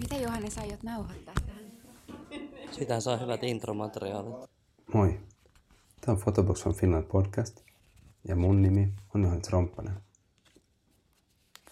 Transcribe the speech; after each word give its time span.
Miten 0.00 0.22
Johannes 0.22 0.58
aiot 0.58 0.82
nauhoittaa 0.82 1.34
tähän? 1.46 1.72
Sitä 2.70 3.00
saa 3.00 3.16
hyvät 3.16 3.42
intromateriaalit. 3.42 4.50
Moi. 4.94 5.20
Tämä 6.00 6.12
on 6.16 6.22
Photobox 6.22 6.62
from 6.62 6.74
Finland 6.74 7.04
podcast 7.04 7.60
ja 8.28 8.36
mun 8.36 8.62
nimi 8.62 8.92
on 9.14 9.22
Johannes 9.22 9.50
Romppanen. 9.50 9.94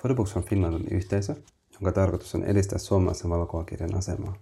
Photobox 0.00 0.32
from 0.32 0.44
Finland 0.44 0.74
on 0.74 0.84
yhteisö, 0.90 1.36
jonka 1.72 1.92
tarkoitus 1.92 2.34
on 2.34 2.44
edistää 2.44 2.78
suomalaisen 2.78 3.30
valokuvakirjan 3.30 3.94
asemaa. 3.94 4.36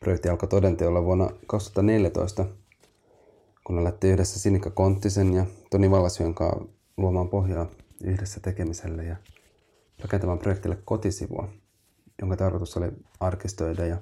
Projekti 0.00 0.28
alkoi 0.28 0.48
todenteolla 0.48 1.04
vuonna 1.04 1.30
2014, 1.46 2.46
kun 3.64 3.78
alettiin 3.78 4.12
yhdessä 4.12 4.40
Sinikka 4.40 4.70
Konttisen 4.70 5.34
ja 5.34 5.46
Toni 5.70 5.90
Vallasjön 5.90 6.34
kanssa 6.34 6.64
luomaan 6.96 7.28
pohjaa 7.28 7.66
yhdessä 8.04 8.40
tekemiselle 8.40 9.04
ja 9.04 9.16
rakentamaan 10.00 10.38
projektille 10.38 10.78
kotisivua, 10.84 11.48
jonka 12.20 12.36
tarkoitus 12.36 12.76
oli 12.76 12.92
arkistoida 13.20 13.86
ja 13.86 13.96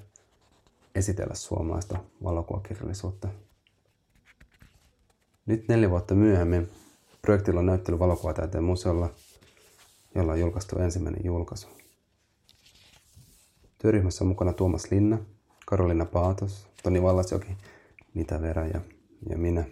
esitellä 0.95 1.35
suomalaista 1.35 1.99
valokuvakirjallisuutta. 2.25 3.29
Nyt 5.47 5.69
neljä 5.69 5.91
vuotta 5.91 6.15
myöhemmin 6.15 6.69
projektilla 7.23 7.61
on 7.61 7.67
näyttely 7.67 7.99
valokuvataiteen 7.99 8.65
museolla, 8.65 9.11
jolla 10.15 10.33
on 10.33 10.41
julkaistu 10.41 10.79
ensimmäinen 10.79 11.25
julkaisu. 11.25 11.69
Työryhmässä 13.79 14.25
on 14.25 14.29
mukana 14.29 14.53
Tuomas 14.53 14.91
Linna, 14.91 15.19
Karolina 15.67 16.05
Paatos, 16.05 16.69
Toni 16.83 17.03
Vallasjoki, 17.03 17.57
Nita 18.15 18.43
Vera 18.43 18.67
ja, 18.67 18.81
ja 19.29 19.39
minä. 19.39 19.65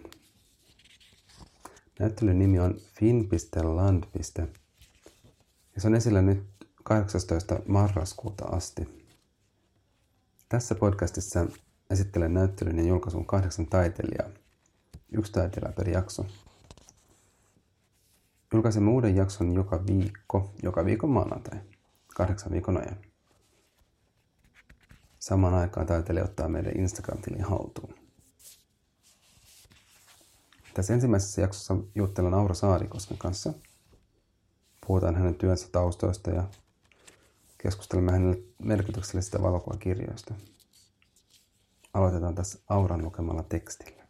Näyttelyn 1.99 2.39
nimi 2.39 2.59
on 2.59 2.75
fin.land. 2.93 4.03
Ja 5.75 5.81
se 5.81 5.87
on 5.87 5.95
esillä 5.95 6.21
nyt 6.21 6.54
18. 6.85 7.59
marraskuuta 7.67 8.45
asti. 8.45 9.05
Tässä 10.49 10.75
podcastissa 10.75 11.45
esittelen 11.89 12.33
näyttelyn 12.33 12.77
ja 12.77 12.85
julkaisun 12.85 13.25
kahdeksan 13.25 13.65
taiteilijaa. 13.65 14.29
Yksi 15.11 15.31
taiteilija 15.31 15.73
per 15.73 15.89
jakso. 15.89 16.25
Julkaisemme 18.53 18.91
uuden 18.91 19.15
jakson 19.15 19.53
joka 19.53 19.85
viikko, 19.87 20.53
joka 20.63 20.85
viikon 20.85 21.09
maanantai, 21.09 21.59
kahdeksan 22.15 22.51
viikon 22.51 22.77
ajan. 22.77 22.97
Samaan 25.19 25.53
aikaan 25.53 25.87
taiteilija 25.87 26.25
ottaa 26.25 26.49
meidän 26.49 26.77
Instagram-tilin 26.77 27.43
haltuun. 27.43 27.95
Tässä 30.73 30.93
ensimmäisessä 30.93 31.41
jaksossa 31.41 31.75
juttelen 31.95 32.33
Aura 32.33 32.53
Saarikosken 32.53 33.17
kanssa. 33.17 33.53
Puhutaan 34.87 35.15
hänen 35.15 35.35
työnsä 35.35 35.67
taustoista 35.71 36.31
ja 36.31 36.43
keskustelemme 37.57 38.11
hänelle 38.11 38.37
merkityksellisistä 38.63 39.41
valokuvakirjoista. 39.41 40.33
Aloitetaan 41.93 42.35
tässä 42.35 42.59
Auran 42.69 43.05
lukemalla 43.05 43.43
tekstillä. 43.43 44.03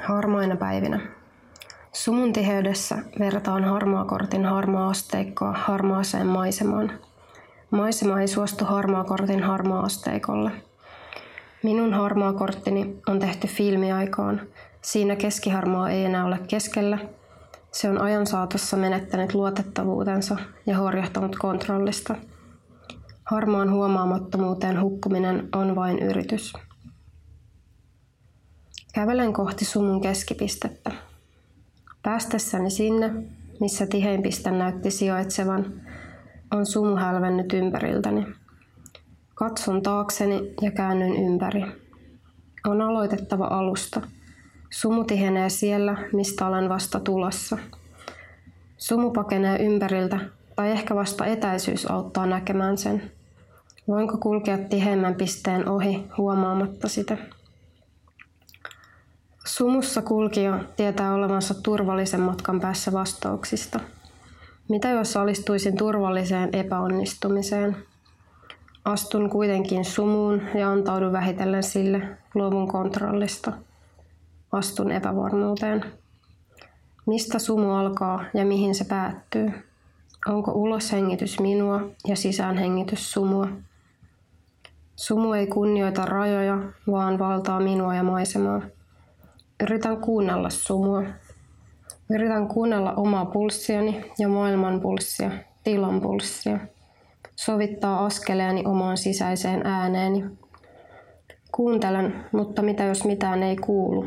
Harmaina 0.00 0.56
päivinä. 0.56 1.00
Sumun 1.92 2.32
tiheydessä 2.32 2.98
vertaan 3.18 3.64
harmaakortin 3.64 4.44
harmaa 4.44 4.88
asteikkoa 4.88 5.52
harmaaseen 5.52 6.26
maisemaan. 6.26 7.00
Maisema 7.70 8.20
ei 8.20 8.28
suostu 8.28 8.64
harmaakortin 8.64 9.42
harmaa 9.42 9.82
asteikolle. 9.82 10.50
Minun 11.62 11.92
harmaakorttini 11.94 13.00
on 13.08 13.18
tehty 13.18 13.46
filmiaikaan. 13.46 14.40
Siinä 14.82 15.16
keskiharmaa 15.16 15.90
ei 15.90 16.04
enää 16.04 16.24
ole 16.24 16.38
keskellä. 16.48 16.98
Se 17.72 17.88
on 17.88 18.00
ajan 18.00 18.26
saatossa 18.26 18.76
menettänyt 18.76 19.34
luotettavuutensa 19.34 20.36
ja 20.66 20.78
horjahtanut 20.78 21.36
kontrollista. 21.36 22.14
Harmaan 23.24 23.70
huomaamattomuuteen 23.70 24.80
hukkuminen 24.80 25.48
on 25.52 25.76
vain 25.76 25.98
yritys. 25.98 26.52
Kävelen 28.94 29.32
kohti 29.32 29.64
sumun 29.64 30.00
keskipistettä. 30.00 30.90
Päästessäni 32.02 32.70
sinne, 32.70 33.12
missä 33.60 33.86
tihein 33.86 34.22
piste 34.22 34.50
näytti 34.50 34.90
sijaitsevan, 34.90 35.82
on 36.50 36.66
sumu 36.66 36.96
hälvennyt 36.96 37.52
ympäriltäni. 37.52 38.26
Katson 39.34 39.82
taakseni 39.82 40.54
ja 40.62 40.70
käännyn 40.70 41.16
ympäri. 41.16 41.64
On 42.66 42.82
aloitettava 42.82 43.44
alusta. 43.44 44.00
Sumu 44.72 45.04
tihenee 45.04 45.48
siellä, 45.48 45.96
mistä 46.12 46.46
olen 46.46 46.68
vasta 46.68 47.00
tulossa. 47.00 47.58
Sumu 48.76 49.10
pakenee 49.10 49.64
ympäriltä, 49.64 50.18
tai 50.56 50.70
ehkä 50.70 50.94
vasta 50.94 51.26
etäisyys 51.26 51.90
auttaa 51.90 52.26
näkemään 52.26 52.78
sen. 52.78 53.10
Voinko 53.88 54.18
kulkea 54.18 54.58
tiheimmän 54.58 55.14
pisteen 55.14 55.68
ohi 55.68 56.06
huomaamatta 56.18 56.88
sitä? 56.88 57.16
Sumussa 59.46 60.02
kulkija 60.02 60.64
tietää 60.76 61.14
olevansa 61.14 61.54
turvallisen 61.54 62.20
matkan 62.20 62.60
päässä 62.60 62.92
vastauksista. 62.92 63.80
Mitä 64.68 64.88
jos 64.88 65.16
alistuisin 65.16 65.76
turvalliseen 65.76 66.48
epäonnistumiseen? 66.52 67.76
Astun 68.84 69.30
kuitenkin 69.30 69.84
sumuun 69.84 70.42
ja 70.54 70.70
antaudun 70.70 71.12
vähitellen 71.12 71.62
sille, 71.62 72.18
luovun 72.34 72.68
kontrollista. 72.68 73.52
Astun 74.52 74.92
epävarmuuteen. 74.92 75.84
Mistä 77.06 77.38
sumu 77.38 77.72
alkaa 77.72 78.24
ja 78.34 78.44
mihin 78.44 78.74
se 78.74 78.84
päättyy? 78.84 79.52
Onko 80.28 80.52
uloshengitys 80.52 81.40
minua 81.40 81.80
ja 82.08 82.16
sisäänhengitys 82.16 83.12
sumua? 83.12 83.48
Sumu 84.96 85.32
ei 85.32 85.46
kunnioita 85.46 86.04
rajoja, 86.04 86.58
vaan 86.90 87.18
valtaa 87.18 87.60
minua 87.60 87.94
ja 87.94 88.02
maisemaa. 88.02 88.62
Yritän 89.62 89.96
kuunnella 89.96 90.50
sumua. 90.50 91.02
Yritän 92.10 92.48
kuunnella 92.48 92.92
omaa 92.92 93.24
pulssiani 93.24 94.04
ja 94.18 94.28
maailman 94.28 94.80
pulssia, 94.80 95.30
tilan 95.64 96.00
pulssia. 96.00 96.58
Sovittaa 97.36 98.04
askeleeni 98.04 98.62
omaan 98.66 98.96
sisäiseen 98.96 99.66
ääneeni. 99.66 100.24
Kuuntelen, 101.52 102.24
mutta 102.32 102.62
mitä 102.62 102.84
jos 102.84 103.04
mitään 103.04 103.42
ei 103.42 103.56
kuulu? 103.56 104.06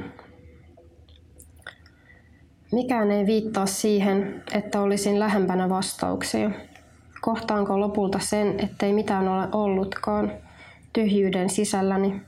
Mikään 2.76 3.12
ei 3.12 3.26
viittaa 3.26 3.66
siihen, 3.66 4.44
että 4.54 4.82
olisin 4.82 5.20
lähempänä 5.20 5.70
vastauksia. 5.70 6.52
Kohtaanko 7.22 7.80
lopulta 7.80 8.20
sen, 8.20 8.60
ettei 8.60 8.94
mitään 8.94 9.28
ole 9.28 9.48
ollutkaan, 9.52 10.32
tyhjyyden 10.94 11.50
sisälläni, 11.50 12.22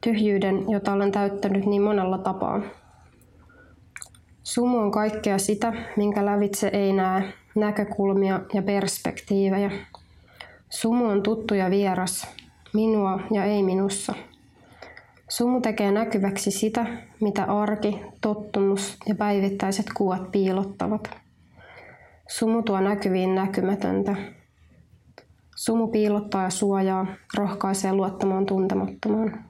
tyhjyyden, 0.00 0.70
jota 0.70 0.92
olen 0.92 1.12
täyttänyt 1.12 1.66
niin 1.66 1.82
monella 1.82 2.18
tapaa. 2.18 2.60
Sumu 4.42 4.78
on 4.78 4.90
kaikkea 4.90 5.38
sitä, 5.38 5.72
minkä 5.96 6.24
lävitse 6.24 6.68
ei 6.68 6.92
näe, 6.92 7.32
näkökulmia 7.54 8.40
ja 8.54 8.62
perspektiivejä. 8.62 9.70
Sumu 10.70 11.04
on 11.04 11.22
tuttu 11.22 11.54
ja 11.54 11.70
vieras, 11.70 12.26
minua 12.74 13.20
ja 13.30 13.44
ei 13.44 13.62
minussa. 13.62 14.14
Sumu 15.28 15.60
tekee 15.60 15.90
näkyväksi 15.90 16.50
sitä, 16.50 16.86
mitä 17.20 17.44
arki, 17.44 18.00
tottumus 18.20 18.96
ja 19.08 19.14
päivittäiset 19.14 19.86
kuvat 19.96 20.32
piilottavat. 20.32 21.10
Sumu 22.28 22.62
tuo 22.62 22.80
näkyviin 22.80 23.34
näkymätöntä. 23.34 24.16
Sumu 25.56 25.88
piilottaa 25.88 26.42
ja 26.42 26.50
suojaa, 26.50 27.06
rohkaisee 27.34 27.92
luottamaan 27.92 28.46
tuntemattomaan. 28.46 29.44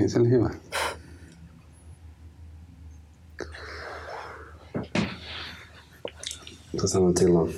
Ei 0.00 0.08
se 0.08 0.18
hyvä. 0.18 0.50
Sä 6.80 6.86
sanoit 6.86 7.16
silloin, 7.16 7.54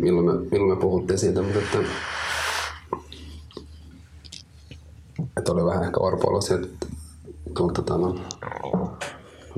milloin 0.00 0.26
me, 0.26 0.48
milloin 0.50 0.78
me 0.78 0.80
puhuttiin 0.80 1.18
siitä, 1.18 1.42
mutta 1.42 1.58
että, 1.58 1.78
että 5.36 5.52
oli 5.52 5.64
vähän 5.64 5.84
ehkä 5.84 6.00
orpo 6.00 6.40
että 6.54 6.86
kun 7.56 7.74
tota, 7.74 7.98
no, 7.98 8.14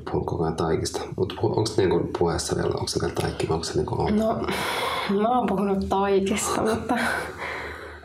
puhun 0.05 0.27
koko 0.27 0.45
ajan 0.45 0.57
taikista. 0.57 1.01
Mutta 1.17 1.35
onko 1.43 1.67
se 1.67 1.87
niin 1.87 2.11
puheessa 2.19 2.57
vielä, 2.57 2.75
onko 2.75 2.89
se 2.89 3.01
vielä 3.01 3.15
taikki 3.15 3.49
vai 3.49 3.55
onko 3.55 3.65
se 3.65 3.75
niin 3.75 3.87
kuin 3.87 4.17
No, 4.17 4.47
mä 5.21 5.39
oon 5.39 5.47
puhunut 5.47 5.89
taikista, 5.89 6.63
mutta 6.63 6.99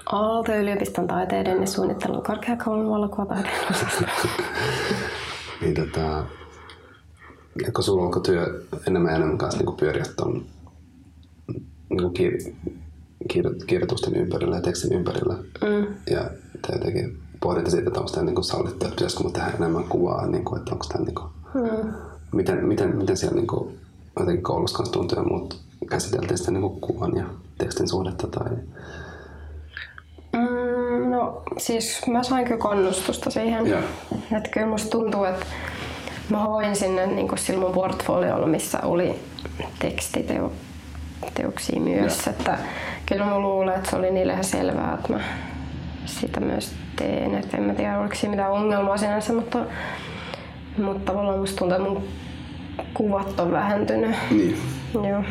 Aalto-yliopiston 0.06 1.08
taiteiden 1.08 1.62
ja 1.62 1.68
suunnittelun 1.68 2.24
korkeakoulun 2.24 2.90
valokuvataiteiden 2.90 3.76
niin 5.62 5.76
tota, 5.76 6.24
kun 7.74 7.84
sulla 7.84 8.04
onko 8.04 8.20
työ 8.20 8.64
enemmän 8.88 9.12
ja 9.12 9.16
enemmän 9.16 9.38
kanssa 9.38 9.64
niin 9.64 9.76
pyöriä 9.76 10.06
tuon 10.18 10.46
niin 11.90 12.00
kir- 12.00 12.54
kir- 13.34 13.66
kirjoitusten 13.66 14.16
ympärillä 14.16 14.56
ja 14.56 14.62
tekstin 14.62 14.94
ympärillä. 14.94 15.34
Mm. 15.34 15.88
Ja 16.10 16.30
te 16.68 16.74
jotenkin 16.74 17.18
pohditte 17.40 17.72
siitä, 17.72 17.88
että 17.88 18.00
onko 18.00 18.12
tämä 18.12 18.26
niin 18.26 18.44
sallittu, 18.44 18.86
että 18.86 18.96
pitäisikö 18.96 19.30
tehdä 19.30 19.52
enemmän 19.58 19.84
kuvaa, 19.84 20.28
niin 20.28 20.46
kuin, 20.46 20.60
että 20.60 20.72
onko 20.72 20.86
tämä 20.90 21.06
niin 21.06 21.16
kuin, 21.16 21.30
mm. 21.54 21.94
miten, 22.32 22.66
miten, 22.66 22.98
miten 22.98 23.18
siellä 23.18 23.36
niin 23.36 23.48
kuin, 23.48 23.80
jotenkin 24.20 24.44
koulussa 24.44 24.78
kanssa 24.78 24.94
tuntui 24.94 25.18
ja 25.18 25.24
muut 25.24 25.62
käsiteltiin 25.90 26.38
sitä 26.38 26.52
niin 26.52 26.62
kuin 26.62 26.82
kuvan 26.82 27.16
ja 27.16 27.26
tekstin 27.58 27.90
suhdetta 27.90 28.28
tai 28.28 28.50
Mm, 30.34 31.12
no 31.12 31.44
siis 31.58 32.02
mä 32.08 32.24
sain 32.24 32.46
kyllä 32.46 32.62
kannustusta 32.62 33.30
siihen. 33.30 33.68
Joo. 33.68 33.82
Että 34.38 34.50
kyllä 34.52 34.68
musta 34.68 34.90
tuntuu, 34.90 35.24
että 35.24 35.46
mä 36.30 36.44
hoin 36.44 36.76
sinne 36.76 37.08
niin 37.08 37.28
kuin 37.28 37.40
sillä 37.40 37.60
mun 37.60 37.72
portfoliolla, 37.72 38.48
missä 38.48 38.80
oli 38.84 39.20
tekstiteoksia 39.80 41.80
myös. 41.80 42.28
Että 42.28 42.58
kyllä 43.06 43.26
mä 43.26 43.40
luulen, 43.40 43.76
että 43.76 43.90
se 43.90 43.96
oli 43.96 44.12
niille 44.12 44.34
ihan 44.34 44.44
selvää, 44.44 44.94
että 44.94 45.14
mä 45.14 45.20
sitä 46.06 46.40
myös 46.40 46.74
teen. 46.96 47.36
Et 47.36 47.54
en 47.54 47.64
mä 47.64 47.74
tiedä, 47.74 48.00
oliko 48.00 48.16
siinä 48.16 48.32
mitään 48.32 48.52
ongelmaa 48.52 48.98
sinänsä, 48.98 49.34
mutta, 49.34 49.66
mutta 50.78 51.12
tavallaan 51.12 51.40
musta 51.40 51.58
tuntuu, 51.58 51.78
että 51.78 51.90
mun 51.90 52.04
kuvat 52.94 53.40
on 53.40 53.52
vähentynyt. 53.52 54.16
niin. 54.32 54.58
Joo. 54.94 55.24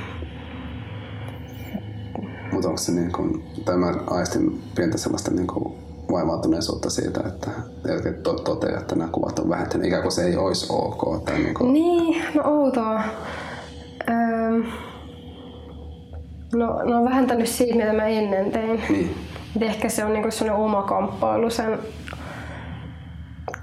Mutta 2.52 2.68
onko 2.68 2.78
se 2.78 2.92
niin 2.92 3.12
kuin, 3.12 3.44
tai 3.64 3.76
mä 3.76 3.94
aistin 4.06 4.62
pientä 4.74 4.98
sellaista 4.98 5.30
niin 5.30 5.46
kuin 5.46 5.74
vaivautuneisuutta 6.12 6.90
siitä, 6.90 7.20
että 7.26 7.50
jotenkin 7.88 8.22
to, 8.22 8.34
toteaa, 8.34 8.80
että 8.80 8.94
nämä 8.94 9.10
kuvat 9.10 9.38
on 9.38 9.48
vähentynyt, 9.48 9.86
ikään 9.86 10.02
kuin 10.02 10.12
se 10.12 10.22
ei 10.22 10.36
olisi 10.36 10.66
ok. 10.70 11.24
Tai 11.24 11.38
niin 11.38 11.54
kuin, 11.54 11.72
Niin, 11.72 12.22
no 12.34 12.42
outoa. 12.44 13.02
Öö, 14.10 14.62
no, 16.54 16.82
no 16.82 16.98
on 16.98 17.04
vähentänyt 17.04 17.48
siitä, 17.48 17.74
mitä 17.74 17.92
mä 17.92 18.06
ennen 18.06 18.50
tein. 18.50 18.82
Niin. 18.88 19.14
Et 19.56 19.62
ehkä 19.62 19.88
se 19.88 20.04
on 20.04 20.12
niinku 20.12 20.30
sellainen 20.30 20.64
oma 20.64 20.82
kamppailu 20.82 21.50
sen 21.50 21.78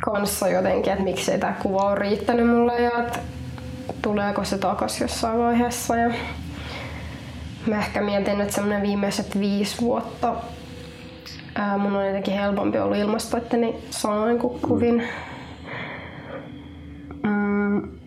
kanssa 0.06 0.48
jotenkin, 0.48 0.94
että 0.94 1.04
miksei 1.04 1.40
tämä 1.40 1.56
kuva 1.62 1.82
on 1.82 1.98
riittänyt 1.98 2.48
mulle 2.48 2.82
ja 2.82 2.92
että 3.00 3.20
tuleeko 4.02 4.44
se 4.44 4.58
takas 4.58 5.02
jossain 5.02 5.40
vaiheessa. 5.40 5.96
Ja 5.96 6.14
mä 7.68 7.78
ehkä 7.78 8.02
mietin, 8.02 8.42
että 8.42 8.54
semmoinen 8.54 8.82
viimeiset 8.82 9.40
viisi 9.40 9.82
vuotta 9.82 10.36
ää, 11.56 11.78
mun 11.78 11.96
on 11.96 12.06
jotenkin 12.08 12.34
helpompi 12.34 12.78
ollut 12.78 12.98
ilmaista 12.98 13.38
itteni 13.38 13.76
sanoin 13.90 14.40
kuin 14.40 14.60
kuvin. 14.60 15.04
Mm, 17.24 18.00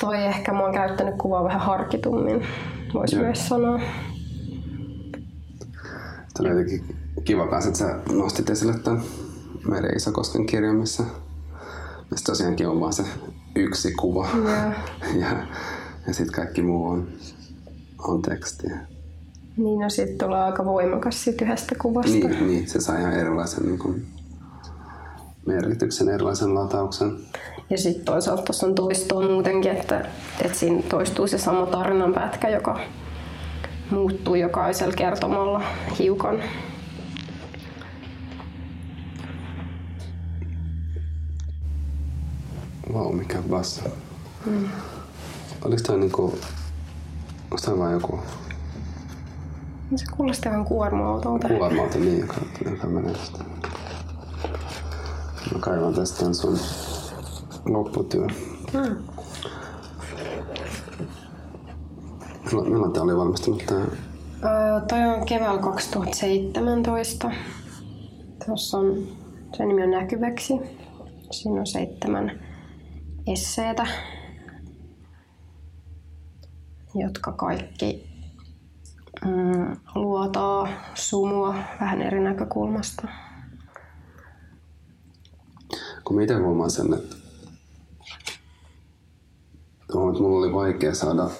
toi 0.00 0.24
ehkä 0.24 0.52
mä 0.52 0.60
oon 0.60 0.74
käyttänyt 0.74 1.14
kuvaa 1.18 1.44
vähän 1.44 1.60
harkitummin, 1.60 2.46
voisi 2.94 3.16
myös 3.16 3.48
sanoa. 3.48 3.80
Se 6.36 6.42
oli 6.42 6.48
jotenkin 6.48 6.96
kiva 7.24 7.46
kanssa, 7.46 7.68
että 7.68 7.78
sä 7.78 8.14
nostit 8.14 8.50
esille 8.50 8.78
tämän 8.78 9.02
Meri 9.68 9.88
Isakosken 9.88 10.46
kirjan, 10.46 10.76
missä, 10.76 11.04
missä 12.10 12.24
tosiaankin 12.24 12.68
on 12.68 12.80
vaan 12.80 12.92
se 12.92 13.04
yksi 13.56 13.92
kuva. 13.92 14.28
Joo. 14.34 14.72
ja 15.20 15.46
ja 16.06 16.14
sitten 16.14 16.34
kaikki 16.34 16.62
muu 16.62 16.86
on, 16.86 17.08
on 17.98 18.22
tekstiä. 18.22 18.78
Niin, 19.56 19.80
no 19.80 19.90
sit 19.90 20.18
tulee 20.18 20.42
aika 20.42 20.64
voimakas 20.64 21.24
siitä 21.24 21.44
yhdestä 21.44 21.74
kuvasta. 21.82 22.12
Niin, 22.12 22.46
niin, 22.46 22.68
se 22.68 22.80
saa 22.80 22.98
ihan 22.98 23.12
erilaisen 23.12 23.66
niin 23.66 23.78
kuin, 23.78 24.06
merkityksen, 25.46 26.08
erilaisen 26.08 26.54
latauksen. 26.54 27.16
Ja 27.70 27.78
sitten 27.78 28.04
toisaalta 28.04 28.42
tuossa 28.42 28.66
on 28.66 28.74
toistoa 28.74 29.28
muutenkin, 29.28 29.72
että, 29.72 30.08
että 30.40 30.58
siinä 30.58 30.82
toistuu 30.88 31.26
se 31.26 31.38
sama 31.38 31.66
tarinanpätkä, 31.66 32.48
joka 32.48 32.80
muuttuu 33.90 34.34
jokaisella 34.34 34.94
kertomalla 34.94 35.62
hiukan. 35.98 36.42
Vau, 42.92 43.04
wow, 43.04 43.16
mikä 43.16 43.38
bassa. 43.50 43.82
Mm. 44.46 44.68
Oliko 45.64 45.82
tämä 45.86 45.98
niinku, 45.98 46.22
onko 46.22 47.56
tämä 47.64 47.78
vaan 47.78 47.92
joku 47.92 48.20
Se 49.96 50.04
kuulostaa 50.16 50.52
ihan 50.52 50.64
kuorma-autolta. 50.64 51.48
kuorma 51.48 51.82
niin, 51.94 52.20
joka, 52.20 52.34
joka 52.70 52.86
menee 52.86 53.12
tästä. 53.14 53.44
Mä 55.52 55.58
kaivan 55.60 55.94
tästä 55.94 56.34
sun 56.34 56.58
lopputyön. 57.66 58.30
Mm. 58.72 59.13
Milloin, 62.54 62.72
milloin 62.72 62.92
tää 62.92 63.02
oli 63.02 63.16
valmistunut 63.16 63.62
tää? 63.66 63.78
Öö, 63.78 64.80
toi 64.88 65.04
on 65.04 65.26
keväällä 65.26 65.62
2017. 65.62 67.30
Tuossa 68.46 68.78
on, 68.78 69.08
sen 69.56 69.68
nimi 69.68 69.82
on 69.82 69.90
Näkyväksi. 69.90 70.54
Siinä 71.30 71.60
on 71.60 71.66
seitsemän 71.66 72.40
esseetä, 73.26 73.86
jotka 76.94 77.32
kaikki 77.32 78.06
mm, 79.24 79.76
luotaa 79.94 80.68
sumua 80.94 81.54
vähän 81.80 82.02
eri 82.02 82.20
näkökulmasta. 82.20 83.08
Kun 86.04 86.16
mä 86.16 86.22
itse 86.22 86.34
huomaan 86.34 86.70
sen, 86.70 86.94
että 86.94 87.16
huomaan, 89.94 90.14
että 90.14 90.22
mulla 90.22 90.46
oli 90.46 90.52
vaikea 90.52 90.94
saada 90.94 91.30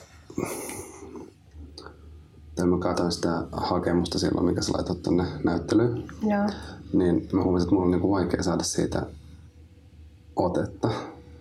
tai 2.55 2.67
mä 2.67 2.79
katsoin 2.79 3.12
sitä 3.12 3.45
hakemusta 3.53 4.19
silloin, 4.19 4.47
mikä 4.47 4.62
sä 4.62 4.73
laitot 4.73 5.03
tonne 5.03 5.25
näyttelyyn, 5.45 6.05
Joo. 6.23 6.47
niin 6.93 7.29
mä 7.33 7.43
huomasin, 7.43 7.65
että 7.67 7.75
mulla 7.75 7.85
on 7.85 7.91
niinku 7.91 8.11
vaikea 8.11 8.43
saada 8.43 8.62
siitä 8.62 9.06
otetta. 10.37 10.89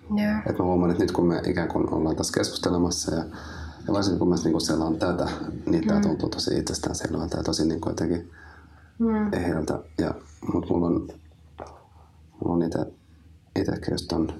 Joo. 0.09 0.41
Et 0.49 0.59
mä 0.59 0.65
huomaan, 0.65 0.91
että 0.91 1.03
nyt 1.03 1.11
kun 1.11 1.27
me 1.27 1.41
ikään 1.47 1.67
kuin 1.67 1.93
ollaan 1.93 2.15
tässä 2.15 2.33
keskustelemassa 2.33 3.15
ja, 3.15 3.23
ja 3.87 3.93
varsinkin 3.93 4.19
kun 4.19 4.29
mä 4.29 4.35
niin 4.43 4.61
selaan 4.61 4.95
tätä, 4.95 5.27
niin 5.65 5.87
tää 5.87 6.01
tuntuu 6.01 6.29
tosi 6.29 6.57
itsestäänselvältä 6.59 7.37
ja 7.37 7.43
tosi 7.43 7.67
niin 7.67 7.81
kuin 7.81 7.91
jotenkin 7.91 8.31
Mm. 8.99 9.33
eheältä. 9.33 9.79
Ja, 9.97 10.13
mut 10.53 10.69
mulla 10.69 10.87
on, 10.87 11.07
mulla 12.43 12.55
on 12.55 12.63
ite, 12.63 12.85
itekin 13.59 13.91
just 13.91 14.07
ton 14.07 14.33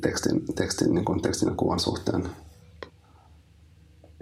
tekstin, 0.00 0.54
tekstin, 0.54 0.94
niin 0.94 1.04
kuin 1.04 1.22
tekstin 1.22 1.48
ja 1.48 1.54
kuvan 1.54 1.80
suhteen. 1.80 2.28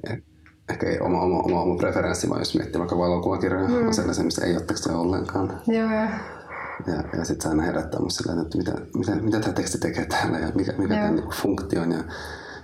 Eh- 0.09 0.23
Ehkä 0.71 0.87
ei 0.87 1.01
oma, 1.01 1.23
oma, 1.23 1.39
oma, 1.43 1.63
oma 1.63 1.77
preferenssi, 1.77 2.29
vaan 2.29 2.41
jos 2.41 2.55
miettii 2.55 2.79
vaikka 2.79 2.99
valokuvakirjoja, 2.99 3.69
mm. 3.69 3.87
on 3.87 3.95
sellaisia, 3.95 4.25
missä 4.25 4.47
ei 4.47 4.57
ole 4.57 4.65
tekstiä 4.65 4.97
ollenkaan. 4.97 5.61
Joo, 5.67 5.91
joo. 5.91 6.09
Ja, 6.87 7.19
ja 7.19 7.25
sitten 7.25 7.43
se 7.43 7.49
aina 7.49 7.63
herättää 7.63 8.01
musta 8.01 8.23
sillä, 8.23 8.43
että 8.43 8.59
mitä, 8.59 8.73
mitä, 8.95 9.15
mitä 9.15 9.41
tämä 9.41 9.53
teksti 9.53 9.79
tekee 9.79 10.07
täällä 10.07 10.39
ja 10.39 10.53
mikä, 10.55 10.73
mikä 10.73 10.95
Joo. 10.95 11.03
tämän 11.03 11.15
niinku 11.15 11.31
funktio 11.35 11.83
on. 11.83 11.93
Ja, 11.93 11.99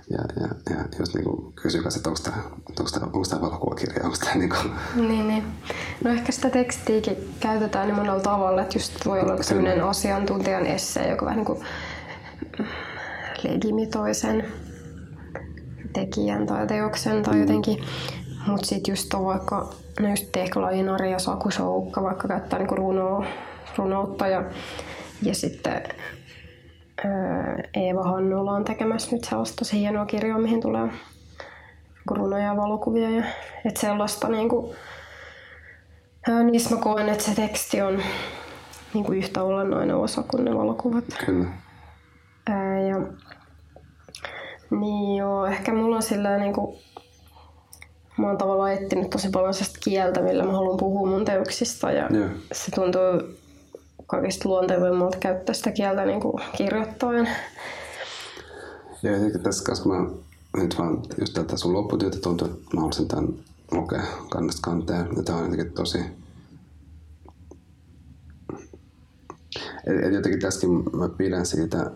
ja, 0.09 0.19
ja, 0.39 0.47
ja 0.69 0.83
just 0.99 1.13
niinku 1.15 1.53
kysyy 1.61 1.81
kanssa, 1.81 1.99
että 1.99 2.09
onko 2.09 2.21
tämä, 2.23 2.37
onko 2.79 2.91
tämä, 2.93 3.05
onko 3.05 3.23
tämä 3.29 3.41
valokuvakirja, 3.41 4.03
onko 4.03 4.17
tämä 4.19 4.35
niinku, 4.35 4.57
Niin, 4.95 5.27
niin. 5.27 5.43
No 6.03 6.11
ehkä 6.11 6.31
sitä 6.31 6.49
tekstiäkin 6.49 7.35
käytetään 7.39 7.87
niin 7.87 7.95
monella 7.95 8.21
tavalla, 8.21 8.61
että 8.61 8.77
just 8.77 9.05
voi 9.05 9.19
olla 9.19 9.43
sellainen 9.43 9.83
asiantuntijan 9.83 10.65
essee, 10.65 11.09
joka 11.09 11.25
vähän 11.25 11.37
niin 11.37 11.45
kuin 11.45 11.59
legimitoi 13.43 14.13
sen 14.13 14.45
tekijän 15.93 16.45
tai 16.45 16.67
teoksen 16.67 17.23
tai 17.23 17.39
jotenkin. 17.39 17.83
Mutta 18.47 18.67
sitten 18.67 18.91
just 18.91 19.13
on 19.13 19.25
vaikka, 19.25 19.69
no 19.99 20.09
just 20.09 20.31
Tekla 20.31 20.69
Inari 20.69 21.11
ja 21.11 21.19
Saku 21.19 21.51
Soukka 21.51 22.03
vaikka 22.03 22.27
käyttää 22.27 22.59
niinku 22.59 22.75
runoa, 22.75 23.25
runoutta 23.77 24.27
ja, 24.27 24.43
ja 25.21 25.35
sitten 25.35 25.83
Eeva 27.73 28.03
Hannula 28.03 28.51
on 28.51 28.65
tekemässä 28.65 29.15
nyt 29.15 29.23
sellaista 29.23 29.55
tosi 29.55 29.79
hienoa 29.79 30.05
kirjaa, 30.05 30.39
mihin 30.39 30.61
tulee 30.61 30.81
niinku 30.81 32.13
runoja 32.15 32.43
ja 32.43 32.57
valokuvia. 32.57 33.09
Ja, 33.09 33.23
et 33.65 33.77
sellaista 33.77 34.29
niinku, 34.29 34.75
ää, 36.29 36.43
niissä 36.43 36.75
mä 36.75 36.81
koen, 36.81 37.09
että 37.09 37.23
se 37.23 37.35
teksti 37.35 37.81
on 37.81 38.01
niinku 38.93 39.11
yhtä 39.11 39.43
olennainen 39.43 39.95
osa 39.95 40.23
kuin 40.23 40.45
ne 40.45 40.55
valokuvat. 40.55 41.03
kyllä. 41.25 41.66
Ää, 42.49 42.79
ja, 42.79 43.01
niin 44.69 45.17
joo, 45.17 45.45
ehkä 45.45 45.73
mulla 45.73 45.95
on 45.95 46.03
sillä 46.03 46.37
niinku, 46.37 46.79
mä 48.17 48.27
oon 48.27 48.37
tavallaan 48.37 48.73
etsinyt 48.73 49.09
tosi 49.09 49.29
paljon 49.29 49.53
sellaista 49.53 49.79
kieltä, 49.83 50.21
millä 50.21 50.43
mä 50.43 50.51
haluan 50.51 50.77
puhua 50.77 51.09
mun 51.09 51.25
teoksista 51.25 51.91
ja 51.91 52.07
Joo. 52.11 52.29
se 52.51 52.71
tuntuu 52.71 53.01
kaikista 54.07 54.49
luontevimmalta 54.49 55.17
käyttää 55.17 55.55
sitä 55.55 55.71
kieltä 55.71 56.05
niinku 56.05 56.39
kirjoittaen. 56.57 57.29
Ja 59.03 59.11
jotenkin 59.11 59.41
tässä 59.41 59.63
kanssa 59.63 59.89
mä 59.89 60.09
nyt 60.57 60.77
vaan 60.77 61.01
just 61.19 61.33
tätä 61.33 61.57
sun 61.57 61.73
lopputyötä 61.73 62.17
tuntuu, 62.19 62.47
että 62.47 62.59
mä 62.73 62.79
haluaisin 62.79 63.07
tämän 63.07 63.33
lukea 63.71 64.03
kannesta 64.29 64.61
kanteen. 64.61 65.07
Ja 65.17 65.23
tää 65.23 65.35
on 65.35 65.43
jotenkin 65.43 65.71
tosi... 65.71 65.99
Et, 69.87 70.03
et 70.03 70.13
jotenkin 70.13 70.41
tässäkin 70.41 70.83
mä 70.93 71.09
pidän 71.09 71.45
siitä, 71.45 71.91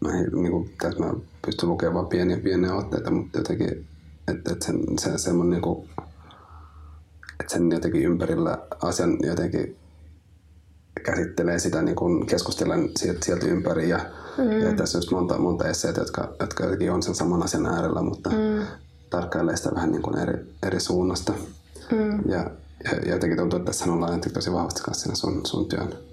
mä, 0.00 0.12
niin 0.12 0.52
kuin, 0.52 0.70
tässä 0.80 1.04
mä 1.04 1.14
pystyn 1.46 1.68
lukemaan 1.68 2.06
pieniä 2.06 2.36
pieniä 2.36 2.74
otteita, 2.74 3.10
mutta 3.10 3.38
jotenkin, 3.38 3.86
että 4.28 4.52
et 4.52 4.62
sen, 4.62 4.80
se, 4.98 5.18
semmoinen 5.18 5.50
niin 5.50 5.62
kuin, 5.62 5.88
että 7.40 7.52
sen 7.52 7.70
jotenkin 7.72 8.02
ympärillä 8.02 8.58
asian 8.82 9.16
jotenkin 9.22 9.76
käsittelee 11.02 11.58
sitä 11.58 11.82
niin 11.82 11.96
kuin 11.96 12.26
keskustellen 12.26 12.90
sieltä, 12.96 13.24
sieltä 13.24 13.46
ympäri. 13.46 13.88
Ja, 13.88 14.00
mm. 14.38 14.60
ja 14.60 14.72
tässä 14.72 14.98
on 14.98 15.00
just 15.00 15.10
monta, 15.10 15.38
monta 15.38 15.68
esseitä, 15.68 16.00
jotka, 16.00 16.32
jotka 16.40 16.64
jotenkin 16.64 16.92
on 16.92 17.02
sen 17.02 17.14
saman 17.14 17.42
asian 17.42 17.66
äärellä, 17.66 18.02
mutta 18.02 18.30
mm. 18.30 18.66
tarkkailee 19.10 19.56
sitä 19.56 19.74
vähän 19.74 19.92
niin 19.92 20.02
kuin 20.02 20.18
eri, 20.18 20.38
eri 20.62 20.80
suunnasta. 20.80 21.32
Mm. 21.92 22.30
Ja, 22.30 22.50
ja, 22.84 22.90
ja 23.06 23.12
jotenkin 23.12 23.38
tuntuu, 23.38 23.58
että 23.58 23.66
tässä 23.66 23.92
ollaan 23.92 24.20
tosi 24.20 24.52
vahvasti 24.52 24.82
kanssa 24.82 25.02
siinä 25.02 25.14
sun, 25.14 25.46
sun 25.46 25.68
työn 25.68 26.09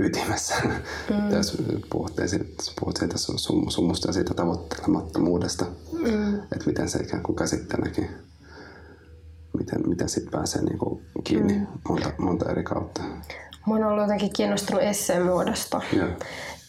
ytimessä. 0.00 0.54
Mm. 0.64 1.30
Tässä 1.30 1.62
puhuttiin 1.90 2.54
puhut 2.80 2.96
siitä 2.96 3.18
sum, 3.18 3.68
sumusta 3.68 4.08
ja 4.08 4.12
siitä 4.12 4.34
tavoittelemattomuudesta, 4.34 5.64
mm. 5.92 6.34
että 6.38 6.66
miten 6.66 6.88
se 6.88 6.98
ikään 6.98 7.22
kuin 7.22 7.36
käsitteenäkin, 7.36 8.10
miten, 9.58 9.88
miten 9.88 10.08
sitten 10.08 10.30
pääsee 10.30 10.62
niin 10.62 10.78
kuin 10.78 11.02
kiinni 11.24 11.52
mm. 11.52 11.66
monta, 11.88 12.12
monta 12.18 12.50
eri 12.50 12.62
kautta. 12.62 13.00
Mä 13.66 13.74
oon 13.74 13.84
ollut 13.84 14.02
jotenkin 14.02 14.32
kiinnostunut 14.32 14.82
esseen 14.82 15.22
muodosta. 15.22 15.80
Yeah. 15.94 16.08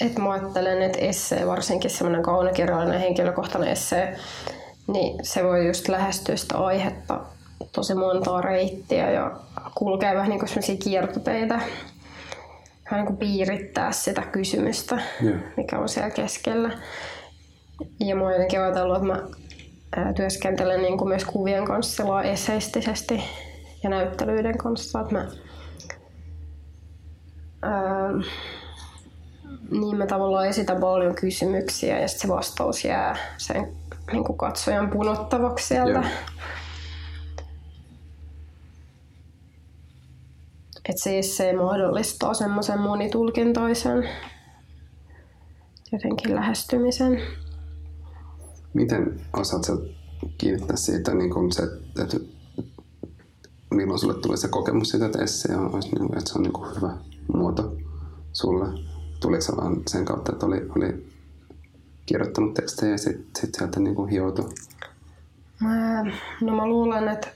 Et 0.01 0.17
mä 0.17 0.31
ajattelen, 0.31 0.81
että 0.81 0.97
essee, 0.97 1.47
varsinkin 1.47 1.91
semmoinen 1.91 2.23
kaunokirjallinen 2.23 2.99
henkilökohtainen 2.99 3.69
essee, 3.69 4.17
niin 4.87 5.25
se 5.25 5.43
voi 5.43 5.67
just 5.67 5.87
lähestyä 5.87 6.35
sitä 6.35 6.57
aihetta 6.57 7.19
tosi 7.71 7.93
montaa 7.93 8.41
reittiä 8.41 9.11
ja 9.11 9.39
kulkee 9.75 10.15
vähän 10.15 10.29
niin 10.29 10.39
kuin 10.39 10.77
kiertoteitä. 10.77 11.61
Vähän 12.91 12.99
niin 12.99 13.05
kuin 13.05 13.17
piirittää 13.17 13.91
sitä 13.91 14.21
kysymystä, 14.21 15.01
yeah. 15.23 15.39
mikä 15.57 15.79
on 15.79 15.89
siellä 15.89 16.09
keskellä. 16.09 16.71
Ja 17.99 18.15
mä 18.15 18.21
oon 18.21 18.31
jotenkin 18.31 18.61
ajatellut, 18.61 18.95
että 18.97 19.07
mä 19.07 19.23
työskentelen 20.15 20.81
niin 20.81 20.97
kuin 20.97 21.07
myös 21.07 21.25
kuvien 21.25 21.65
kanssa 21.65 22.23
eseistisesti 22.23 23.23
ja 23.83 23.89
näyttelyiden 23.89 24.57
kanssa. 24.57 25.01
Että 25.01 25.13
mä 25.13 25.27
Öö, 27.65 28.21
niin 29.71 29.97
mä 29.97 30.05
tavallaan 30.05 30.47
esitän 30.47 30.79
paljon 30.79 31.15
kysymyksiä 31.15 31.99
ja 31.99 32.07
sitten 32.07 32.29
se 32.29 32.35
vastaus 32.35 32.85
jää 32.85 33.15
sen 33.37 33.67
niin 34.11 34.23
kuin 34.23 34.37
katsojan 34.37 34.89
punottavaksi 34.89 35.67
sieltä. 35.67 36.03
Että 40.89 41.03
siis 41.03 41.37
se 41.37 41.53
mahdollistaa 41.53 42.33
semmoisen 42.33 42.79
monitulkintoisen 42.79 44.09
jotenkin 45.91 46.35
lähestymisen. 46.35 47.21
Miten 48.73 49.21
osaat 49.33 49.63
sä 49.63 49.73
kiinnittää 50.37 50.75
siitä 50.75 51.13
niin 51.13 51.33
kun 51.33 51.51
se, 51.51 51.63
että 52.03 52.17
milloin 53.71 53.99
sulle 53.99 54.13
tulee 54.13 54.37
se 54.37 54.47
kokemus 54.47 54.89
siitä, 54.89 55.05
että 55.05 55.23
essee 55.23 55.55
on, 55.55 55.71
niin 55.71 56.17
että 56.17 56.31
se 56.31 56.37
on 56.37 56.43
niin 56.43 56.75
hyvä 56.75 56.97
muoto 57.33 57.75
sulle? 58.33 58.65
Tuliko 59.19 59.41
se 59.41 59.57
vaan 59.57 59.81
sen 59.87 60.05
kautta, 60.05 60.31
että 60.31 60.45
oli, 60.45 60.69
oli 60.75 61.07
kirjoittanut 62.05 62.53
tekstejä 62.53 62.91
ja 62.91 62.97
sitten 62.97 63.41
sit 63.41 63.55
sieltä 63.55 63.79
niin 63.79 63.95
kuin 63.95 64.09
hioutu? 64.09 64.53
Mä, 65.59 66.03
no 66.41 66.55
mä 66.55 66.67
luulen, 66.67 67.07
että 67.07 67.27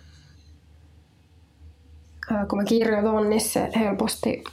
kun 2.50 2.58
mä 2.58 2.64
kirjoitan, 2.64 3.30
niin 3.30 3.42
se 3.42 3.70
helposti 3.76 4.44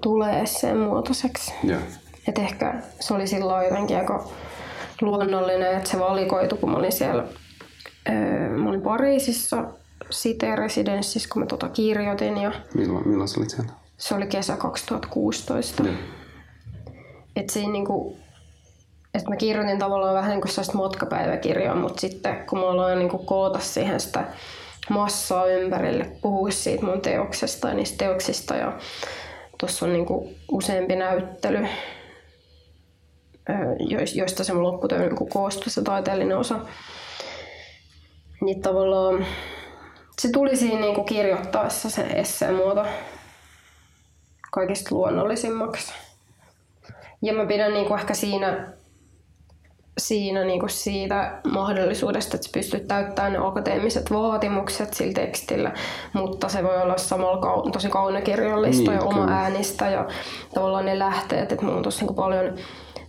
tulee 0.00 0.46
sen 0.46 0.78
muotoiseksi. 0.78 1.52
Yeah. 1.68 1.82
Et 2.28 2.38
ehkä 2.38 2.82
se 3.00 3.14
oli 3.14 3.26
silloin 3.26 3.64
jotenkin 3.64 3.96
aika 3.96 4.28
luonnollinen, 5.00 5.76
että 5.76 5.90
se 5.90 5.98
valikoitu, 5.98 6.56
kun 6.56 6.70
mä 6.70 6.76
olin 6.76 6.92
siellä, 6.92 7.24
mä 8.56 8.68
olin 8.68 8.82
Pariisissa 8.82 9.64
Cité-residenssissä, 10.04 11.28
kun 11.32 11.42
mä 11.42 11.46
tota 11.46 11.68
kirjoitin. 11.68 12.36
Ja 12.36 12.52
milloin, 12.74 13.08
milloin 13.08 13.28
sä 13.28 13.40
olit 13.40 13.50
siellä? 13.50 13.72
Se 13.96 14.14
oli 14.14 14.26
kesä 14.26 14.56
2016. 14.56 15.82
Mm. 15.82 15.96
Et 17.36 17.50
siinä 17.50 17.72
niinku, 17.72 18.16
et 19.14 19.28
mä 19.28 19.36
kirjoitin 19.36 19.78
tavallaan 19.78 20.14
vähän 20.14 20.30
niin 20.30 20.40
kuin 20.40 20.50
sellaista 20.50 20.78
matkapäiväkirjaa, 20.78 21.76
mutta 21.76 22.00
sitten 22.00 22.46
kun 22.46 22.58
mä 22.58 22.70
aloin 22.70 22.98
niinku 22.98 23.18
koota 23.18 23.58
siihen 23.58 24.00
sitä 24.00 24.24
massaa 24.90 25.46
ympärille, 25.46 26.06
puhua 26.22 26.50
siitä 26.50 26.86
mun 26.86 27.00
teoksesta 27.00 27.68
ja 27.68 27.74
niistä 27.74 28.04
teoksista 28.04 28.56
ja 28.56 28.78
tuossa 29.58 29.86
on 29.86 29.92
niinku 29.92 30.34
useampi 30.52 30.96
näyttely, 30.96 31.66
joista 34.14 34.44
se 34.44 34.52
mun 34.52 34.62
lopputyö 34.62 34.98
niinku 34.98 35.26
koostui 35.26 35.70
se 35.70 35.82
taiteellinen 35.82 36.38
osa. 36.38 36.60
Niin 38.40 38.62
tavallaan 38.62 39.26
se 40.18 40.30
tuli 40.32 40.56
siinä 40.56 40.80
niinku 40.80 41.04
kirjoittaessa 41.04 41.90
se 41.90 42.02
esseen 42.02 42.54
muoto 42.54 42.86
kaikista 44.52 44.94
luonnollisimmaksi. 44.94 45.92
Ja 47.22 47.32
mä 47.32 47.46
pidän 47.46 47.72
niinku 47.72 47.94
ehkä 47.94 48.14
siinä, 48.14 48.72
siinä 49.98 50.44
niinku 50.44 50.68
siitä 50.68 51.38
mahdollisuudesta, 51.52 52.36
että 52.36 52.48
pystyt 52.52 52.88
täyttämään 52.88 53.32
ne 53.32 53.38
akateemiset 53.38 54.12
vaatimukset 54.12 54.94
sillä 54.94 55.12
tekstillä, 55.12 55.72
mutta 56.12 56.48
se 56.48 56.64
voi 56.64 56.82
olla 56.82 56.98
samalla 56.98 57.40
kau- 57.40 57.70
tosi 57.70 57.88
kaunokirjallista 57.88 58.90
niin, 58.90 59.00
ja 59.00 59.06
oma 59.06 59.20
kyllä. 59.20 59.36
äänistä 59.36 59.88
ja 59.88 60.08
tavallaan 60.54 60.86
ne 60.86 60.98
lähteet, 60.98 61.52
että 61.52 61.64
mulla 61.64 61.76
on 61.76 61.82
tosi 61.82 62.00
niinku 62.00 62.14
paljon 62.14 62.54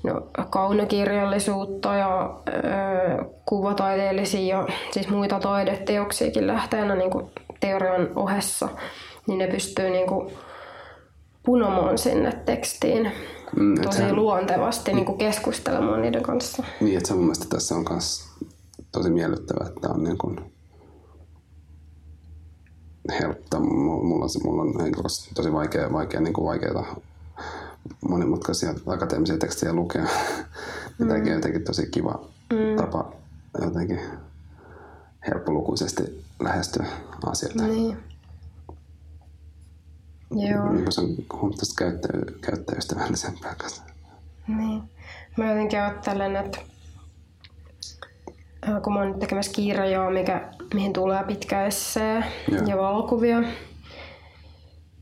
no, 0.03 0.21
kaunokirjallisuutta 0.49 1.95
ja 1.95 2.37
öö, 2.47 3.23
kuvataiteellisia 3.45 4.57
ja 4.57 4.67
siis 4.91 5.09
muita 5.09 5.39
taideteoksiakin 5.39 6.47
lähteenä 6.47 6.95
niin 6.95 7.11
kuin 7.11 7.31
teorian 7.59 8.09
ohessa, 8.15 8.69
niin 9.27 9.37
ne 9.37 9.47
pystyy 9.47 9.89
niin 9.89 10.07
kuin 10.07 10.33
punomaan 11.45 11.97
sinne 11.97 12.31
tekstiin 12.45 13.11
mm, 13.55 13.81
tosi 13.81 13.97
sehän, 13.97 14.15
luontevasti 14.15 14.93
niin 14.93 15.05
kuin 15.05 15.17
keskustelemaan 15.17 16.01
niiden 16.01 16.23
kanssa. 16.23 16.63
Niin, 16.81 16.97
että 16.97 17.07
se 17.07 17.13
mun 17.13 17.23
mielestä 17.23 17.45
tässä 17.49 17.75
on 17.75 17.85
myös 17.89 18.29
tosi 18.91 19.09
miellyttävää, 19.09 19.67
että 19.67 19.89
on 19.89 20.03
niin 20.03 20.17
kuin 20.17 20.39
helppo. 23.19 23.59
Mulla, 23.59 24.27
mulla 24.43 24.61
on 24.61 24.73
tosi 25.35 25.53
vaikea, 25.53 25.93
vaikea, 25.93 26.21
niin 26.21 26.33
kuin 26.33 26.45
vaikeita 26.45 26.83
monimutkaisia 28.09 28.73
akateemisia 28.85 29.37
tekstejä 29.37 29.73
lukea. 29.73 30.05
Mm. 30.99 31.07
Tämäkin 31.07 31.31
on 31.31 31.37
jotenkin 31.37 31.63
tosi 31.63 31.87
kiva 31.91 32.25
mm. 32.53 32.75
tapa 32.77 33.11
jotenkin 33.61 33.99
helppolukuisesti 35.27 36.23
lähestyä 36.39 36.85
asioita. 37.25 37.63
Niin. 37.63 37.97
Joo. 40.31 40.71
Niin 40.71 40.91
se 40.91 41.01
on 41.01 41.07
huomattavasti 41.33 41.75
käyttö, 41.77 42.07
käyttäjäystävällisempää 42.41 43.55
kanssa. 43.57 43.83
Niin. 44.47 44.83
Mä 45.37 45.49
jotenkin 45.49 45.81
ajattelen, 45.81 46.35
että 46.35 46.57
kun 48.83 48.93
mä 48.93 48.99
oon 48.99 49.07
nyt 49.07 49.19
tekemässä 49.19 49.51
kirjaa, 49.51 50.11
mikä, 50.11 50.49
mihin 50.73 50.93
tulee 50.93 51.23
pitkä 51.23 51.65
essee 51.65 52.23
Joo. 52.51 52.65
ja 52.65 52.77
valokuvia, 52.77 53.43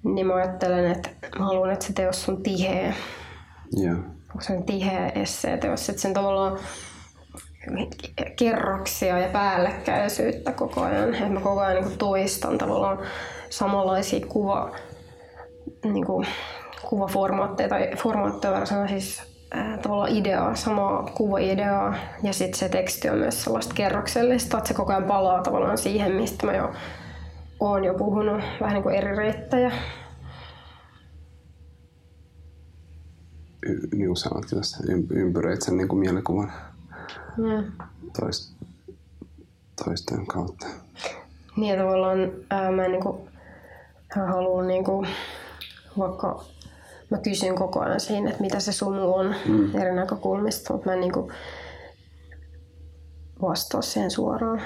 niin 0.03 0.27
mä 0.27 0.35
ajattelen, 0.35 0.91
että 0.91 1.09
mä 1.39 1.45
haluan, 1.45 1.71
että 1.71 1.85
se 1.85 1.93
teos 1.93 2.29
on 2.29 2.43
tiheä. 2.43 2.93
Joo. 3.71 3.97
Se 4.39 4.53
on 4.53 4.63
tiheä 4.63 5.09
esseeteos, 5.09 5.89
että 5.89 6.01
sen 6.01 6.13
tavallaan 6.13 6.59
kerroksia 8.35 9.19
ja 9.19 9.29
päällekkäisyyttä 9.29 10.51
koko 10.51 10.81
ajan. 10.81 11.13
Että 11.13 11.29
mä 11.29 11.39
koko 11.39 11.61
ajan 11.61 11.83
niin 11.83 11.97
toistan 11.97 12.57
tavallaan 12.57 12.99
samanlaisia 13.49 14.25
kuva, 14.25 14.75
niin 15.83 16.05
kuin, 16.05 16.27
kuvaformaatteja 16.89 17.69
tai 17.69 17.91
formaatteja 17.97 18.53
verran 18.53 18.89
siis 18.89 19.21
äh, 19.55 19.79
tavallaan 19.79 20.11
ideaa, 20.11 20.55
samaa 20.55 21.03
kuvaideaa 21.03 21.95
ja 22.23 22.33
sitten 22.33 22.59
se 22.59 22.69
teksti 22.69 23.09
on 23.09 23.17
myös 23.17 23.43
sellaista 23.43 23.73
kerroksellista, 23.73 24.57
että 24.57 24.67
se 24.67 24.73
koko 24.73 24.91
ajan 24.91 25.03
palaa 25.03 25.41
tavallaan 25.41 25.77
siihen, 25.77 26.11
mistä 26.11 26.45
mä 26.45 26.53
jo 26.53 26.73
oon 27.59 27.83
jo 27.83 27.93
puhunut, 27.93 28.41
vähän 28.61 28.73
niin 28.73 28.83
kuin 28.83 28.95
eri 28.95 29.15
reittejä. 29.15 29.71
Y- 33.65 33.87
niin 33.95 34.17
sanotkin 34.17 34.57
tässä, 34.57 34.77
ympyröit 35.09 35.61
sen 35.61 35.77
niin 35.77 35.87
kuin 35.87 35.99
mielikuvan 35.99 36.51
mm. 37.37 37.71
toist, 38.19 38.53
toisten 39.85 40.27
kautta. 40.27 40.67
Niin 41.57 41.77
tavallaan 41.77 42.31
ää, 42.49 42.71
mä 42.71 42.87
niin 42.87 43.03
kuin, 43.03 43.29
haluan 44.15 44.67
niin 44.67 44.83
kuin, 44.83 45.07
vaikka 45.97 46.43
mä 47.09 47.17
kysyn 47.17 47.55
koko 47.55 47.79
ajan 47.79 47.99
siinä, 47.99 48.29
että 48.29 48.41
mitä 48.41 48.59
se 48.59 48.71
sumu 48.71 49.13
on 49.13 49.35
mm. 49.45 49.75
eri 49.75 49.95
näkökulmista, 49.95 50.73
mutta 50.73 50.89
mä 50.89 50.93
en 50.93 50.99
niin 50.99 51.13
kuin, 51.13 51.31
vastaa 53.41 53.81
siihen 53.81 54.11
suoraan. 54.11 54.61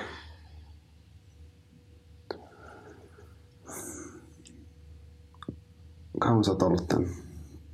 Kauan 6.19 6.43
sä 6.43 6.51
oot 6.51 6.61
ollut 6.61 6.87
tämän 6.87 7.09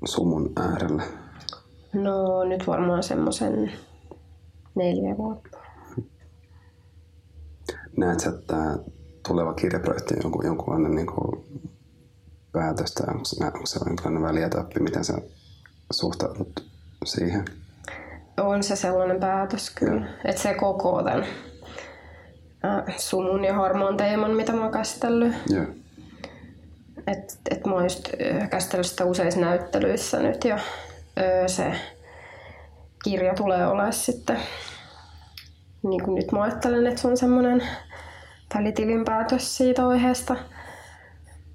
sumun 0.05 0.53
äärellä? 0.55 1.03
No 1.93 2.43
nyt 2.43 2.67
varmaan 2.67 3.03
semmoisen 3.03 3.72
neljä 4.75 5.17
vuotta. 5.17 5.57
Näet 7.98 8.19
sä, 8.19 8.29
että 8.29 8.41
tämä 8.48 8.77
tuleva 9.27 9.53
kirjaprojekti 9.53 10.13
on 10.13 10.22
jonkun, 10.24 10.45
jonkunlainen 10.45 10.95
niin 10.95 11.07
kuin 11.07 11.45
päätöstä? 12.53 13.03
Onko 13.07 13.25
se, 13.25 13.45
onko 13.45 13.65
se 13.65 13.79
jonkinlainen 13.86 14.24
välietappi, 14.24 14.79
miten 14.79 15.05
sä 15.05 15.13
suhtaudut 15.91 16.65
siihen? 17.05 17.45
On 18.38 18.63
se 18.63 18.75
sellainen 18.75 19.19
päätös 19.19 19.69
kyllä, 19.69 20.05
että 20.25 20.41
se 20.41 20.53
koko 20.53 21.03
tämän 21.03 21.25
äh, 22.65 22.98
sumun 22.98 23.45
ja 23.45 23.53
harmaan 23.53 23.98
teeman, 23.98 24.36
mitä 24.36 24.53
mä 24.53 24.62
oon 24.62 24.72
käsitellyt. 24.72 25.36
Joo. 25.50 25.65
Et, 27.07 27.39
et 27.51 27.65
mä 27.65 27.74
oon 27.74 27.83
just 27.83 28.10
käsitellyt 28.50 28.88
sitä 28.88 29.05
useissa 29.05 29.39
näyttelyissä 29.39 30.19
nyt 30.19 30.43
ja 30.43 30.60
se 31.48 31.74
kirja 33.03 33.33
tulee 33.33 33.67
olemaan 33.67 33.93
sitten, 33.93 34.39
niin 35.83 36.03
kuin 36.03 36.15
nyt 36.15 36.31
mä 36.31 36.41
ajattelen, 36.41 36.88
että 36.88 37.01
se 37.01 37.07
on 37.07 37.17
semmoinen 37.17 37.63
välitilinpäätös 38.55 39.57
siitä 39.57 39.88
aiheesta. 39.88 40.36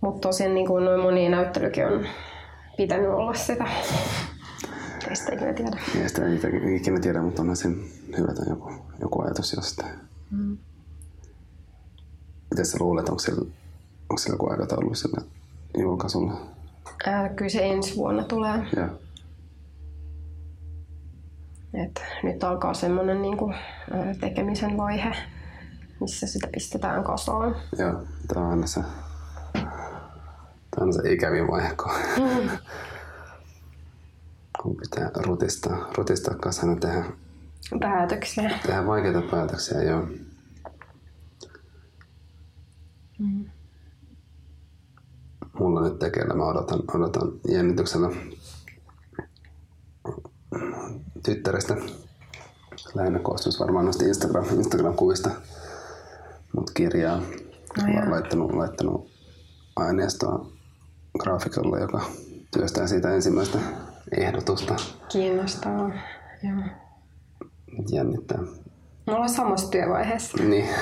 Mutta 0.00 0.28
tosiaan 0.28 0.55
niin 0.55 0.67
kuin 0.67 0.85
noin 0.85 1.00
moni 1.00 1.28
näyttelykin 1.28 1.87
on 1.87 2.07
pitänyt 2.76 3.09
olla 3.09 3.35
sitä. 3.35 3.64
Ei 5.09 5.17
sitä 5.17 5.33
ikinä 5.35 5.52
tiedä. 5.52 5.81
Ei 6.02 6.09
sitä 6.09 6.28
ikinä- 6.28 6.76
ikinä 6.76 7.00
tiedä, 7.00 7.23
mutta 7.23 7.43
onhan 7.43 7.57
sen 7.57 7.76
hyvä 8.19 8.35
tai 8.35 8.49
joku, 8.49 8.73
joku 9.00 9.23
ajatus 9.23 9.52
jostain. 9.52 9.93
Mm. 10.31 10.59
Miten 12.50 12.67
sä 12.67 12.76
luulet, 12.81 13.09
onko 13.09 13.19
sillä, 13.19 13.40
onko 14.11 14.19
sillä 14.19 14.35
joku 14.35 14.50
aikataulu 14.50 14.95
sillä 14.95 15.21
julkaisulla? 15.78 16.40
Ää, 17.07 17.28
kyllä 17.28 17.49
se 17.49 17.67
ensi 17.67 17.97
vuonna 17.97 18.25
tulee. 18.25 18.59
Joo. 18.76 18.88
Et 21.75 22.02
nyt 22.23 22.45
alkaa 22.45 22.75
semmoinen 22.75 23.23
niin 23.23 23.37
kuin, 23.37 23.55
tekemisen 24.21 24.76
vaihe, 24.76 25.12
missä 26.00 26.26
sitä 26.26 26.49
pistetään 26.52 27.05
kasaan. 27.05 27.57
Joo, 27.78 28.02
tämä 28.28 28.45
on 28.45 28.50
aina 28.50 28.67
se, 28.67 28.81
on 30.81 30.93
se 30.93 31.13
ikävin 31.13 31.47
vaihe, 31.49 31.75
kun, 31.77 31.91
kun 34.63 34.77
pitää 34.77 35.11
rutistaa, 35.15 35.91
rutistaa 35.99 36.35
kasana 36.35 36.77
tehdä, 36.77 37.05
Päätöksiä. 37.81 38.51
tehdä 38.67 38.87
vaikeita 38.87 39.23
päätöksiä. 39.31 39.83
Joo. 39.83 40.07
Mulla 45.59 45.81
nyt 45.89 45.99
tekeillä, 45.99 46.35
mä 46.35 46.45
odotan, 46.45 46.81
odotan 46.95 47.33
jännityksellä 47.49 48.11
tyttärestä. 51.23 51.77
Lähinnä 52.95 53.19
koostuisi 53.19 53.59
varmaan 53.59 53.85
noista 53.85 54.05
Instagram, 54.05 54.45
Instagram-kuvista, 54.45 55.31
mutta 56.55 56.73
kirjaa. 56.75 57.17
No 57.83 57.93
joo. 57.95 58.11
laittanut, 58.11 58.53
laittanut 58.53 59.11
aineistoa 59.77 60.47
graafikolle, 61.19 61.81
joka 61.81 62.05
työstää 62.53 62.87
siitä 62.87 63.15
ensimmäistä 63.15 63.59
ehdotusta. 64.19 64.77
Kiinnostavaa. 65.09 65.91
Joo. 66.43 66.63
Jännittää. 67.93 68.39
Me 69.07 69.13
ollaan 69.13 69.29
samassa 69.29 69.71
työvaiheessa. 69.71 70.39
Niin. 70.43 70.65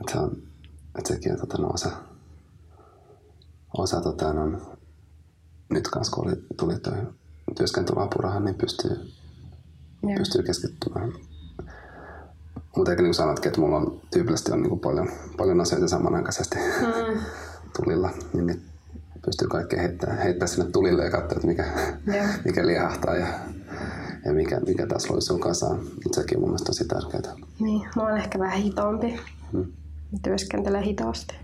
että 0.00 0.12
se 0.12 0.18
on, 0.18 0.36
että 0.98 1.14
sekin 1.14 1.32
on 1.32 1.38
tota, 1.38 1.62
no, 1.62 1.68
osa, 1.68 1.90
osa 3.78 4.00
tota, 4.00 4.32
no, 4.32 4.60
nyt 5.70 5.88
kanssa 5.88 6.16
kun 6.16 6.26
oli, 6.26 6.36
tuli 6.56 6.78
toi 6.78 6.98
työskentelyapuraha, 7.56 8.40
niin 8.40 8.54
pystyy, 8.54 8.96
pystyy 10.18 10.42
keskittymään. 10.42 11.12
Mutta 12.76 12.90
eikä 12.90 13.02
niin 13.02 13.08
kuin 13.08 13.14
sanotkin, 13.14 13.48
että 13.48 13.60
mulla 13.60 13.76
on 13.76 14.00
tyypillisesti 14.10 14.52
on 14.52 14.60
niin 14.60 14.68
kuin 14.68 14.80
paljon, 14.80 15.08
paljon 15.36 15.60
asioita 15.60 15.88
samanaikaisesti 15.88 16.56
Mm. 16.58 17.20
Tulilla, 18.08 18.28
niin 18.32 18.46
nyt 18.46 18.62
pystyy 19.24 19.48
kaikkea 19.48 19.80
heittää, 19.80 20.14
heittää 20.14 20.48
sinne 20.48 20.70
tulille 20.70 21.04
ja 21.04 21.10
katsoa, 21.10 21.36
että 21.36 21.46
mikä, 21.46 21.64
Joo. 22.06 22.26
mikä 22.44 22.66
liehahtaa 22.66 23.16
ja, 23.16 23.26
ja 24.24 24.32
mikä, 24.32 24.60
mikä 24.60 24.86
taas 24.86 25.10
loisuu 25.10 25.38
kasaan. 25.38 25.78
Mutta 25.78 26.20
sekin 26.20 26.36
on 26.36 26.40
mun 26.40 26.50
mielestä 26.50 26.66
tosi 26.66 26.84
tärkeää. 26.84 27.36
Niin, 27.60 27.88
mä 27.96 28.02
oon 28.02 28.18
ehkä 28.18 28.38
vähän 28.38 28.58
hitaampi. 28.58 29.20
Mm. 29.52 29.72
Mä 30.12 30.18
työskentelen 30.22 30.82
hitaasti. 30.82 31.34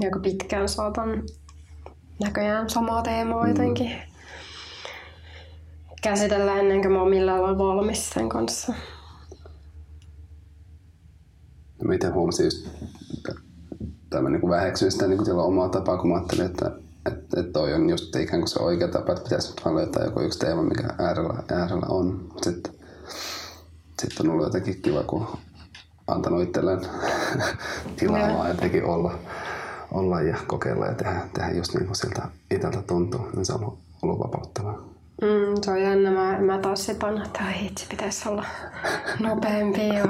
Ja 0.00 0.06
aika 0.06 0.18
pitkään 0.18 0.68
saatan 0.68 1.22
näköjään 2.20 2.70
samaa 2.70 3.02
teemaa 3.02 3.48
jotenkin 3.48 3.92
käsitellä 6.02 6.58
ennen 6.58 6.80
kuin 6.80 6.92
mä 6.92 7.00
oon 7.00 7.10
millään 7.10 7.42
lailla 7.42 7.58
valmis 7.58 8.10
sen 8.10 8.28
kanssa. 8.28 8.74
Ja 11.80 11.86
mä 11.86 11.94
itse 11.94 12.08
huomasin 12.08 12.44
just, 12.44 12.68
tai 14.10 14.22
mä 14.22 14.30
niin 14.30 14.48
väheksyin 14.48 14.92
sitä 14.92 15.06
niin 15.06 15.24
sillä 15.24 15.42
omaa 15.42 15.68
tapaa, 15.68 15.96
kun 15.96 16.10
mä 16.10 16.16
ajattelin, 16.16 16.46
että, 16.46 16.66
että, 17.06 17.40
että 17.40 17.52
toi 17.52 17.74
on 17.74 17.90
just 17.90 18.16
ikään 18.16 18.40
kuin 18.40 18.48
se 18.48 18.60
oikea 18.60 18.88
tapa, 18.88 19.12
että 19.12 19.24
pitäisi 19.24 19.48
nyt 19.48 19.64
vaan 19.64 19.76
löytää 19.76 20.04
joku 20.04 20.20
yksi 20.20 20.38
teema, 20.38 20.62
mikä 20.62 20.88
äärellä, 20.98 21.42
äärellä 21.48 21.86
on. 21.88 22.32
Sitten 22.42 22.74
sit 24.02 24.20
on 24.20 24.30
ollut 24.30 24.44
jotenkin 24.44 24.82
kiva, 24.82 25.02
kun 25.02 25.26
antanut 26.06 26.42
itselleen 26.42 26.80
tilaa 27.98 28.36
vaan 28.36 28.48
jotenkin 28.50 28.84
olla, 28.84 29.18
olla 29.92 30.22
ja 30.22 30.36
kokeilla 30.46 30.86
ja 30.86 30.94
tehdä, 30.94 31.20
tehdä 31.34 31.50
just 31.50 31.74
niin 31.74 31.86
kuin 31.86 31.96
siltä 31.96 32.28
itseltä 32.50 32.82
tuntuu. 32.82 33.20
Niin 33.36 33.46
se 33.46 33.52
on 33.52 33.64
ollut, 33.64 33.78
ollut 34.02 34.18
vapauttavaa. 34.18 34.89
Mm, 35.22 35.62
se 35.62 35.70
on 35.70 35.82
jännä. 35.82 36.10
Mä, 36.10 36.38
mä 36.38 36.58
taas 36.58 36.86
sipan, 36.86 37.22
että 37.22 37.40
ai 37.46 37.66
itse 37.66 37.86
pitäisi 37.88 38.28
olla 38.28 38.44
nopeampia 39.20 39.94
ja 39.94 40.04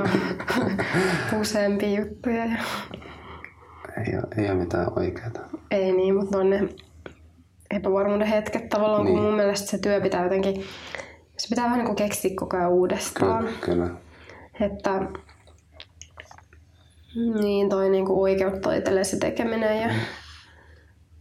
useampia 1.40 2.00
juttuja. 2.00 2.44
Ja... 2.44 2.58
Ei 4.06 4.14
ole, 4.14 4.44
ei 4.44 4.50
ole 4.50 4.58
mitään 4.58 4.98
oikeaa. 4.98 5.30
Ei 5.70 5.92
niin, 5.92 6.16
mutta 6.16 6.38
on 6.38 6.50
ne 6.50 6.68
epävarmuuden 7.70 8.26
hetket 8.26 8.68
tavallaan, 8.68 9.04
niin. 9.04 9.14
Niin. 9.14 9.22
kun 9.22 9.26
mun 9.26 9.36
mielestä 9.36 9.70
se 9.70 9.78
työ 9.78 10.00
pitää 10.00 10.22
jotenkin, 10.22 10.64
se 11.36 11.48
pitää 11.48 11.64
vähän 11.64 11.78
niin 11.78 11.86
kuin 11.86 11.96
keksiä 11.96 12.30
koko 12.36 12.56
ajan 12.56 12.70
uudestaan. 12.70 13.44
Kyllä, 13.44 13.58
kyllä. 13.60 13.90
Että 14.60 15.00
niin 17.14 17.68
toi 17.68 17.90
niinku 17.90 18.22
oikeuttaa 18.22 18.74
itselleen 18.74 19.04
se 19.04 19.16
tekeminen 19.16 19.80
ja 19.80 19.90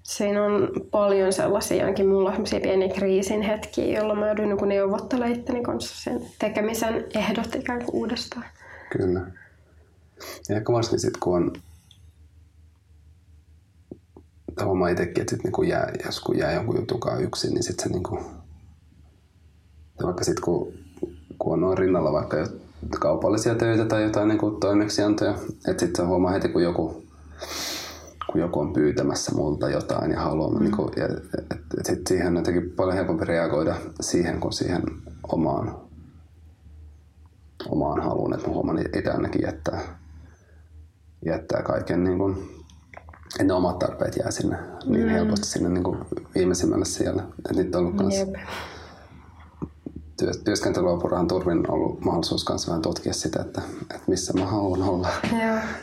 siinä 0.10 0.44
on 0.44 0.70
paljon 0.92 1.34
sellaisia, 1.34 1.84
ainakin 1.84 2.08
mulla 2.08 2.30
on 2.30 2.36
sellaisia 2.36 2.60
pieniä 2.60 2.96
kriisin 2.96 3.42
hetkiä, 3.42 4.00
jolloin 4.00 4.20
mä 4.20 4.28
joudun 4.28 4.50
niinku 4.50 4.66
neuvottelemaan 4.66 5.40
itteni 5.40 5.62
kanssa 5.62 6.04
sen 6.04 6.22
tekemisen 6.40 7.06
ehdot 7.16 7.56
ikään 7.56 7.86
kuin 7.86 7.96
uudestaan. 7.96 8.46
Kyllä. 8.98 9.20
Ja 10.50 10.62
varsinkin 10.74 11.00
sitten, 11.00 11.20
kun 11.20 11.36
on 11.36 11.52
huomaa 14.66 14.90
itsekin, 14.90 15.22
että 15.22 15.36
sit 15.36 15.44
niinku 15.44 15.64
jää, 15.64 15.92
jos 16.06 16.20
kun 16.20 16.38
jää 16.38 16.54
jonkun 16.54 16.76
jutukaan 16.76 17.24
yksin, 17.24 17.54
niin 17.54 17.64
sitten 17.64 17.84
se 17.84 17.90
niinku, 17.90 18.16
tai 19.98 20.06
vaikka 20.06 20.24
sitten 20.24 20.44
kun, 20.44 20.74
kun 21.40 21.54
on 21.54 21.62
noin 21.62 21.78
rinnalla 21.78 22.14
vaikka 22.14 22.38
jo 22.38 22.46
kaupallisia 23.00 23.56
töitä 23.56 23.86
tai 23.86 24.04
jotain 24.04 24.28
niinku 24.28 24.52
toimeksiantoja, 24.52 25.36
että 25.68 25.86
sitten 25.86 26.08
huomaa 26.08 26.32
heti, 26.32 26.50
kun 26.50 26.64
joku, 26.64 27.04
kun 28.32 28.42
joku 28.42 28.60
on 28.60 28.74
pyytämässä 28.74 29.36
multa 29.36 29.70
jotain 29.70 30.12
ja 30.12 30.20
haluaa, 30.20 30.52
mm. 30.52 30.60
niinku, 30.60 30.92
ja, 30.96 31.06
et, 31.06 31.52
et 31.80 31.86
sit 31.86 32.08
siihen 32.08 32.28
on 32.28 32.36
jotenkin 32.36 32.72
paljon 32.72 32.96
helpompi 32.96 33.26
reagoida 33.26 33.76
siihen 34.02 34.40
kuin 34.40 34.54
siihen 34.54 34.84
omaan, 35.32 35.78
omaan 37.70 38.02
haluun, 38.02 38.34
että 38.34 38.48
mä 38.48 38.54
huomaan 38.54 38.80
että 38.80 39.00
itse 39.00 39.12
ainakin 39.12 39.42
jättää, 39.42 39.82
jättää 41.26 41.62
kaiken 41.62 42.04
niin 42.04 42.18
kuin, 42.18 42.38
että 43.32 43.44
ne 43.44 43.54
omat 43.54 43.80
tarpeet 43.80 44.16
jää 44.18 44.32
sinne 44.32 44.58
niin 44.86 45.06
Mm. 45.06 45.10
helposti 45.10 45.48
sinne 45.48 45.70
niin 45.70 45.84
kuin 45.84 45.98
viimeisimmälle 46.36 46.86
siellä. 46.86 47.24
Et 47.50 47.58
nyt 47.58 47.76
on 47.76 47.82
ollut 47.82 47.98
kans 47.98 48.18
Jep. 48.18 48.30
Työ, 50.20 50.32
työskentelyapurahan 50.44 51.28
turvin 51.28 51.72
ollut 51.72 52.02
mahdollisuus 52.02 52.44
kanssa 52.44 52.68
vähän 52.72 52.82
tutkia 52.82 53.14
sitä, 53.14 53.42
että, 53.42 53.62
että 53.82 54.04
missä 54.08 54.34
mä 54.34 54.46
haluan 54.46 54.84
olla 54.84 55.08
Joo, 55.32 55.42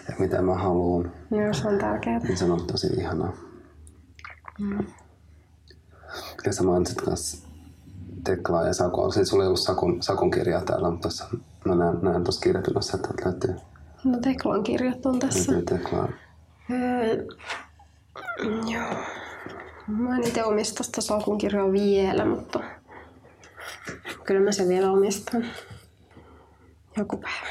ja 0.08 0.14
mitä 0.18 0.42
mä 0.42 0.54
haluan. 0.54 1.12
joo, 1.30 1.54
se 1.54 1.68
on 1.68 1.78
tärkeää. 1.78 2.18
Niin 2.18 2.36
se 2.36 2.44
on 2.44 2.50
ollut 2.50 2.66
tosi 2.66 2.86
ihanaa. 2.86 3.32
Ja 6.46 6.52
sä 6.52 6.62
mainitsit 6.62 7.00
kanssa 7.00 7.46
Teklaa 8.24 8.66
ja 8.66 8.74
Sakua. 8.74 9.12
Siis 9.12 9.28
sulla 9.28 9.42
ei 9.44 9.46
ollut 9.46 9.60
Sakun, 9.60 10.02
Sakun 10.02 10.30
kirjaa 10.30 10.60
täällä, 10.60 10.90
mutta 10.90 11.02
tuossa, 11.08 11.24
mä 11.64 11.74
näen, 11.74 11.98
näen 12.02 12.24
tuossa 12.24 12.40
kirjapinossa, 12.40 12.96
että 12.96 13.08
löytyy, 13.24 13.54
No 14.04 14.18
Teklan 14.22 14.62
kirjat 14.62 15.06
on 15.06 15.18
tässä. 15.18 15.52
löytyy 15.52 15.78
Teklaa. 15.78 16.08
Öö, 16.70 17.24
joo. 18.72 18.94
Mä 19.88 20.16
en 20.16 20.24
itse 20.26 20.44
omista 20.44 20.82
sitä 20.82 21.00
Sakun 21.00 21.38
kirjaa 21.38 21.72
vielä, 21.72 22.24
mutta 22.24 22.60
kyllä 24.24 24.40
mä 24.40 24.52
sen 24.52 24.68
vielä 24.68 24.90
omistan. 24.90 25.44
Joku 26.96 27.16
päivä. 27.16 27.46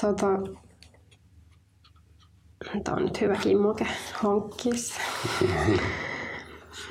Tota, 0.00 0.26
tää 2.84 2.94
on 2.94 3.02
nyt 3.04 3.20
hyvä 3.20 3.36
kimmoke 3.36 3.86
hankkia 4.14 4.72
se. 4.76 4.94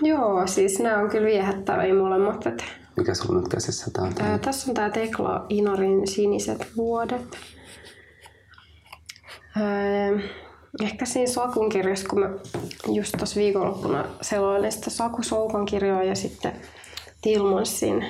Joo, 0.01 0.47
siis 0.47 0.79
nämä 0.79 0.97
on 0.97 1.09
kyllä 1.09 1.25
viehättäviä 1.27 1.93
molemmat. 1.93 2.47
Et 2.47 2.63
Mikä 2.97 3.13
sulla 3.13 3.35
on 3.37 3.43
nyt 3.43 3.51
käsissä? 3.51 3.91
Tää 3.93 4.03
on 4.03 4.09
Ää, 4.09 4.15
tää. 4.27 4.37
tässä 4.37 4.71
on 4.71 4.75
tämä 4.75 4.89
Tekla 4.89 5.45
Inarin 5.49 6.07
siniset 6.07 6.67
vuodet. 6.77 7.37
Ää, 9.57 10.09
ehkä 10.83 11.05
siinä 11.05 11.31
Sakun 11.31 11.69
kirjassa, 11.69 12.07
kun 12.09 12.19
mä 12.19 12.29
just 12.87 13.13
tuossa 13.17 13.39
viikonloppuna 13.39 14.05
seloilin 14.21 14.71
sitä 14.71 14.89
Saku 14.89 15.23
Soukan 15.23 15.65
kirjaa 15.65 16.03
ja 16.03 16.15
sitten 16.15 16.53
Tilmansin, 17.25 18.05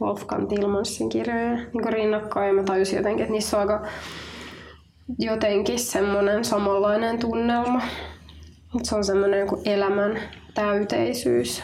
Wolfgang 0.00 0.48
Tilmansin 0.48 1.08
kirjoja 1.08 1.56
niin 1.56 1.92
rinnakkain. 1.92 2.48
Ja 2.48 2.54
mä 2.54 2.62
tajusin 2.62 2.96
jotenkin, 2.96 3.22
että 3.22 3.32
niissä 3.32 3.56
on 3.56 3.60
aika 3.60 3.86
jotenkin 5.18 5.78
semmoinen 5.78 6.44
samanlainen 6.44 7.18
tunnelma. 7.18 7.82
Se 8.82 8.94
on 8.94 9.04
semmoinen 9.04 9.40
joku 9.40 9.62
elämän 9.64 10.20
täyteisyys, 10.54 11.62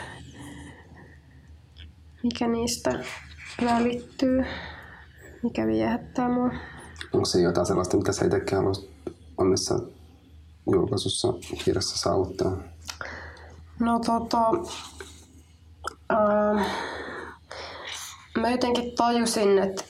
mikä 2.23 2.49
niistä 2.49 3.05
välittyy, 3.65 4.45
mikä 5.43 5.67
viehättää 5.67 6.29
mua. 6.29 6.51
Onko 7.13 7.25
se 7.25 7.41
jotain 7.41 7.67
sellaista, 7.67 7.97
mitä 7.97 8.13
sä 8.13 8.25
itsekin 8.25 8.59
haluaisit 8.59 8.91
onnessa 9.39 9.79
julkaisussa 10.73 11.29
kirjassa 11.65 11.99
saavuttaa? 11.99 12.57
No 13.81 13.99
tota, 13.99 14.39
ää, 16.13 16.65
mä 18.39 18.51
jotenkin 18.51 18.93
tajusin, 18.97 19.59
että 19.59 19.85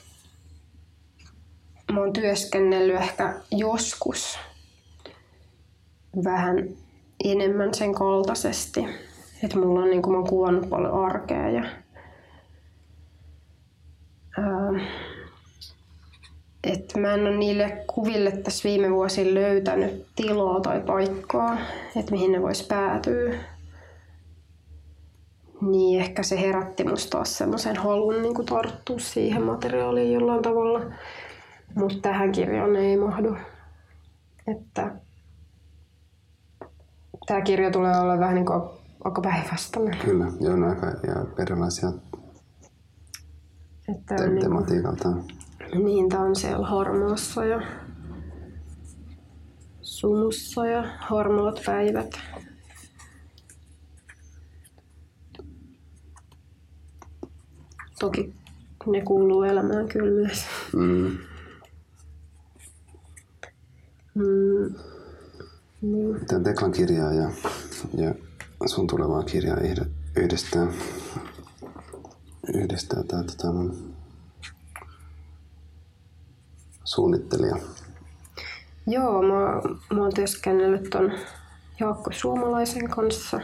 mä 1.91 1.99
oon 1.99 2.13
työskennellyt 2.13 2.95
ehkä 2.95 3.33
joskus 3.51 4.39
vähän 6.23 6.69
enemmän 7.23 7.73
sen 7.73 7.93
kaltaisesti. 7.93 8.85
Että 9.43 9.57
mulla 9.57 9.79
on, 9.79 9.89
niin 9.89 10.11
mä 10.11 10.17
oon 10.17 10.29
kuvannut 10.29 10.69
paljon 10.69 11.05
arkea 11.05 11.49
ja 11.49 11.63
ää, 14.37 14.85
että 16.63 16.99
mä 16.99 17.13
en 17.13 17.21
ole 17.21 17.37
niille 17.37 17.83
kuville 17.87 18.31
tässä 18.31 18.69
viime 18.69 18.91
vuosina 18.91 19.33
löytänyt 19.33 20.05
tilaa 20.15 20.61
tai 20.61 20.81
paikkaa, 20.81 21.57
että 21.95 22.11
mihin 22.11 22.31
ne 22.31 22.41
vois 22.41 22.63
päätyä. 22.67 23.52
Niin 25.71 26.01
ehkä 26.01 26.23
se 26.23 26.41
herätti 26.41 26.83
musta 26.83 27.09
taas 27.17 27.37
semmoisen 27.37 27.75
halun 27.77 28.21
niin 28.21 28.45
tarttua 28.45 28.99
siihen 28.99 29.43
materiaaliin 29.43 30.13
jollain 30.13 30.41
tavalla. 30.41 30.81
Mutta 31.75 31.97
tähän 32.01 32.31
kirjaan 32.31 32.75
ei 32.75 32.97
mahdu. 32.97 33.35
Että 34.47 34.95
tämä 37.25 37.41
kirja 37.41 37.71
tulee 37.71 37.99
olla 37.99 38.19
vähän 38.19 38.35
niin 38.35 38.45
kuin 38.45 38.61
aika 39.03 39.21
päinvastainen. 39.21 39.97
Kyllä, 39.97 40.25
joo, 40.39 40.55
ne 40.55 40.65
on 40.65 40.69
aika 40.69 40.85
ja 40.87 41.25
erilaisia 41.39 41.89
Että 43.95 44.15
te- 44.15 44.27
niin, 44.29 44.41
tematiikaltaan. 44.41 45.23
niin 45.83 46.09
tää 46.09 46.19
on 46.21 46.35
siellä 46.35 46.67
harmaassa 46.67 47.45
ja 47.45 47.61
sumussa 49.81 50.65
ja 50.65 50.83
harmaat 50.97 51.61
päivät. 51.65 52.09
Toki 57.99 58.33
ne 58.85 59.01
kuuluu 59.01 59.43
elämään 59.43 59.87
kyllä 59.87 60.11
myös. 60.11 60.45
Mm. 60.73 61.17
Mm. 64.15 64.75
Niin. 65.81 66.19
Miten 66.19 66.43
Teklan 66.43 66.71
kirjaa 66.71 67.13
ja, 67.13 67.31
ja 67.93 68.13
sun 68.65 68.87
tulevaa 68.87 69.23
kirjaa 69.23 69.57
yhd- 69.57 69.89
yhdistää, 70.15 70.67
yhdistää 72.53 73.03
tää 73.03 73.23
tota, 73.23 73.51
mun 73.51 73.95
suunnittelija. 76.83 77.55
Joo, 78.87 79.21
mä, 79.21 79.61
mä 79.95 80.01
oon 80.01 80.13
työskennellyt 80.13 80.89
ton 80.89 81.11
Jaakko 81.79 82.11
Suomalaisen 82.11 82.89
kanssa, 82.89 83.41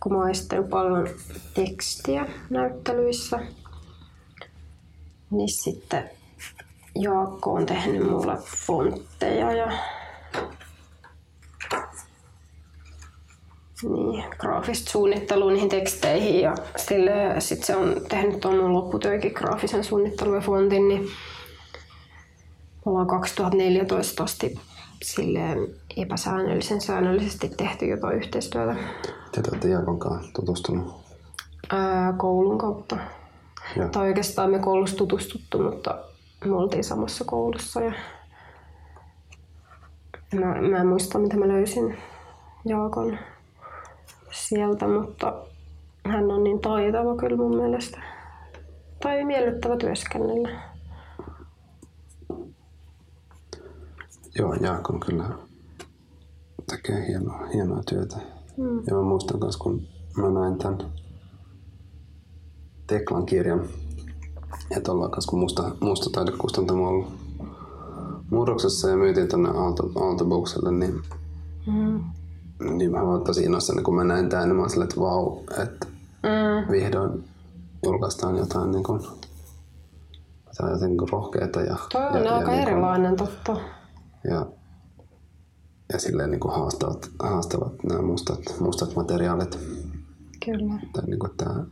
kun 0.00 0.12
mä 0.12 0.18
oon 0.18 0.68
paljon 0.70 1.08
tekstiä 1.54 2.26
näyttelyissä. 2.50 3.38
Niin 5.30 5.48
sitten 5.48 6.10
Jaakko 6.94 7.52
on 7.52 7.66
tehnyt 7.66 8.10
mulle 8.10 8.38
fontteja 8.66 9.52
ja 9.52 9.72
niin, 13.82 14.24
graafista 14.38 14.90
suunnittelua 14.90 15.52
niihin 15.52 15.68
teksteihin 15.68 16.40
ja 16.40 16.54
sille 16.76 17.12
se 17.40 17.76
on 17.76 17.96
tehnyt 18.08 18.40
tuon 18.40 18.56
mun 18.56 18.72
lopputyökin 18.72 19.32
graafisen 19.34 19.84
suunnittelun 19.84 20.34
ja 20.34 20.40
fontin, 20.40 20.88
niin 20.88 21.02
me 21.02 22.92
ollaan 22.92 23.06
2014 23.06 24.22
asti 24.22 24.60
silleen 25.02 25.58
epäsäännöllisen 25.96 26.80
säännöllisesti 26.80 27.48
tehty 27.48 27.86
jotain 27.86 28.16
yhteistyötä 28.16 28.76
Te 29.32 29.40
olette 29.50 29.68
Jaakon 29.68 29.98
kanssa 29.98 30.32
tutustunut. 30.32 30.94
ää, 31.72 32.12
koulun 32.12 32.58
kautta. 32.58 32.96
Ja, 33.76 33.88
Tai 33.88 34.08
oikeastaan 34.08 34.50
me 34.50 34.58
koulussa 34.58 34.96
tutustuttu, 34.96 35.58
mutta 35.62 35.98
me 36.44 36.54
oltiin 36.56 36.84
samassa 36.84 37.24
koulussa 37.24 37.80
ja 37.80 37.92
mä, 40.34 40.54
mä 40.70 40.76
en 40.76 40.86
muista 40.86 41.18
mitä 41.18 41.36
mä 41.36 41.48
löysin 41.48 41.98
Jaakon 42.64 43.18
sieltä, 44.32 44.88
mutta 44.88 45.34
hän 46.06 46.30
on 46.30 46.44
niin 46.44 46.60
taitava 46.60 47.16
kyllä 47.16 47.36
mun 47.36 47.56
mielestä. 47.56 48.00
Tai 49.02 49.24
miellyttävä 49.24 49.76
työskennellä. 49.76 50.48
joo, 54.38 54.54
Jaakko 54.54 54.92
kyllä 55.06 55.24
tekee 56.70 57.06
hienoa, 57.08 57.46
hienoa 57.46 57.82
työtä. 57.88 58.16
Mm. 58.56 58.82
Ja 58.86 58.94
mä 58.94 59.02
muistan 59.02 59.40
myös, 59.40 59.56
kun 59.56 59.82
mä 60.16 60.30
näin 60.30 60.58
tämän 60.58 60.78
Teklan 62.86 63.26
kirjan, 63.26 63.60
että 64.76 64.92
ollaan 64.92 65.10
kanssa, 65.10 65.30
kun 65.30 65.38
musta, 65.40 65.70
musta 65.80 66.10
taidekustantamo 66.10 66.82
on 66.82 66.88
ollut 66.88 67.12
murroksessa 68.30 68.88
ja 68.88 68.96
myytiin 68.96 69.28
tonne 69.28 69.48
Aalto, 69.48 69.90
Aalto 70.00 70.24
Bookselle, 70.24 70.72
niin, 70.72 71.00
Mm. 71.66 72.04
niin 72.76 72.90
mä 72.90 73.06
vaan 73.06 73.24
tosi 73.24 73.42
innoissani, 73.42 73.82
kun 73.82 73.94
mä 73.94 74.04
näin 74.04 74.28
tämän, 74.28 74.48
niin 74.48 74.56
mä 74.56 74.62
olin 74.62 74.82
että 74.82 75.00
vau, 75.00 75.36
että 75.62 75.86
Mm. 76.22 76.72
vihdoin 76.72 77.24
julkaistaan 77.84 78.36
jotain 78.36 78.70
niin 78.70 78.82
kuin, 78.84 79.02
jotain 80.46 80.72
jotenkin 80.72 80.98
niin 80.98 81.08
rohkeita 81.12 81.60
ja, 81.60 81.76
Toi 81.92 82.02
on 82.20 82.24
ja, 82.24 82.36
aika 82.36 82.52
ja, 82.52 82.60
erilainen 82.62 83.16
totta. 83.16 83.56
ja, 84.30 84.46
ja 85.92 85.98
silleen 85.98 86.30
niin 86.30 86.40
kuin 86.40 86.54
haastavat, 86.54 87.10
haastavat 87.18 87.72
nämä 87.84 88.02
mustat, 88.02 88.40
mustat 88.60 88.96
materiaalit. 88.96 89.58
Kyllä. 90.44 90.80
Tai 90.92 91.04
niin 91.06 91.18
kuin 91.18 91.32
tää, 91.36 91.64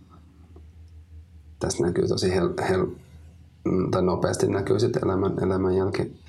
tässä 1.58 1.82
näkyy 1.84 2.08
tosi 2.08 2.34
hel, 2.34 2.54
hel, 2.68 2.86
mm, 3.64 3.90
tai 3.90 4.02
nopeasti 4.02 4.46
näkyy 4.46 4.80
sitten 4.80 5.04
elämän, 5.04 5.42
elämän 5.42 5.76
jälki, 5.76 6.20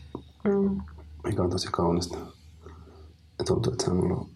Mm. 0.43 0.81
mikä 1.23 1.41
on 1.43 1.49
tosi 1.49 1.67
kaunista. 1.71 2.17
Ja 3.39 3.45
tuntuu, 3.45 3.71
että 3.73 3.85
se 3.85 3.91
on 3.91 4.03
ollut 4.03 4.29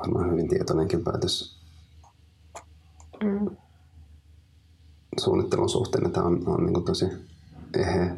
varmaan 0.00 0.30
hyvin 0.30 0.48
tietoinenkin 0.48 1.04
päätös 1.04 1.58
Mm. 3.24 3.56
suunnittelun 5.20 5.68
suhteen, 5.68 6.06
että 6.06 6.22
on, 6.22 6.48
on 6.48 6.66
niin 6.66 6.84
tosi 6.84 7.06
eheä. 7.76 8.16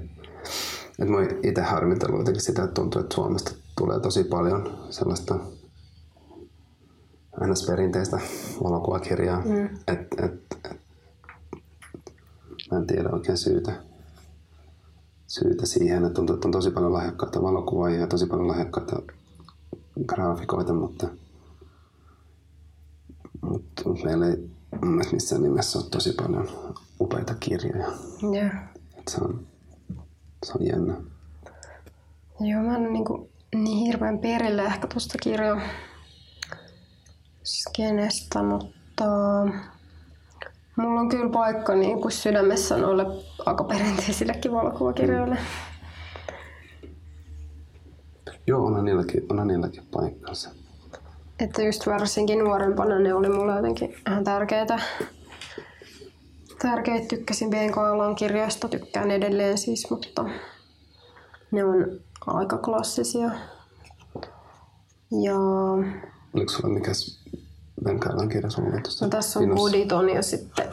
Et 1.01 1.09
mä 1.09 1.17
oon 1.17 1.29
itse 1.43 1.63
harmitellut 1.63 2.19
jotenkin 2.19 2.43
sitä, 2.43 2.63
että 2.63 2.75
tuntuu, 2.75 3.01
että 3.01 3.15
Suomesta 3.15 3.51
tulee 3.79 4.01
tosi 4.01 4.25
paljon 4.25 4.87
sellaista 4.91 5.39
ns. 7.47 7.67
perinteistä 7.67 8.21
valokuvakirjaa. 8.65 9.43
Mm. 9.45 9.65
Et, 9.65 10.01
et, 10.25 10.41
et, 10.65 10.81
mä 12.71 12.79
en 12.79 12.87
tiedä 12.87 13.09
oikein 13.13 13.39
syytä, 13.39 13.73
syytä 15.27 15.67
siihen, 15.67 16.05
että 16.05 16.15
tuntuu, 16.15 16.35
että 16.35 16.49
on 16.49 16.53
tosi 16.53 16.71
paljon 16.71 16.93
lahjakkaita 16.93 17.43
valokuvaajia 17.43 18.01
ja 18.01 18.07
tosi 18.07 18.27
paljon 18.27 18.49
lahjakkaita 18.49 19.03
graafikoita, 20.07 20.75
mutta, 20.75 21.09
mutta 23.43 23.83
meillä 24.05 24.27
ei 24.27 24.51
mun 24.83 24.91
mielestä 24.91 25.15
missään 25.15 25.43
nimessä 25.43 25.79
ole 25.79 25.87
tosi 25.91 26.13
paljon 26.13 26.49
upeita 27.01 27.35
kirjoja. 27.35 27.93
Yeah. 28.35 28.55
Et 28.99 29.09
se, 29.09 29.21
on, 29.21 29.47
se 30.46 30.53
on 30.61 30.66
jännä. 30.66 30.94
Joo, 32.40 32.62
mä 32.62 32.76
en 32.76 32.92
niin, 32.92 33.05
niin 33.55 33.79
hirveän 33.87 34.18
perille 34.18 34.62
ehkä 34.62 34.87
tuosta 34.87 35.18
kirjan 35.22 35.62
skenestä, 37.44 38.42
mutta 38.42 39.05
mulla 40.76 41.00
on 41.00 41.09
kyllä 41.09 41.31
paikka 41.31 41.74
niin 41.74 42.00
kuin 42.00 42.12
sydämessä 42.12 42.76
noille 42.76 43.07
aika 43.46 43.64
perinteisillekin 43.64 44.53
valokuvakirjoille. 44.53 45.38
Joo, 48.46 48.66
onhan 48.66 48.85
niilläkin, 48.85 49.26
onhan 49.31 49.48
niilläkin 49.48 49.83
paikkansa. 49.90 50.50
Että 51.38 51.62
just 51.62 51.87
varsinkin 51.87 52.38
nuorempana 52.38 52.98
ne 52.98 53.14
oli 53.14 53.29
mulle 53.29 53.57
jotenkin 53.57 53.94
ihan 54.09 54.24
tärkeitä. 54.24 54.79
Tärkeitä 56.62 57.07
tykkäsin 57.09 57.51
BNK-alan 57.51 58.14
kirjoista, 58.14 58.68
tykkään 58.68 59.11
edelleen 59.11 59.59
siis, 59.59 59.90
mutta 59.90 60.25
ne 61.51 61.64
on 61.64 62.01
aika 62.27 62.59
klassisia. 62.59 63.31
Ja 65.23 65.37
Oliko 66.35 66.53
sulla 66.53 66.75
mikäs 66.75 67.20
Venkailan 67.85 68.29
kirja 68.29 68.51
sulla 68.51 68.81
tuossa? 68.83 69.05
no, 69.05 69.11
tässä 69.11 69.40
on? 69.40 69.55
Buditon 69.55 70.09
ja 70.09 70.23
sitten 70.23 70.66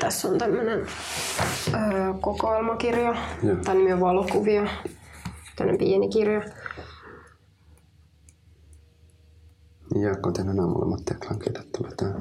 tässä 0.00 0.28
on 0.28 0.38
tämmöinen 0.38 0.78
öö, 0.78 2.14
kokoelmakirja. 2.20 3.16
Joo. 3.42 3.56
Tämä 3.56 3.74
nimi 3.74 3.92
on 3.92 4.00
valokuvia. 4.00 4.66
Tämmöinen 5.56 5.78
pieni 5.78 6.08
kirja. 6.08 6.42
Ja 10.00 10.16
kuten 10.22 10.46
nämä 10.46 10.66
molemmat 10.66 11.04
Teklan 11.04 11.38
kirjoittavat. 11.38 11.96
Tämä 11.96 12.14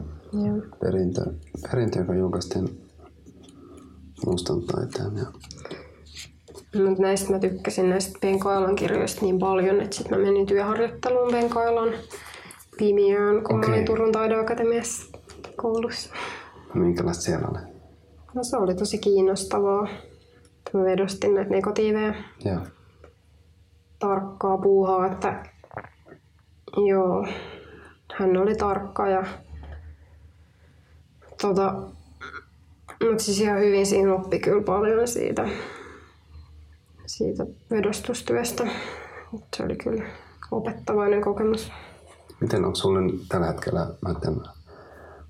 perintö, 0.80 1.26
perintö, 1.62 2.00
joka 2.00 2.14
julkaistiin 2.16 2.91
mustan 4.26 4.62
taiteen. 4.62 5.18
Ja, 5.18 5.26
Mut 6.90 7.00
näistä 7.00 7.32
mä 7.32 7.40
tykkäsin 7.40 7.90
näistä 7.90 8.20
Penkoilan 8.22 8.76
kirjoista 8.76 9.22
niin 9.22 9.40
paljon, 9.40 9.82
että 9.82 9.96
sitten 9.96 10.18
mä 10.18 10.26
menin 10.26 10.46
työharjoitteluun 10.46 11.32
Penkoilan 11.32 11.90
Pimiöön, 12.78 13.44
kun 13.44 13.56
okay. 13.58 13.70
mä 13.70 13.76
olin 13.76 13.86
Turun 13.86 14.12
taideakatemiassa 14.12 15.18
koulussa. 15.56 16.10
minkälaista 16.74 17.24
siellä 17.24 17.48
oli? 17.48 17.60
No 18.34 18.44
se 18.44 18.58
oli 18.58 18.76
tosi 18.76 18.98
kiinnostavaa. 18.98 19.88
Mä 20.74 20.84
vedostin 20.84 21.36
näitä 21.36 21.52
negatiiveja, 21.52 22.14
Joo. 22.46 22.60
tarkkaa 24.00 24.58
puuhaa, 24.58 25.08
että 25.12 25.44
joo, 26.88 27.28
hän 28.14 28.38
oli 28.38 28.56
tarkka 28.56 29.08
ja 29.08 29.26
tota, 31.42 31.74
mutta 33.10 33.24
siis 33.24 33.42
ihan 33.42 33.60
hyvin 33.60 33.86
siinä 33.86 34.14
oppi 34.14 34.40
kyllä 34.40 34.64
paljon 34.64 35.08
siitä, 35.08 35.50
siitä 37.06 37.46
vedostustyöstä. 37.72 38.68
Se 39.58 39.64
oli 39.64 39.76
kyllä 39.76 40.04
opettavainen 40.52 41.22
kokemus. 41.22 41.72
Miten 42.42 42.66
onko 42.66 42.76
sulle 42.76 43.00
tällä 43.30 43.48
hetkellä 43.48 43.88
näiden 44.06 44.42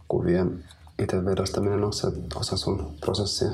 kuvien 0.08 0.64
itse 1.00 1.26
vedostaminen, 1.26 1.84
onko 1.84 1.92
se 1.92 2.08
osa 2.36 2.58
sun 2.58 2.96
prosessia? 3.02 3.50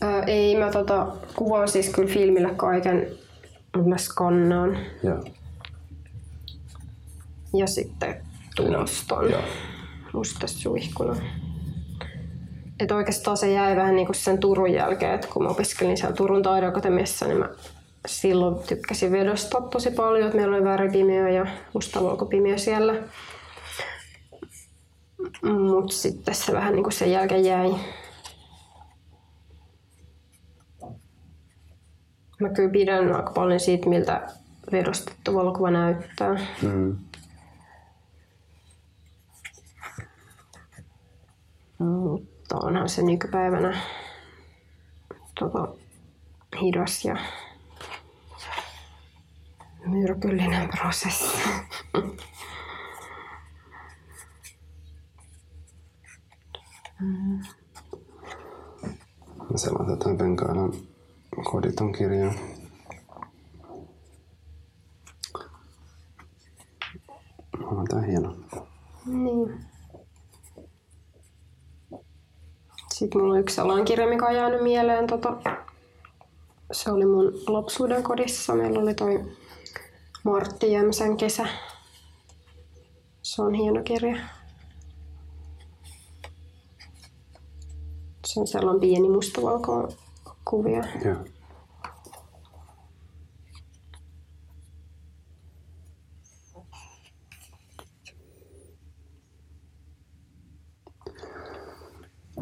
Ää, 0.00 0.22
ei, 0.22 0.58
mä 0.58 0.70
tota, 0.70 1.06
kuvaan 1.36 1.68
siis 1.68 1.88
kyllä 1.88 2.08
filmillä 2.08 2.54
kaiken, 2.54 3.06
mutta 3.76 3.88
mä 3.88 3.98
skannaan 3.98 4.78
Joo. 5.02 5.24
ja 7.54 7.66
sitten 7.66 8.22
tunnistan 8.56 9.30
Joo. 9.30 9.42
mustasuihkuna. 10.12 11.16
Et 12.80 12.90
oikeastaan 12.90 13.36
se 13.36 13.52
jäi 13.52 13.76
vähän 13.76 13.96
niin 13.96 14.06
kuin 14.06 14.16
sen 14.16 14.38
Turun 14.38 14.72
jälkeen, 14.72 15.14
että 15.14 15.28
kun 15.32 15.42
mä 15.42 15.48
opiskelin 15.48 15.96
siellä 15.96 16.16
Turun 16.16 16.42
taideakatemiassa, 16.42 17.26
niin 17.26 17.38
mä 17.38 17.48
silloin 18.06 18.66
tykkäsin 18.66 19.12
vedostaa 19.12 19.60
tosi 19.60 19.90
paljon. 19.90 20.26
että 20.26 20.36
meillä 20.36 20.56
oli 20.56 20.64
väripimiö 20.64 21.28
ja 21.28 21.46
mustavalkopimiö 21.74 22.58
siellä. 22.58 22.94
Mutta 25.42 25.94
sitten 25.94 26.34
se 26.34 26.52
vähän 26.52 26.74
niin 26.74 26.82
kuin 26.82 26.92
sen 26.92 27.12
jälkeen 27.12 27.44
jäi. 27.44 27.74
Mä 32.40 32.48
kyllä 32.48 32.70
pidän 32.70 33.12
aika 33.12 33.30
paljon 33.30 33.60
siitä, 33.60 33.88
miltä 33.88 34.26
vedostettu 34.72 35.34
valokuva 35.34 35.70
näyttää. 35.70 36.46
Mm. 36.62 36.96
Mutta 42.56 42.68
onhan 42.68 42.88
se 42.88 43.02
nykypäivänä 43.02 43.80
tota, 45.40 45.68
hidas 46.62 47.04
ja 47.04 47.16
myrkyllinen 49.86 50.68
prosessi. 50.68 51.38
Mä 59.50 59.56
selaan 59.56 59.98
tätä 59.98 60.18
Venkailan 60.18 60.72
koditon 61.44 61.92
kirjaa. 61.92 62.34
On 67.60 67.84
tää 67.90 68.00
hieno. 68.00 68.36
Niin. 69.06 69.65
Sitten 72.98 73.20
mulla 73.20 73.34
on 73.34 73.40
yksi 73.40 73.60
alankirja, 73.60 74.06
mikä 74.08 74.26
on 74.26 74.34
jäänyt 74.34 74.62
mieleen. 74.62 75.06
Tota, 75.06 75.36
se 76.72 76.90
oli 76.92 77.06
mun 77.06 77.32
lapsuuden 77.46 78.02
kodissa. 78.02 78.54
Meillä 78.54 78.80
oli 78.80 78.94
toi 78.94 79.24
Martti 80.24 80.72
Jämsän 80.72 81.16
kesä. 81.16 81.46
Se 83.22 83.42
on 83.42 83.54
hieno 83.54 83.82
kirja. 83.82 84.16
Se 88.26 88.40
on 88.40 88.46
sellainen 88.46 88.80
pieni 88.80 89.08
mustavalko 89.08 89.88
kuvia. 90.44 90.84
Joo. 91.04 91.35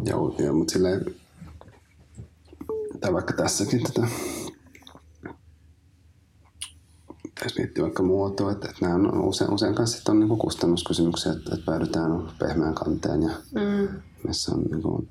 Joo, 0.06 0.36
joo 0.38 0.54
mutta 0.54 0.72
silleen, 0.72 1.04
tai 3.00 3.12
vaikka 3.12 3.32
tässäkin 3.32 3.82
tätä, 3.82 4.06
jos 7.44 7.58
miettii 7.58 7.84
vaikka 7.84 8.02
muotoa, 8.02 8.52
että, 8.52 8.68
että 8.68 8.86
nämä 8.86 8.94
on 8.94 9.24
usein, 9.24 9.52
usein 9.52 9.74
kanssa 9.74 10.12
on 10.12 10.20
niin 10.20 10.38
kustannuskysymyksiä, 10.38 11.32
että, 11.32 11.54
että 11.54 11.66
päädytään 11.66 12.10
pehmeän 12.38 12.74
kanteen 12.74 13.22
ja 13.22 13.30
Mm. 13.54 14.00
missä 14.26 14.54
on 14.54 14.62
niin 14.62 14.82
kuin 14.82 15.08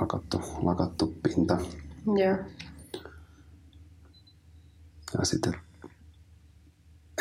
lakattu, 0.00 0.40
lakattu 0.62 1.14
pinta. 1.22 1.58
Joo. 2.06 2.36
Ja 5.18 5.24
sitten, 5.24 5.54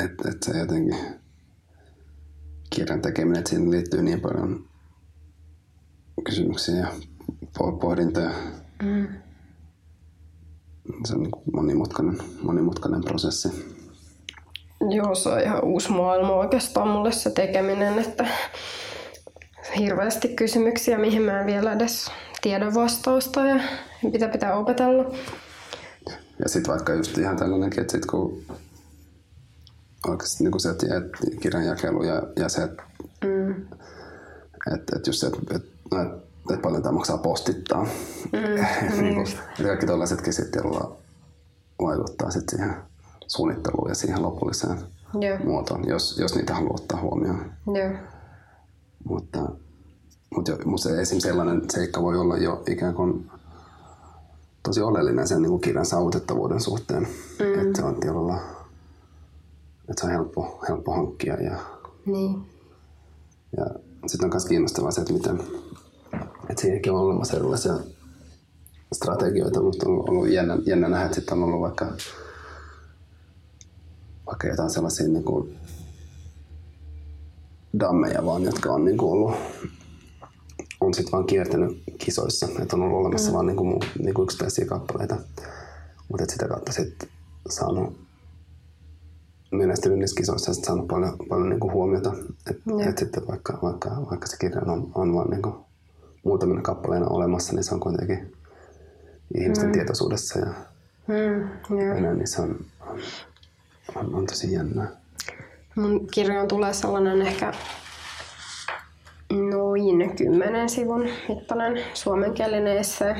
että 0.04 0.30
et 0.30 0.43
se 0.43 0.58
jotenkin 0.60 0.98
kirjan 2.69 3.02
tekeminen, 3.02 3.38
että 3.39 3.50
siihen 3.50 3.71
liittyy 3.71 4.02
niin 4.02 4.21
paljon 4.21 4.67
kysymyksiä 6.26 6.76
ja 6.76 6.88
po- 7.60 7.80
pohdintoja. 7.82 8.32
Mm. 8.84 9.08
Se 11.06 11.14
on 11.16 11.24
niin 11.24 11.32
monimutkainen, 11.54 12.18
monimutkainen 12.42 13.04
prosessi. 13.04 13.50
Joo, 14.90 15.16
se 15.16 15.30
on 15.30 15.40
ihan 15.42 15.64
uusi 15.64 15.92
maailma 15.92 16.34
oikeastaan 16.34 16.88
mulle 16.88 17.12
se 17.12 17.30
tekeminen, 17.30 18.00
että 18.00 18.28
hirveästi 19.80 20.28
kysymyksiä, 20.28 20.98
mihin 20.98 21.22
mä 21.22 21.40
en 21.40 21.46
vielä 21.46 21.74
edes 21.74 22.12
tiedä 22.42 22.74
vastausta 22.74 23.46
ja 23.46 23.60
mitä 24.04 24.28
pitää 24.28 24.56
opetella. 24.58 25.16
Ja 26.40 26.50
sitten 26.50 26.74
vaikka 26.74 26.94
just 26.94 27.18
ihan 27.18 27.38
tällainenkin, 27.38 27.82
että 27.82 27.92
sit 27.92 28.06
kun 28.06 28.44
oikeasti 30.08 30.44
niin 30.44 30.60
se, 30.60 30.70
että 30.70 30.86
et 30.98 31.40
kirjan 31.42 31.66
jakelu 31.66 32.04
ja, 32.04 32.22
ja 32.36 32.50
se, 32.50 32.64
että 32.64 32.84
Mm. 33.24 33.52
et, 34.74 34.82
et 34.96 35.08
just 35.08 35.20
se, 35.20 35.28
että 35.28 35.56
et, 35.56 35.75
no, 35.91 36.02
et, 36.02 36.10
et 36.54 36.62
paljon 36.62 36.84
tämä 36.84 36.93
maksaa 36.93 37.17
postittaa. 37.17 37.84
Mm. 37.84 39.00
niin 39.02 39.15
kuin, 39.15 39.28
että 39.28 39.63
kaikki 39.63 39.86
tällaisetkin 39.86 40.34
sitten 40.34 40.62
jolla 40.65 40.98
vaikuttaa 41.82 42.32
sitten 42.32 42.60
siihen 42.60 42.76
suunnitteluun 43.28 43.89
ja 43.89 43.95
siihen 43.95 44.21
lopulliseen 44.21 44.80
Joo, 45.21 45.38
muotoon, 45.43 45.88
jos, 45.88 46.17
jos 46.19 46.36
niitä 46.36 46.54
haluaa 46.56 46.76
ottaa 46.76 47.02
huomioon. 47.02 47.52
joo. 47.76 47.91
Mutta, 49.04 49.39
mutta, 50.36 50.52
jo, 50.52 50.58
mutta 50.65 50.89
se, 50.89 51.02
esim. 51.02 51.19
sellainen 51.19 51.62
seikka 51.69 52.02
voi 52.02 52.17
olla 52.17 52.38
jo 52.38 52.63
ikään 52.67 52.93
kuin 52.93 53.32
tosi 54.63 54.82
oleellinen 54.82 55.28
sen 55.28 55.41
niin 55.41 55.50
kuin 55.50 55.62
kirjan 55.62 55.86
saavutettavuuden 55.86 56.62
suhteen. 56.62 57.04
Mm. 57.39 57.67
Että 57.67 57.82
se 57.82 57.86
on 57.86 58.00
tietyllä 58.00 58.39
että 59.89 60.02
se 60.02 60.06
on 60.06 60.12
helppo, 60.12 60.63
helppo 60.69 60.91
hankkia. 60.91 61.34
Ja, 61.34 61.56
Niin. 62.06 62.45
ja 63.58 63.65
sitten 64.10 64.26
on 64.26 64.32
myös 64.34 64.46
kiinnostavaa 64.46 64.91
se, 64.91 65.02
että 65.02 65.13
miten 65.13 65.39
että 66.50 66.62
siihenkin 66.62 66.91
on 66.91 67.00
olemassa 67.00 67.38
erilaisia 67.38 67.74
strategioita, 68.94 69.62
mutta 69.62 69.89
on 69.89 70.10
ollut 70.10 70.30
jännä, 70.30 70.58
jännä 70.65 70.89
nähdä, 70.89 71.06
että 71.06 71.15
sitten 71.15 71.38
on 71.38 71.44
ollut 71.44 71.62
vaikka, 71.62 71.86
vaikka 74.26 74.48
jotain 74.48 74.70
sellaisia 74.70 75.08
niin 75.08 75.24
kuin 75.24 75.60
dammeja 77.80 78.26
vaan, 78.26 78.44
jotka 78.44 78.72
on 78.72 78.86
niin 78.86 78.98
kuin 78.98 79.12
ollut 79.12 79.36
on 80.82 80.94
sitten 80.94 81.12
vaan 81.12 81.26
kiertänyt 81.26 81.84
kisoissa, 81.98 82.48
että 82.62 82.76
on 82.76 82.82
ollut 82.82 83.00
olemassa 83.00 83.30
mm. 83.30 83.34
vaan 83.34 83.46
niinku, 83.46 83.63
mu- 83.63 84.04
niinku 84.04 84.24
yksittäisiä 84.24 84.65
kappaleita, 84.65 85.18
mutta 86.10 86.26
sitä 86.32 86.48
kautta 86.48 86.72
sitten 86.72 87.10
saanut 87.50 88.05
menestynyt 89.58 90.00
niissä 90.00 90.18
kisoissa 90.18 90.52
ja 90.52 90.56
saanut 90.56 90.88
paljon, 90.88 91.18
paljon 91.30 91.50
niin 91.50 91.60
kuin 91.60 91.74
huomiota. 91.74 92.13
Et, 92.50 92.58
et 92.89 92.98
sitten 92.98 93.28
vaikka, 93.28 93.60
vaikka, 93.63 93.89
vaikka 94.10 94.28
se 94.28 94.38
kirja 94.38 94.62
on, 94.62 94.91
on 94.96 95.13
vaan 95.15 95.30
niin 95.30 95.41
kuin 95.41 95.56
muutamina 96.24 96.62
kappaleina 96.62 97.08
olemassa, 97.08 97.54
niin 97.54 97.63
se 97.63 97.74
on 97.74 97.80
kuitenkin 97.80 98.32
ihmisten 99.38 99.68
mm. 99.68 99.74
tietoisuudessa 99.74 100.39
ja, 100.39 100.54
Mm, 101.08 101.50
ja 101.78 101.86
joo. 101.86 102.00
näin, 102.00 102.18
niin 102.18 102.28
se 102.28 102.41
on, 102.41 102.65
on, 103.96 104.15
on, 104.15 104.26
tosi 104.26 104.54
jännää. 104.54 104.88
Mun 105.76 106.08
kirjoon 106.08 106.48
tulee 106.48 106.74
sellainen 106.74 107.22
ehkä 107.22 107.54
noin 109.52 110.15
kymmenen 110.15 110.70
sivun 110.70 111.10
mittainen 111.30 111.84
suomenkielinen 111.94 112.78
essee. 112.78 113.15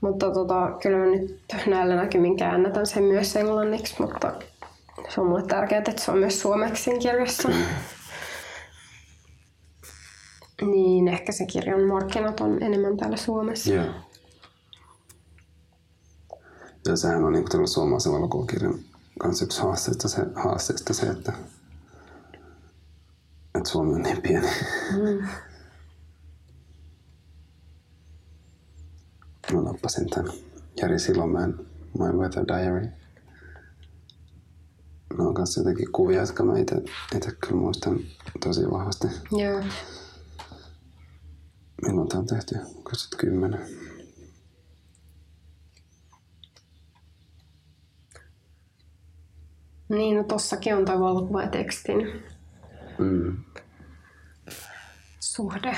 Mutta 0.00 0.30
tota, 0.30 0.72
kyllä 0.82 0.98
mä 0.98 1.06
nyt 1.06 1.40
näillä 1.66 1.96
näkymin 1.96 2.36
käännätän 2.36 2.86
sen 2.86 3.02
myös 3.02 3.36
englanniksi, 3.36 3.94
mutta 3.98 4.32
se 5.14 5.20
on 5.20 5.26
mulle 5.26 5.46
tärkeää, 5.46 5.78
että 5.78 6.04
se 6.04 6.10
on 6.10 6.18
myös 6.18 6.40
suomeksi 6.40 6.98
kirjassa. 6.98 7.48
Niin 10.62 11.08
ehkä 11.08 11.32
se 11.32 11.46
kirjan 11.46 11.82
markkinat 11.82 12.40
on 12.40 12.62
enemmän 12.62 12.96
täällä 12.96 13.16
Suomessa. 13.16 13.72
Joo. 13.72 13.86
Ja 16.86 16.96
sehän 16.96 17.24
on 17.24 17.32
niin 17.32 17.44
kuin 17.50 17.68
suomalaisen 17.68 18.12
valokuvakirjan 18.12 18.78
kanssa 19.18 19.44
yksi 19.44 19.62
haasteista 19.62 20.08
se, 20.08 20.22
haasteista 20.34 20.94
se 20.94 21.06
että, 21.06 21.32
että 23.54 23.70
Suomi 23.70 23.94
on 23.94 24.02
niin 24.02 24.22
pieni. 24.22 24.48
Mm. 24.92 25.26
Mä 29.52 29.62
nappasin 29.62 30.10
tämän 30.10 30.32
Jari 30.80 30.98
Silomäen 30.98 31.54
My 31.98 32.12
Weather 32.12 32.44
Diary. 32.48 33.03
Ne 35.18 35.24
on 35.24 35.34
kanssa 35.34 35.60
jotenkin 35.60 35.92
kuvia, 35.92 36.20
jotka 36.20 36.44
mä 36.44 36.58
itse 36.58 36.82
kyllä 37.40 37.56
muistan 37.60 37.98
tosi 38.44 38.70
vahvasti. 38.70 39.06
Joo. 39.32 39.62
Milloin 41.82 42.08
tämä 42.08 42.20
on 42.20 42.26
tehty? 42.26 42.54
2010. 42.82 43.60
Niin, 49.88 50.16
no 50.16 50.24
tossakin 50.24 50.74
on 50.76 50.84
toi 50.84 51.00
valokuva 51.00 51.42
ja 51.42 51.48
tekstin 51.48 52.22
Mm. 52.98 53.36
suhde. 55.20 55.76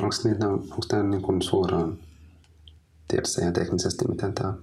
Onko 0.00 0.14
niitä, 0.24 0.48
onko 0.48 0.76
tämä 0.88 1.02
niin 1.02 1.22
kuin 1.22 1.42
suoraan 1.42 1.98
tiedossa 3.08 3.40
ihan 3.40 3.52
teknisesti, 3.52 4.08
miten 4.08 4.32
tämä 4.34 4.48
on? 4.48 4.62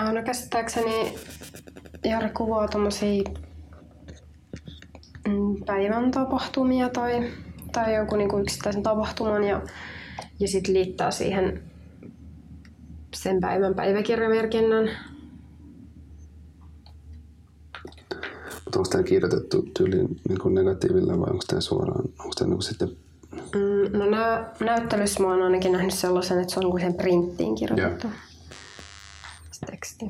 Ah, 0.00 0.12
no 0.14 0.22
käsittääkseni 0.22 1.14
Jari 2.04 2.30
kuvaa 2.30 2.68
tommosia 2.68 3.22
mm, 5.28 5.64
päivän 5.66 6.10
tapahtumia 6.10 6.88
tai, 6.88 7.30
tai 7.72 7.94
joku 7.94 8.16
niinku 8.16 8.38
yksittäisen 8.38 8.82
tapahtuman 8.82 9.44
ja, 9.44 9.62
ja 10.38 10.48
sitten 10.48 10.74
liittää 10.74 11.10
siihen 11.10 11.62
sen 13.14 13.40
päivän 13.40 13.74
päiväkirjamerkinnän. 13.74 14.90
Mutta 18.64 18.78
onko 18.78 18.90
tämä 18.90 19.04
kirjoitettu 19.04 19.62
tyyliin 19.76 20.20
niin 20.28 20.54
negatiivilla 20.54 21.20
vai 21.20 21.30
onko 21.30 21.44
tämä 21.46 21.60
suoraan? 21.60 22.04
Onko 22.18 22.32
tämä 22.38 22.50
niin 22.50 22.62
sitten... 22.62 22.88
Mm, 23.54 23.98
no 23.98 24.10
nä- 24.10 24.50
näyttelyssä 24.60 25.22
mä 25.22 25.28
oon 25.28 25.42
ainakin 25.42 25.72
nähnyt 25.72 25.94
sellaisen, 25.94 26.40
että 26.40 26.54
se 26.54 26.60
on 26.60 26.70
kuin 26.70 26.82
sen 26.82 26.94
printtiin 26.94 27.54
kirjoitettu. 27.54 28.08
Se 28.08 28.29
teksti. 29.66 30.04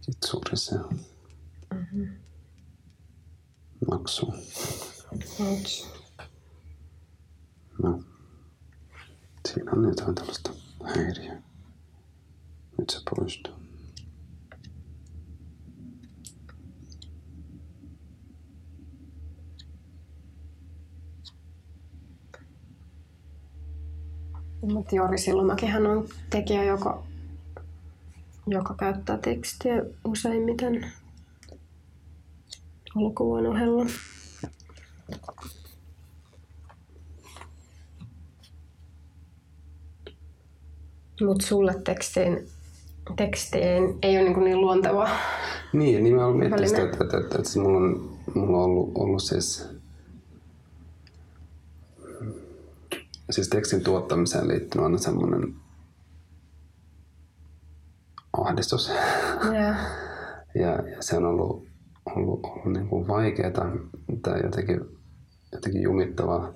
Kitsuri 0.00 0.56
se 0.56 0.74
on. 0.74 0.98
Mm-hmm. 1.74 2.08
Maksu. 3.90 4.26
Mut 5.12 5.24
No. 7.82 8.02
Siinä 9.48 9.72
on 9.72 9.84
jotain 9.84 10.14
tällaista 10.14 10.52
häiriöä. 10.84 11.42
Nyt 12.78 12.90
se 12.90 13.00
poistuu. 13.10 13.63
Mutta 24.72 24.96
Jori 24.96 25.18
Silomäkihän 25.18 25.86
on 25.86 26.08
tekijä, 26.30 26.64
joka, 26.64 27.02
joka 28.46 28.74
käyttää 28.78 29.18
tekstiä 29.18 29.82
useimmiten 30.04 30.92
valokuvan 32.96 33.46
ohella. 33.46 33.86
Mutta 41.26 41.46
sulle 41.46 41.74
tekstiin, 41.84 42.48
tekstiin 43.16 43.98
ei 44.02 44.18
ole 44.18 44.28
niin, 44.28 44.44
niin 44.44 44.60
luontevaa. 44.60 45.08
Niin, 45.72 46.04
niin 46.04 46.16
mä 46.16 46.26
olen 46.26 46.36
miettinyt 46.36 46.68
sitä, 46.68 46.82
että, 46.82 47.04
että, 47.04 47.18
että, 47.18 47.38
että 47.38 47.60
mulla 47.60 47.78
on, 47.78 48.18
mulla 48.34 48.58
on 48.58 48.64
ollut, 48.64 48.92
ollut 48.94 49.22
siis, 49.22 49.68
siis 53.30 53.48
tekstin 53.48 53.84
tuottamiseen 53.84 54.48
liittynyt 54.48 54.84
aina 54.84 54.98
semmoinen 54.98 55.54
ahdistus. 58.32 58.90
Ja, 59.54 59.74
Ja, 60.54 60.70
ja 60.70 61.02
se 61.02 61.16
on 61.16 61.24
ollut, 61.24 61.68
ollut, 62.16 62.40
ollut 62.44 62.72
niin 62.72 62.88
kuin 62.88 63.08
vaikeaa 63.08 63.50
tai 64.22 64.42
jotenkin, 64.42 64.80
jotenkin 65.52 65.82
jumittavaa. 65.82 66.52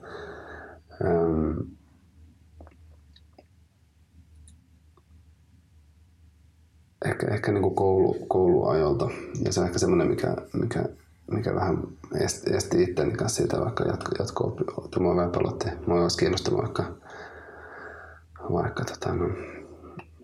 Öm, 1.04 1.66
ehkä, 7.04 7.26
ehkä 7.26 7.52
niin 7.52 7.62
kuin 7.62 7.74
koulu, 7.74 8.26
kouluajolta. 8.28 9.10
Ja 9.44 9.52
se 9.52 9.60
on 9.60 9.66
ehkä 9.66 9.78
semmoinen, 9.78 10.08
mikä, 10.08 10.36
mikä, 10.52 10.84
mikä 11.30 11.54
vähän 11.54 11.82
esti, 12.20 12.56
esti 12.56 12.82
itteni 12.82 13.12
kanssa 13.12 13.36
siitä, 13.36 13.60
vaikka 13.60 13.84
jatko, 13.84 14.10
jatko 14.18 15.16
vähän 15.16 15.30
pelotti. 15.30 15.68
Mua 15.86 16.02
olisi 16.02 16.18
kiinnostanut 16.18 16.60
vaikka, 16.60 16.84
vaikka 18.52 18.84
tota, 18.84 19.14
no, 19.14 19.28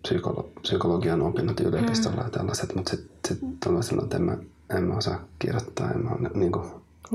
psykolo, 0.03 0.53
psykologian 0.63 1.23
opinnot 1.23 1.61
yliopistolla 1.61 2.17
mm. 2.17 2.23
ja 2.23 2.31
tällaiset, 2.31 2.75
mutta 2.75 2.91
sitten 2.91 3.19
sit 3.29 3.39
tuli 3.65 3.83
sanoa, 3.83 4.05
että 4.05 4.17
en 4.17 4.23
mä, 4.23 4.39
en 4.77 4.85
mä 4.85 4.97
osaa 4.97 5.25
kirjoittaa, 5.39 5.91
en 5.91 6.05
mä 6.05 6.11
ole, 6.11 6.31
niin 6.35 6.53
kuin, 6.53 6.65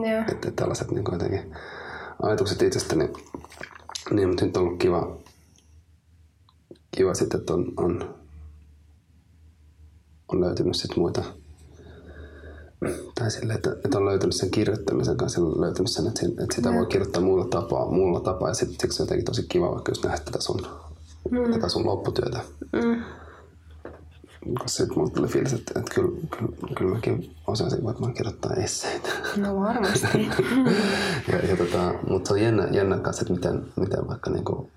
ja, 0.06 0.20
että 0.20 0.32
että 0.32 0.52
tällaiset 0.52 0.92
niin 0.92 1.04
kuin 1.04 1.14
jotenkin 1.14 1.56
ajatukset 2.22 2.62
itsestäni. 2.62 3.10
Niin, 4.12 4.28
mutta 4.28 4.46
nyt 4.46 4.58
on 4.58 4.64
ollut 4.64 4.80
kiva, 4.80 5.18
kiva 6.92 7.14
sitten, 7.14 7.40
että 7.40 7.54
on, 7.54 7.74
on, 7.78 8.16
on 10.28 10.42
löytynyt 10.42 10.76
sit 10.76 10.98
muita, 10.98 11.24
tai 13.16 13.32
sille, 13.32 13.54
että, 13.54 13.72
että 13.86 13.98
on 13.98 14.06
löytynyt 14.06 14.36
sen 14.36 14.52
kirjoittamisen 14.52 15.18
kanssa, 15.18 15.42
on 15.42 15.62
löytynyt 15.62 15.92
sen, 15.92 16.08
että, 16.08 16.22
että 16.44 16.56
sitä 16.56 16.74
voi 16.74 16.86
kirjoittaa 16.86 17.22
muulla 17.22 17.46
tapaa, 17.46 17.92
muulla 17.92 18.20
tapaa 18.20 18.48
ja 18.50 18.54
sit, 18.54 18.80
siksi 18.82 19.02
on 19.02 19.06
jotenkin 19.06 19.26
tosi 19.26 19.46
kiva 19.50 19.72
vaikka 19.72 19.92
just 19.92 20.04
nähdä 20.04 20.18
tätä 20.26 20.42
sun, 20.42 20.68
mm. 21.32 21.54
tätä 21.54 21.70
sun 21.70 21.86
lopputyötä. 21.86 22.40
mm, 22.74 23.04
Koska 24.46 24.68
sitten 24.68 24.98
mulle 24.98 25.12
tuli 25.12 25.28
fiilis, 25.28 25.54
että, 25.54 25.80
että 25.80 25.96
kyllä, 25.96 26.12
kyllä, 26.38 26.76
kyllä 26.78 26.96
mäkin 26.96 27.36
osasin 27.48 27.84
varmaan 27.84 28.14
kirjoittaa 28.14 28.54
esseitä. 28.54 29.10
no 29.38 29.60
varmasti. 29.60 30.08
ja, 31.32 31.38
ja 31.50 31.58
tota, 31.58 31.94
mutta 32.10 32.28
se 32.28 32.34
on 32.34 32.42
jännä, 32.42 32.68
jännä 32.72 32.98
kanssa, 32.98 33.22
että 33.22 33.34
miten, 33.34 33.66
miten 33.76 34.08
vaikka 34.08 34.30
niinku 34.30 34.70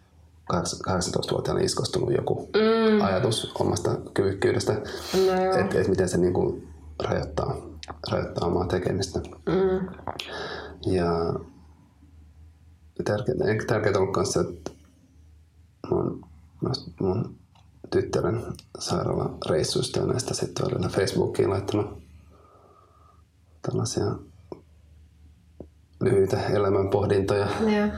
18-vuotiaana 0.52 1.60
iskostunut 1.60 2.12
joku 2.12 2.48
mm. 2.54 3.00
ajatus 3.04 3.52
omasta 3.58 3.96
kyvykkyydestä, 4.14 4.72
No 4.72 5.60
että 5.60 5.80
et 5.80 5.88
miten 5.88 6.08
se 6.08 6.16
niinku 6.18 6.62
rajoittaa, 7.02 7.71
rajoittaa 8.10 8.48
omaa 8.48 8.66
tekemistä. 8.66 9.20
Mm, 9.46 9.88
Ja 10.92 11.34
tärkeää, 13.04 13.48
ehkä 13.50 13.64
tärkeää 13.66 13.98
on 13.98 14.12
myös 14.16 14.32
se, 14.32 14.40
että 14.40 14.70
mun, 15.90 16.24
mun 17.00 17.36
tyttären 17.90 18.42
sairaalareissuista 18.78 19.98
ja 20.00 20.06
näistä 20.06 20.34
sitten 20.34 20.66
välillä 20.66 20.88
Facebookiin 20.88 21.50
laittanut 21.50 22.02
tällaisia 23.62 24.14
lyhyitä 26.00 26.40
elämänpohdintoja. 26.46 27.48
ja, 27.60 27.88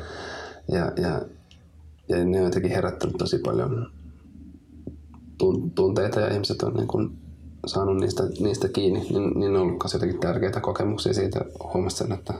Ja, 0.69 0.93
ja, 0.97 1.21
ja 2.09 2.25
ne 2.25 2.39
on 2.39 2.45
jotenkin 2.45 2.71
herättänyt 2.71 3.17
tosi 3.17 3.39
paljon 3.39 3.91
tun- 5.43 5.71
tunteita 5.75 6.21
ja 6.21 6.33
ihmiset 6.33 6.63
on 6.63 6.75
niin 6.75 6.89
kuin 6.89 7.19
saanut 7.69 8.01
niistä, 8.01 8.23
niistä 8.41 8.69
kiinni, 8.69 9.01
niin, 9.01 9.31
niin 9.35 9.53
ne 9.53 9.59
on 9.59 9.63
ollut 9.67 9.83
myös 9.83 9.93
jotenkin 9.93 10.21
tärkeitä 10.21 10.61
kokemuksia 10.61 11.15
siitä. 11.15 11.41
Huomasin 11.75 11.99
sen, 11.99 12.13
että, 12.13 12.35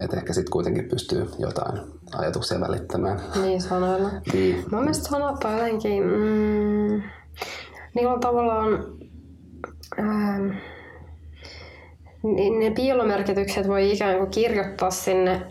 että 0.00 0.16
ehkä 0.16 0.32
sitten 0.32 0.50
kuitenkin 0.50 0.88
pystyy 0.88 1.28
jotain 1.38 1.80
ajatuksia 2.18 2.60
välittämään. 2.60 3.20
Niin 3.42 3.62
sanoilla. 3.62 4.10
Niin. 4.32 4.64
Mun 4.72 4.80
mielestä 4.80 5.08
sanat 5.08 5.44
on 5.44 5.52
jotenkin... 5.52 6.02
Mm, 6.02 7.02
niillä 7.94 8.12
on 8.12 8.20
tavallaan... 8.20 8.84
Ähm, 9.98 10.50
ni- 12.22 12.58
ne 12.58 12.70
piilomerkitykset 12.70 13.68
voi 13.68 13.92
ikään 13.92 14.18
kuin 14.18 14.30
kirjoittaa 14.30 14.90
sinne 14.90 15.42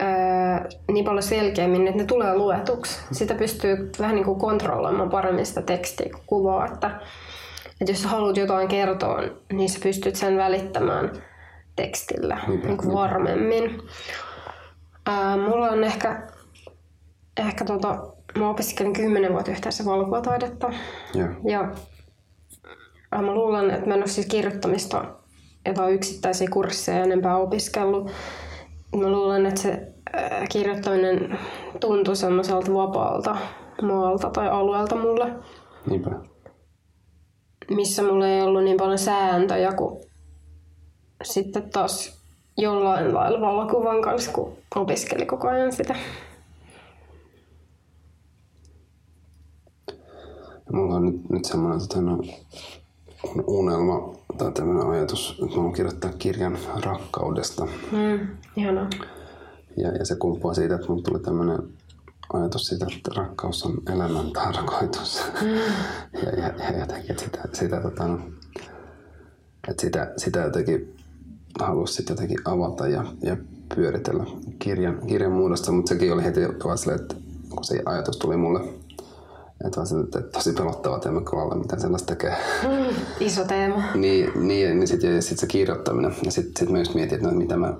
ää, 0.00 0.68
niin 0.92 1.04
paljon 1.04 1.22
selkeämmin, 1.22 1.88
että 1.88 2.00
ne 2.00 2.06
tulee 2.06 2.36
luetuksi. 2.36 2.98
Sitä 3.12 3.34
pystyy 3.34 3.90
vähän 3.98 4.14
niin 4.14 4.24
kuin 4.24 4.40
kontrolloimaan 4.40 5.10
paremmin 5.10 5.46
sitä 5.46 5.62
tekstiä 5.62 6.08
kuin 6.12 6.22
kuvaa. 6.26 6.66
Että, 6.66 7.00
että 7.80 7.92
jos 7.92 8.04
haluat 8.04 8.36
jotain 8.36 8.68
kertoa, 8.68 9.22
niin 9.52 9.70
sä 9.70 9.78
pystyt 9.82 10.16
sen 10.16 10.36
välittämään 10.36 11.12
tekstillä 11.76 12.38
Niinpä, 12.48 12.66
niin 12.66 12.76
kuin 12.76 12.88
niinpä. 12.88 13.00
varmemmin. 13.00 13.82
Ää, 15.06 15.36
mulla 15.36 15.68
on 15.68 15.84
ehkä, 15.84 16.28
ehkä 17.36 17.64
tota, 17.64 18.06
mä 18.38 18.50
opiskelin 18.50 18.92
kymmenen 18.92 19.32
vuotta 19.32 19.50
yhteensä 19.50 19.84
valokuvataidetta. 19.84 20.72
Joo. 21.14 21.28
Ja 21.48 21.60
äh, 23.14 23.22
mä 23.22 23.34
luulen, 23.34 23.70
että 23.70 23.86
mä 23.86 23.94
en 23.94 24.00
ole 24.00 24.06
siis 24.06 24.26
kirjoittamista 24.26 25.04
jotain 25.66 25.94
yksittäisiä 25.94 26.48
kursseja 26.52 27.04
enempää 27.04 27.36
opiskellut. 27.36 28.10
Mä 28.96 29.08
luulen, 29.08 29.46
että 29.46 29.60
se 29.60 29.92
äh, 30.16 30.48
kirjoittaminen 30.52 31.38
tuntui 31.80 32.16
semmoiselta 32.16 32.74
vapaalta 32.74 33.36
maalta 33.82 34.30
tai 34.30 34.48
alueelta 34.48 34.96
mulle, 34.96 35.32
Niinpä. 35.86 36.10
Missä 37.70 38.02
mulla 38.02 38.28
ei 38.28 38.42
ollut 38.42 38.64
niin 38.64 38.76
paljon 38.76 38.98
sääntöjä 38.98 39.72
kuin 39.72 40.00
sitten 41.24 41.70
taas 41.70 42.20
jollain 42.56 43.14
lailla 43.14 43.40
valokuvan 43.40 44.02
kanssa, 44.02 44.32
kun 44.32 44.52
opiskeli 44.74 45.26
koko 45.26 45.48
ajan 45.48 45.72
sitä. 45.72 45.94
Mulla 50.72 50.94
on 50.94 51.06
nyt, 51.06 51.30
nyt 51.30 51.44
semmoinen 51.44 51.80
tota, 51.80 52.00
no, 52.00 52.22
un- 53.24 53.44
unelma 53.46 54.14
tai 54.38 54.52
tämmöinen 54.52 54.86
ajatus, 54.86 55.30
että 55.30 55.44
mä 55.44 55.50
haluan 55.52 55.72
kirjoittaa 55.72 56.12
kirjan 56.18 56.58
rakkaudesta. 56.84 57.68
Mm, 57.92 58.28
ihanaa. 58.56 58.90
Ja, 59.76 59.88
ja 59.96 60.04
se 60.04 60.16
kumpuaa 60.16 60.54
siitä, 60.54 60.74
että 60.74 60.86
mulla 60.88 61.02
tuli 61.02 61.18
tämmöinen 61.20 61.58
ajatus 62.32 62.66
siitä, 62.66 62.86
että 62.96 63.10
rakkaus 63.16 63.64
on 63.64 63.82
elämän 63.94 64.30
tarkoitus. 64.32 65.22
ja, 66.22 66.30
ja, 66.30 66.52
ja 66.58 66.78
jotenkin 66.78 67.10
että 67.10 67.24
sitä, 67.24 67.48
sitä, 67.52 67.80
tota, 67.80 68.08
no, 68.08 68.18
että 69.68 69.80
sitä, 69.80 70.12
sitä 70.16 70.38
jotenkin 70.38 70.96
halusi 71.60 71.94
sitten 71.94 72.14
jotenkin 72.14 72.38
avata 72.44 72.88
ja, 72.88 73.04
ja 73.22 73.36
pyöritellä 73.74 74.24
kirjan, 74.58 75.06
kirjan 75.06 75.32
muodossa, 75.32 75.72
mutta 75.72 75.88
sekin 75.88 76.12
oli 76.12 76.24
heti 76.24 76.40
vaan 76.64 76.78
silleen, 76.78 77.00
että 77.00 77.14
kun 77.50 77.64
se 77.64 77.82
ajatus 77.84 78.16
tuli 78.16 78.36
mulle, 78.36 78.60
että 79.64 79.76
vaan 79.76 79.86
silleen, 79.86 80.06
että 80.06 80.20
tosi 80.20 80.52
mä 81.10 81.20
kyllä 81.20 81.42
ole 81.42 81.54
mitään 81.54 81.80
sellaista 81.80 82.06
tekee. 82.06 82.36
Mm, 82.62 82.96
iso 83.20 83.44
teema. 83.44 83.82
Niin, 83.94 84.32
niin, 84.34 84.78
niin 84.80 84.88
sitten 84.88 85.22
sit 85.22 85.38
se 85.38 85.46
kirjoittaminen. 85.46 86.14
Ja 86.24 86.30
sitten 86.30 86.52
sit 86.58 86.70
mä 86.70 86.78
just 86.78 86.94
mietin, 86.94 87.14
että 87.14 87.28
no, 87.28 87.34
mitä 87.34 87.56
mä, 87.56 87.74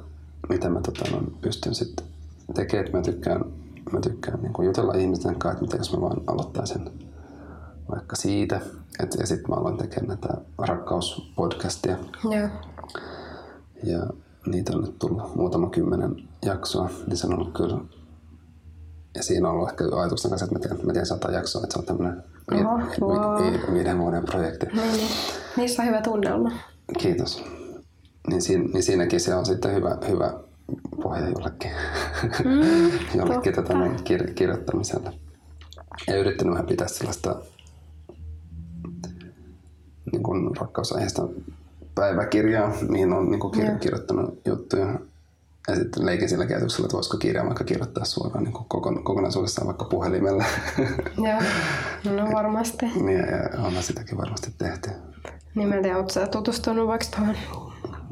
mitä 0.49 0.69
mä 0.69 0.81
tota, 0.81 1.11
no, 1.11 1.23
pystyn 1.41 1.75
sitten 1.75 2.07
tekemään. 2.55 2.87
Että 2.87 2.99
mä 2.99 3.03
tykkään, 3.03 3.45
mä 3.93 4.01
tykkään 4.01 4.43
niin 4.43 4.65
jutella 4.65 4.95
ihmisten 4.95 5.39
kanssa, 5.39 5.51
että 5.51 5.63
miten 5.65 5.79
jos 5.79 5.93
mä 5.93 6.01
vaan 6.01 6.23
aloittaisin 6.27 7.09
vaikka 7.91 8.17
siitä. 8.17 8.61
Et, 9.03 9.17
ja 9.19 9.27
sitten 9.27 9.51
mä 9.51 9.57
aloin 9.57 9.79
tekemään 9.79 10.09
näitä 10.09 10.41
rakkauspodcastia. 10.59 11.97
Joo. 12.25 12.49
Ja 13.85 14.07
niitä 14.47 14.73
on 14.77 14.81
nyt 14.85 14.99
tullut 14.99 15.37
muutama 15.37 15.71
kymmenen 15.71 16.17
jaksoa. 16.45 16.91
Niin 17.07 17.17
se 17.17 17.27
on 17.27 17.35
ollut 17.35 17.53
kyllä... 17.57 17.79
Ja 19.15 19.23
siinä 19.23 19.49
on 19.49 19.55
ollut 19.55 19.69
ehkä 19.69 19.85
ajatuksena 19.97 20.31
kanssa, 20.31 20.45
että 20.45 20.59
mä 20.59 20.75
teen, 20.75 20.87
mä 20.87 20.93
teen 20.93 21.07
sata 21.07 21.31
jaksoa. 21.31 21.63
Että 21.63 21.73
se 21.73 21.79
on 21.79 21.85
tämmöinen 21.85 22.25
viiden 23.73 23.99
vuoden 23.99 24.25
projekti. 24.25 24.67
Niin, 24.67 24.93
niin. 24.93 25.09
Niissä 25.57 25.83
on 25.83 25.89
hyvä 25.89 26.01
tunnelma. 26.01 26.53
Kiitos. 26.99 27.45
Niin, 28.29 28.43
siinä, 28.43 28.65
niin 28.73 28.83
siinäkin 28.83 29.21
se 29.21 29.35
on 29.35 29.47
sitten 29.47 29.75
hyvä, 29.75 29.99
hyvä 30.09 30.35
pohja 31.03 31.29
jollekin, 31.29 31.71
mm, 32.45 32.91
jollekin 33.19 33.55
totta. 33.55 33.63
tätä 33.63 33.75
näin 33.79 33.97
kir- 33.97 34.33
kirjoittamiselle. 34.35 35.13
Ja 36.07 36.17
yrittänyt 36.17 36.53
vähän 36.53 36.67
pitää 36.67 36.89
sellaista 36.89 37.37
niin 40.13 40.23
kuin 40.23 40.57
rakkausaiheesta 40.57 41.29
päiväkirjaa, 41.95 42.73
mihin 42.89 43.13
on 43.13 43.31
niin 43.31 43.41
kuin 43.41 43.55
kir- 43.55 43.79
kirjoittanut 43.79 44.41
juttuja. 44.47 44.99
Ja 45.69 45.77
sitten 45.77 46.07
leikin 46.07 46.29
sillä 46.29 46.45
ajatuksella, 46.45 46.87
että 46.87 46.95
voisiko 46.95 47.17
kirjaa 47.17 47.47
vaikka 47.47 47.65
kirjoittaa 47.65 48.05
suoraan 48.05 48.45
niin 48.45 48.53
kokon, 48.53 49.05
kokonaisuudessaan 49.05 49.67
vaikka 49.67 49.85
puhelimella. 49.85 50.45
Joo, 51.17 51.41
no 52.17 52.33
varmasti. 52.33 52.87
niin, 52.87 53.19
ja 53.19 53.65
onhan 53.67 53.83
sitäkin 53.83 54.19
varmasti 54.19 54.55
tehty. 54.59 54.91
Niin 55.55 55.69
mä 55.69 55.75
en 55.75 55.83
tiedä, 55.83 55.97
ootko 55.97 56.13
sä 56.13 56.27
tutustunut 56.27 56.87
vaikka 56.87 57.07
tuohon 57.17 57.37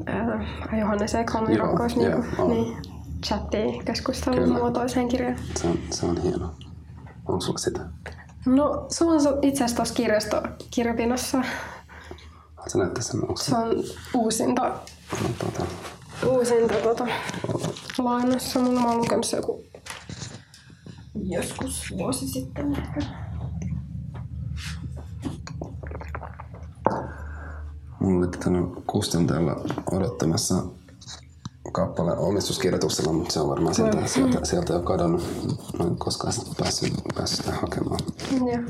ää, 0.05 0.45
Johannes 0.79 1.15
Ekholmin 1.15 1.55
Joo, 1.57 1.65
rakkaus 1.67 1.95
joo, 1.95 2.03
niin, 2.05 2.25
on. 2.39 2.49
niin, 2.49 2.77
chattiin 3.25 3.85
keskustelun 3.85 4.39
Kyllä. 4.39 4.57
muotoiseen 4.57 5.07
kirjaan. 5.07 5.35
Se 5.55 5.67
on, 5.67 5.79
se 5.91 6.05
on 6.05 6.21
hieno. 6.21 6.51
Onko 7.27 7.41
sulla 7.41 7.57
sitä? 7.57 7.79
No, 8.45 8.85
se 8.89 9.03
on 9.05 9.21
se- 9.21 9.29
itse 9.41 9.63
asiassa 9.63 9.75
tuossa 9.75 9.93
kirjastokirjapinossa. 9.93 11.37
Haluatko 12.57 12.79
näyttää 12.79 13.03
sen? 13.03 13.21
Onko 13.21 13.37
se? 13.37 13.45
Se 13.45 13.55
on 13.57 13.83
uusinta, 14.13 14.61
No, 15.23 15.29
tuota, 15.39 15.65
uusinta 16.27 16.73
tota, 16.73 17.07
lainassa. 17.97 18.59
Mulla 18.59 18.79
mä 18.81 18.87
oon 18.87 18.97
lukenut 18.97 19.25
se 19.25 19.37
joku 19.37 19.63
joskus 21.23 21.93
vuosi 21.97 22.27
sitten 22.27 22.75
ehkä. 22.75 22.99
Mulla 27.99 28.27
oli 28.27 28.37
tänne 28.37 28.59
kustantajalla 28.87 29.55
odottamassa 29.91 30.55
kappale 31.71 32.17
omistuskirjoituksella, 32.17 33.13
mutta 33.13 33.33
se 33.33 33.39
on 33.39 33.49
varmaan 33.49 33.75
sieltä, 33.75 34.07
sieltä, 34.07 34.45
sieltä 34.45 34.73
jo 34.73 34.79
kadonnut. 34.79 35.23
Mä 35.79 35.85
en 35.85 35.95
koskaan 35.95 36.33
sitä 36.33 36.51
päässyt, 36.59 36.93
päässyt 37.15 37.45
sitä 37.45 37.51
hakemaan. 37.57 37.99
Joo. 38.31 38.63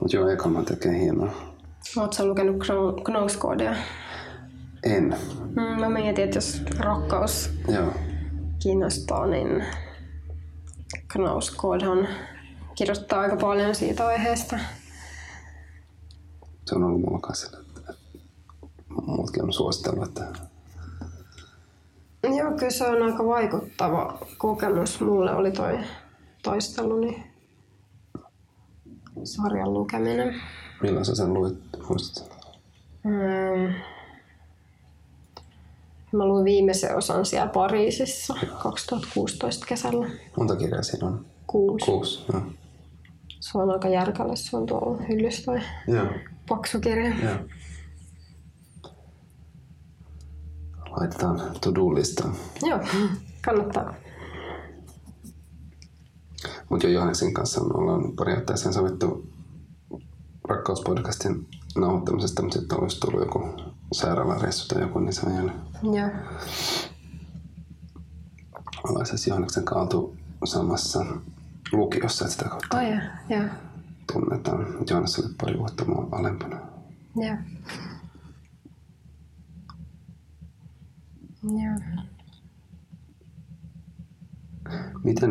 Mutta 0.00 0.16
joo, 0.16 0.28
Ekalman 0.28 0.64
tekee 0.64 1.00
hienoa. 1.00 1.32
Oot 1.96 2.12
sä 2.12 2.24
lukenut 2.26 2.56
Kno- 2.56 3.02
Knouskoodia? 3.04 3.74
En. 4.82 5.16
Mm, 5.56 5.80
mä 5.80 5.88
mietin, 5.88 6.24
että 6.24 6.36
jos 6.36 6.62
rakkaus 6.78 7.50
Joo. 7.68 7.92
kiinnostaa, 8.62 9.26
niin 9.26 9.64
Knauskodhan 11.08 12.08
kirjoittaa 12.74 13.20
aika 13.20 13.36
paljon 13.36 13.74
siitä 13.74 14.06
aiheesta. 14.06 14.58
Se 16.68 16.74
on 16.74 16.84
ollut 16.84 17.00
mulla 17.00 17.18
kanssa 17.18 17.46
sillä, 17.46 17.60
että 17.60 17.94
muutkin 19.06 19.42
on 19.42 19.52
suositellut, 19.52 20.08
että 20.08 20.26
Joo, 22.22 22.52
kyllä 22.52 22.70
se 22.70 22.88
on 22.88 23.02
aika 23.02 23.26
vaikuttava 23.26 24.18
kokemus. 24.38 25.00
Mulle 25.00 25.34
oli 25.34 25.50
toi 25.50 25.78
taisteluni 26.42 27.26
sarjan 29.24 29.74
lukeminen. 29.74 30.34
milloin 30.82 31.04
sä 31.04 31.14
sen 31.14 31.34
luit, 31.34 31.58
muistatko? 31.88 32.36
Mm. 33.04 33.74
Mä 36.12 36.26
luin 36.26 36.44
viimeisen 36.44 36.96
osan 36.96 37.26
siellä 37.26 37.48
Pariisissa 37.48 38.34
2016 38.62 39.66
kesällä. 39.66 40.10
Monta 40.36 40.56
kirjaa 40.56 40.82
siinä 40.82 41.06
on? 41.06 41.26
Kuusi. 41.46 41.86
Kuusi. 41.86 42.24
Joo. 42.32 42.42
Se 43.40 43.58
on 43.58 43.70
aika 43.70 43.88
järkällä, 43.88 44.36
se 44.36 44.56
on 44.56 44.66
tuolla 44.66 45.02
hyllyssä 45.08 45.44
toi 45.44 45.60
Joo. 45.86 46.06
Paksu 46.48 46.80
kirja. 46.80 47.14
Joo. 47.24 47.38
Laitetaan 50.90 51.40
to-do-listaan. 51.60 52.34
Joo, 52.62 52.80
kannattaa. 53.44 53.94
Mutta 56.70 56.86
jo 56.86 56.92
Johanneksen 56.92 57.34
kanssa 57.34 57.60
me 57.60 57.74
ollaan 57.74 58.16
periaatteessa 58.16 58.72
sovittu 58.72 59.28
rakkauspodcastin 60.48 61.48
nauhoittamisesta, 61.78 62.42
mutta 62.42 62.58
sitten 62.58 62.80
olisi 62.82 63.00
tullut 63.00 63.20
joku 63.20 63.48
sairaalareissu 63.92 64.68
tai 64.68 64.82
joku, 64.82 64.98
niin 64.98 65.12
se 65.12 65.26
on 65.26 65.34
jäänyt. 65.34 65.52
Joo. 65.82 66.10
Ollaan 68.84 69.06
siis 69.06 69.26
Johanneksen 69.26 69.64
kaatu 69.64 70.16
samassa 70.44 71.06
lukiossa, 71.72 72.24
että 72.24 72.36
sitä 72.36 72.48
kautta 72.48 72.76
Oh, 72.76 72.82
joo, 72.82 73.00
joo. 73.28 73.48
Tunnetaan. 74.12 74.66
Johannes 74.90 75.18
oli 75.18 75.34
pari 75.40 75.58
vuotta 75.58 75.84
mua 75.84 76.08
alempana. 76.12 76.60
Joo. 77.16 77.36
Joo. 81.42 82.04
Miten, 85.04 85.30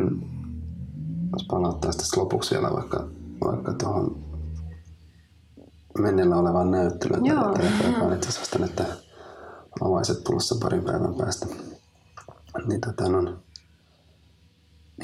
jos 1.34 1.46
palattaisiin 1.50 2.00
tässä 2.00 2.22
lopuksi 2.22 2.56
vielä 2.56 2.74
vaikka, 2.74 3.08
vaikka 3.46 3.74
tuohon 3.74 4.28
menneellä 6.00 6.36
olevaan 6.36 6.72
näyttelyyn, 6.72 7.26
Joo. 7.26 7.54
tai 7.54 7.66
joka 7.92 8.00
on 8.00 8.14
itse 8.14 8.30
asiassa 8.30 8.60
nyt 8.60 8.82
avaiset 9.82 10.24
tulossa 10.24 10.56
parin 10.62 10.84
päivän 10.84 11.16
päästä. 11.16 11.46
Niin 12.68 12.82
tota 12.82 13.04
on, 13.04 13.40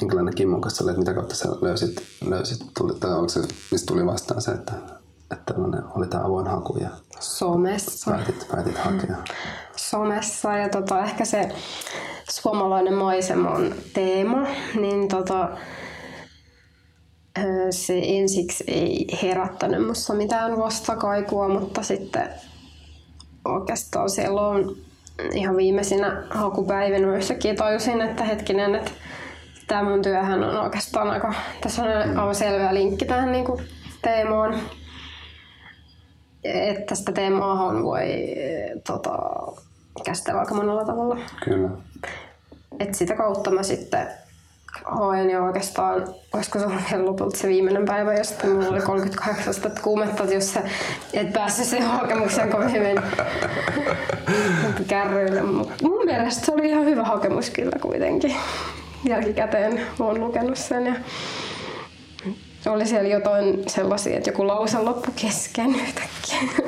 minkälainen 0.00 0.34
Kimmon 0.34 0.60
kanssa 0.60 0.84
olet, 0.84 0.96
mitä 0.96 1.14
kautta 1.14 1.34
sä 1.34 1.48
löysit, 1.60 2.02
löysit 2.26 2.62
tuli, 2.78 2.94
tai 3.00 3.12
onko 3.12 3.28
se, 3.28 3.40
mistä 3.72 3.86
tuli 3.86 4.06
vastaan 4.06 4.42
se, 4.42 4.50
että, 4.50 4.72
että 5.32 5.54
oli 5.94 6.06
tämä 6.06 6.24
avoin 6.24 6.46
haku 6.46 6.78
ja 6.78 6.88
Somessa. 7.20 8.10
päätit, 8.10 8.48
päätit 8.50 8.78
hakea. 8.78 9.16
Somessa 9.76 10.56
ja 10.56 10.68
tota, 10.68 11.04
ehkä 11.04 11.24
se 11.24 11.48
suomalainen 12.30 12.94
maisema 12.94 13.50
on 13.50 13.74
teema, 13.94 14.46
niin 14.80 15.08
tota, 15.08 15.48
se 17.70 18.00
ensiksi 18.04 18.64
ei 18.66 19.06
herättänyt 19.22 19.80
minussa 19.80 20.14
mitään 20.14 20.58
vastakaikua, 20.58 21.48
mutta 21.48 21.82
sitten 21.82 22.28
oikeastaan 23.44 24.10
siellä 24.10 24.40
on 24.40 24.76
ihan 25.32 25.56
viimeisinä 25.56 26.26
hakupäivinä 26.30 27.16
yhtäkkiä 27.16 27.54
tajusin, 27.54 28.00
että 28.00 28.24
hetkinen, 28.24 28.74
että 28.74 28.90
tämä 29.66 29.82
mun 29.82 30.02
työhän 30.02 30.44
on 30.44 30.56
oikeastaan 30.56 31.10
aika, 31.10 31.34
tässä 31.60 31.82
on 31.82 32.18
aivan 32.18 32.34
selvä 32.34 32.74
linkki 32.74 33.04
tähän 33.04 33.32
niin 33.32 33.44
kuin 33.44 33.62
teemaan. 34.02 34.60
Että 36.44 36.94
sitä 36.94 37.12
teemaahan 37.12 37.82
voi 37.82 38.34
tota, 38.86 39.18
käsitellä 40.04 40.40
aika 40.40 40.54
monella 40.54 40.84
tavalla. 40.84 41.16
Kyllä. 41.44 41.68
Et 42.80 42.94
sitä 42.94 43.16
kautta 43.16 43.50
mä 43.50 43.62
sitten 43.62 44.08
haen 44.84 45.30
ja 45.30 45.42
oikeastaan, 45.42 46.04
olisiko 46.34 46.58
se 46.58 46.66
ollut 46.66 46.82
vielä 46.90 47.04
lopulta 47.04 47.38
se 47.38 47.48
viimeinen 47.48 47.84
päivä, 47.84 48.14
jos 48.14 48.34
mulla 48.44 48.68
oli 48.68 48.80
38 48.80 49.50
astetta 49.50 49.80
kuumetta, 49.80 50.24
jos 50.24 50.52
sä 50.52 50.62
et 51.12 51.32
päässyt 51.32 51.66
sen 51.66 51.82
hakemukseen 51.82 52.50
kovin 52.50 52.72
hyvin 52.72 53.00
kärryille. 54.88 55.42
Mut 55.42 55.72
mun 55.82 56.04
mielestä 56.04 56.46
se 56.46 56.52
oli 56.52 56.68
ihan 56.68 56.84
hyvä 56.84 57.04
hakemus 57.04 57.50
kyllä 57.50 57.78
kuitenkin. 57.80 58.36
Jälkikäteen 59.04 59.80
olen 60.00 60.20
lukenut 60.20 60.58
sen 60.58 60.86
ja 60.86 60.94
oli 62.66 62.86
siellä 62.86 63.08
jotain 63.08 63.64
sellaisia, 63.66 64.16
että 64.16 64.30
joku 64.30 64.46
lause 64.46 64.78
loppu 64.78 65.10
kesken 65.16 65.74
yhtäkkiä. 65.74 66.64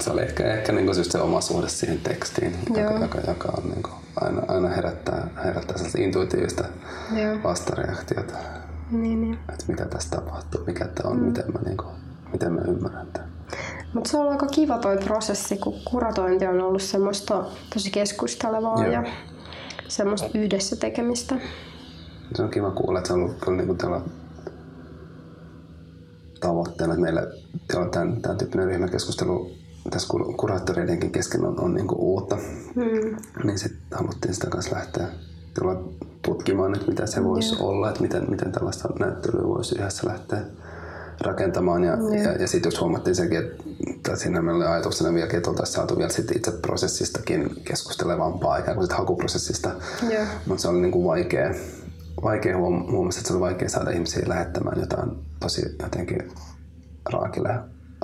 Se 0.00 0.10
oli 0.10 0.22
ehkä, 0.22 0.54
ehkä 0.54 0.72
niin 0.72 0.86
kuin 0.86 0.98
just 0.98 1.10
se 1.12 1.18
oma 1.18 1.40
suhde 1.40 1.68
siihen 1.68 2.00
tekstiin, 2.00 2.56
joka, 2.68 2.80
Joo. 2.80 3.02
joka, 3.02 3.18
joka 3.26 3.52
on 3.56 3.70
niin 3.70 3.82
kuin 3.82 3.94
aina, 4.20 4.42
aina 4.48 4.68
herättää, 4.68 5.28
herättää 5.44 5.76
sellaista 5.76 6.00
intuitiivista 6.00 6.64
Joo. 7.16 7.36
vastareaktiota, 7.44 8.34
Niin, 8.90 9.20
niin. 9.20 9.38
että 9.52 9.64
mitä 9.68 9.84
tässä 9.84 10.10
tapahtuu, 10.10 10.64
mikä 10.66 10.84
tämä 10.84 11.10
on, 11.10 11.16
mm. 11.18 11.24
miten, 11.24 11.44
mä, 11.52 11.58
niin 11.64 11.76
kuin, 11.76 11.94
miten 12.32 12.52
mä 12.52 12.60
ymmärrän 12.60 13.06
tämän. 13.12 13.28
Mutta 13.94 14.10
se 14.10 14.16
on 14.18 14.28
aika 14.28 14.46
kiva 14.46 14.78
toi 14.78 14.96
prosessi, 14.96 15.56
kun 15.56 15.74
kuratointi 15.84 16.46
on 16.46 16.60
ollut 16.60 16.82
semmoista 16.82 17.44
tosi 17.74 17.90
keskustelevaa 17.90 18.84
Joo. 18.84 18.92
ja 18.92 19.04
semmoista 19.88 20.28
yhdessä 20.34 20.76
tekemistä. 20.76 21.34
Se 22.34 22.42
on 22.42 22.50
kiva 22.50 22.70
kuulla, 22.70 22.98
että 22.98 23.08
se 23.08 23.14
on 23.14 23.22
ollut 23.22 23.36
kyllä 23.44 23.56
niin 23.56 23.66
kuin 23.66 23.78
tällä 23.78 24.00
tavoitteena, 26.40 26.92
että 26.92 27.02
meillä 27.02 27.22
tämän, 27.92 28.22
tämän 28.22 28.38
tyyppinen 28.38 28.66
ryhmäkeskustelu 28.66 29.50
tässä 29.90 30.08
kur- 30.14 30.36
kuraattoreidenkin 30.36 31.10
kesken 31.10 31.44
on, 31.44 31.60
on 31.60 31.74
niin 31.74 31.86
kuin 31.86 32.00
uutta. 32.00 32.36
Mm. 32.74 33.16
Niin 33.44 33.58
sitten 33.58 33.98
haluttiin 33.98 34.34
sitä 34.34 34.50
kanssa 34.50 34.76
lähteä 34.76 35.08
tulla 35.58 35.82
tutkimaan, 36.22 36.74
että 36.74 36.88
mitä 36.88 37.06
se 37.06 37.24
voisi 37.24 37.56
olla, 37.60 37.88
että 37.88 38.02
miten, 38.02 38.30
miten 38.30 38.52
tällaista 38.52 38.88
näyttelyä 38.98 39.48
voisi 39.48 39.78
yhdessä 39.78 40.08
lähteä 40.08 40.40
rakentamaan. 41.20 41.84
Ja, 41.84 41.92
ja, 41.92 42.32
ja 42.32 42.48
sitten 42.48 42.66
just 42.70 42.80
huomattiin 42.80 43.16
sekin, 43.16 43.38
että 43.88 44.16
siinä 44.16 44.42
meillä 44.42 44.64
oli 44.64 44.74
ajatuksena 44.74 45.14
vieläkin, 45.14 45.36
että 45.36 45.50
oltaisiin 45.50 45.74
saatu 45.74 45.98
vielä 45.98 46.10
sit 46.10 46.36
itse 46.36 46.50
prosessistakin 46.50 47.50
keskustelevampaa, 47.64 48.56
ikään 48.56 48.76
kuin 48.76 48.86
sit 48.86 48.98
hakuprosessista. 48.98 49.70
Joo. 50.10 50.24
Mutta 50.46 50.62
se 50.62 50.68
oli 50.68 50.80
niin 50.80 50.92
kuin 50.92 51.06
vaikea, 51.06 51.54
vaikea 52.22 52.56
huom- 52.56 52.90
huomasi, 52.90 53.18
että 53.18 53.28
se 53.28 53.34
oli 53.34 53.40
vaikea 53.40 53.68
saada 53.68 53.90
ihmisiä 53.90 54.22
lähettämään 54.26 54.80
jotain 54.80 55.10
tosi 55.40 55.76
jotenkin 55.82 56.32
raakile, 57.12 57.54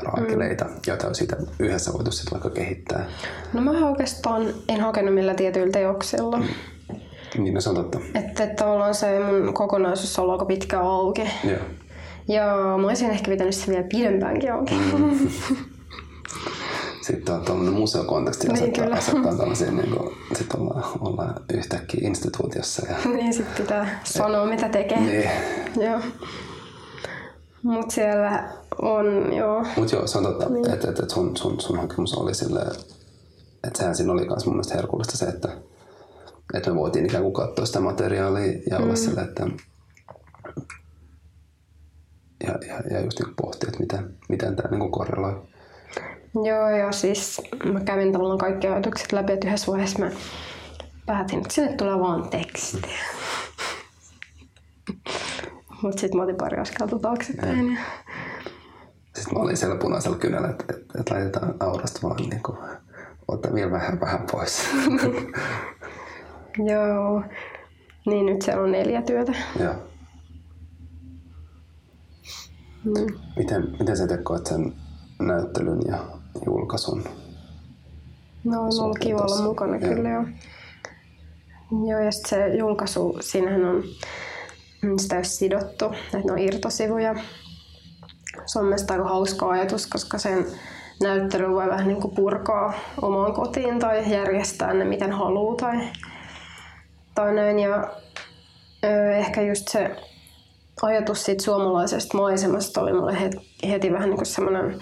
raakileita, 0.03 0.65
mm. 0.65 0.71
joita 0.87 1.07
olisi 1.07 1.19
siitä 1.19 1.37
yhdessä 1.59 1.93
voitu 1.93 2.11
sitten 2.11 2.33
vaikka 2.33 2.51
kehittää. 2.51 3.07
No 3.53 3.61
mä 3.61 3.89
oikeastaan 3.89 4.55
en 4.69 4.81
hakenut 4.81 5.15
millä 5.15 5.35
tietyillä 5.35 5.73
teoksilla. 5.73 6.41
Niin, 7.39 7.55
no 7.55 7.61
se 7.61 7.69
on 7.69 7.75
totta. 7.75 7.99
Että, 8.15 8.45
että 8.45 8.65
tavallaan 8.65 8.95
se 8.95 9.07
mun 9.19 9.55
kokonaisuus 9.55 10.19
on 10.19 10.23
ollut 10.23 10.33
aika 10.35 10.45
pitkä 10.45 10.81
auki. 10.81 11.31
Joo. 11.45 11.59
Ja 12.29 12.45
mä 12.81 12.87
olisin 12.87 13.11
ehkä 13.11 13.31
pitänyt 13.31 13.55
sitä 13.55 13.73
vielä 13.73 13.85
pidempäänkin 13.93 14.53
auki. 14.53 14.75
Mm. 14.75 15.29
Sitten 17.07 17.35
on 17.35 17.45
tuollainen 17.45 17.75
museokonteksti 17.75 18.47
Niin, 18.49 18.55
asettaa, 18.63 18.85
kyllä. 18.85 18.97
asettaa 18.97 19.37
tällaisia, 19.37 19.71
niin 19.71 19.97
kuin, 19.97 20.15
sit 20.39 20.55
ollaan, 20.55 20.85
ollaan 21.01 21.35
yhtäkkiä 21.55 22.09
instituutiossa. 22.09 22.87
Ja, 22.89 22.97
niin 23.17 23.35
sit 23.35 23.55
pitää 23.57 24.01
sanoa 24.05 24.47
mitä 24.47 24.69
tekee. 24.69 25.01
niin. 25.01 25.31
Joo. 25.81 26.01
Mut 27.63 27.91
siellä 27.91 28.49
on, 28.83 29.33
joo. 29.37 29.65
Mutta 29.77 29.95
joo, 29.97 30.07
se 30.07 30.19
on 30.19 30.25
totta, 30.25 30.49
niin. 30.49 30.71
että 30.71 30.91
et, 30.91 30.99
et 30.99 31.11
sun, 31.11 31.37
sun, 31.37 31.61
sun 31.61 31.79
hakemus 31.81 32.15
oli 32.15 32.35
silleen, 32.35 32.69
että 33.67 33.79
sehän 33.79 33.95
siinä 33.95 34.13
oli 34.13 34.27
myös 34.29 34.47
mun 34.47 34.55
mielestä 34.55 34.75
herkullista 34.75 35.17
se, 35.17 35.25
että, 35.25 35.49
että 36.55 36.71
me 36.71 36.77
voitiin 36.77 37.07
ikään 37.07 37.23
kuin 37.23 37.35
katsoa 37.35 37.67
sitä 37.67 37.81
materiaalia 37.81 38.53
ja 38.71 38.79
olla 38.79 38.97
silleen, 38.97 39.29
että 39.29 39.47
ja, 42.47 42.55
ja, 42.69 42.83
ja 42.91 43.01
just 43.01 43.21
niin 43.21 43.35
pohtia, 43.43 43.69
että 43.69 43.81
miten, 43.81 44.15
miten 44.29 44.57
tämä 44.57 44.79
niin 44.79 44.91
korreloi. 44.93 45.43
Joo, 46.35 46.69
ja 46.69 46.93
siis 46.93 47.43
mä 47.65 47.81
kävin 47.81 48.13
tavallaan 48.13 48.39
kaikki 48.39 48.67
ajatukset 48.67 49.13
läpi, 49.13 49.33
että 49.33 49.47
yhdessä 49.47 49.73
vaiheessa 49.73 49.99
mä 49.99 50.11
päätin, 51.07 51.39
että 51.39 51.55
sinne 51.55 51.73
tulee 51.73 52.01
vaan 52.01 52.29
tekstiä. 52.29 52.99
Mutta 55.83 56.01
sitten 56.01 56.17
mä 56.17 56.23
otin 56.23 56.37
pari 56.37 56.59
askelta 56.59 56.99
taaksepäin. 56.99 57.73
Ja... 57.73 57.81
Sitten 59.15 59.35
mä 59.35 59.41
olin 59.41 59.57
siellä 59.57 59.77
punaisella 59.77 60.17
kynällä, 60.17 60.49
että, 60.49 60.65
että, 60.71 60.99
että 61.01 61.15
laitetaan 61.15 61.55
aurasta 61.61 62.09
vaan 62.09 62.17
niin 62.17 62.43
kuin, 62.43 62.59
ottaa 63.29 63.55
vielä 63.55 63.71
vähän, 63.71 64.01
vähän 64.01 64.21
pois. 64.33 64.71
Joo. 66.73 67.23
Niin 68.07 68.27
nyt 68.27 68.43
siellä 68.43 68.63
on 68.63 68.73
neljä 68.73 69.03
työtä. 69.03 69.33
Joo. 69.61 69.75
Mm. 72.85 73.15
Miten, 73.37 73.77
miten 73.79 73.97
sä 73.97 74.07
tekoit 74.07 74.47
sen 74.47 74.73
näyttelyn 75.21 75.81
ja 75.87 75.99
julkaisun? 76.47 77.05
No 78.45 78.63
on 78.63 78.71
ollut 78.81 78.99
kiva 78.99 79.21
olla 79.21 79.43
mukana 79.43 79.77
Joo. 79.77 79.95
kyllä 79.95 80.09
joo. 80.09 80.25
Joo, 81.89 82.01
ja 82.01 82.13
sitten 82.13 82.29
se 82.31 82.57
julkaisu, 82.57 83.17
siinähän 83.21 83.65
on 83.65 83.83
mm, 84.83 84.99
sitä 84.99 85.17
ole 85.17 85.25
sidottu, 85.25 85.85
että 85.85 86.19
ne 86.25 86.33
on 86.33 86.39
irtosivuja. 86.39 87.15
Se 88.47 88.59
on 88.59 88.65
mielestäni 88.65 89.01
aika 89.01 89.13
hauska 89.13 89.51
ajatus, 89.51 89.87
koska 89.87 90.19
sen 90.19 90.47
näyttely 91.01 91.51
voi 91.51 91.67
vähän 91.67 91.89
niin 91.89 92.01
kuin 92.01 92.15
purkaa 92.15 92.73
omaan 93.03 93.33
kotiin 93.33 93.79
tai 93.79 94.13
järjestää 94.13 94.75
ne 94.75 94.85
miten 94.85 95.13
haluaa 95.13 95.57
tai, 95.57 95.89
tai 97.15 97.35
näin. 97.35 97.59
Ja 97.59 97.91
ö, 98.85 99.13
ehkä 99.13 99.43
just 99.43 99.69
se 99.69 99.97
ajatus 100.83 101.25
siitä 101.25 101.45
suomalaisesta 101.45 102.17
maisemasta 102.17 102.81
oli 102.81 102.93
mulle 102.93 103.21
heti, 103.21 103.39
heti 103.69 103.93
vähän 103.93 104.09
niin 104.09 104.17
kuin 104.17 104.27
semmoinen, 104.27 104.79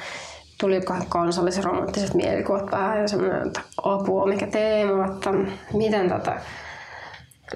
tuli 0.60 0.80
kansallisen 1.08 1.64
romanttiset 1.64 2.14
mielikuvat 2.14 2.66
päähän 2.70 3.00
ja 3.00 3.08
semmoinen, 3.08 3.46
että 3.46 3.60
apua, 3.82 4.26
mikä 4.26 4.46
teema, 4.46 5.06
että 5.06 5.30
miten 5.72 6.08
tätä 6.08 6.40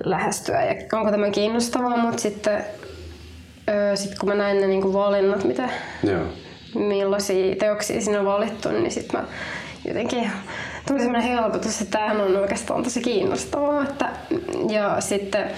lähestyä 0.04 0.64
ja 0.64 0.74
onko 0.92 1.10
tämä 1.10 1.30
kiinnostavaa, 1.30 1.96
mutta 1.96 2.22
sitten 2.22 2.64
öö, 3.68 3.96
sit 3.96 4.18
kun 4.18 4.28
mä 4.28 4.34
näin 4.34 4.60
ne 4.60 4.66
niinku 4.66 4.92
valinnat, 4.92 5.44
mitä, 5.44 5.68
Joo. 6.02 6.24
millaisia 6.74 7.56
teoksia 7.56 8.00
siinä 8.00 8.20
on 8.20 8.26
valittu, 8.26 8.70
niin 8.70 8.90
sitten 8.90 9.20
mä 9.20 9.26
jotenkin 9.84 10.30
tuli 10.88 10.98
semmoinen 10.98 11.28
helpotus, 11.28 11.80
että 11.80 11.98
tämähän 11.98 12.20
on 12.20 12.36
oikeastaan 12.36 12.82
tosi 12.82 13.00
kiinnostavaa. 13.00 13.82
Että, 13.82 14.10
ja 14.68 15.00
sitten 15.00 15.50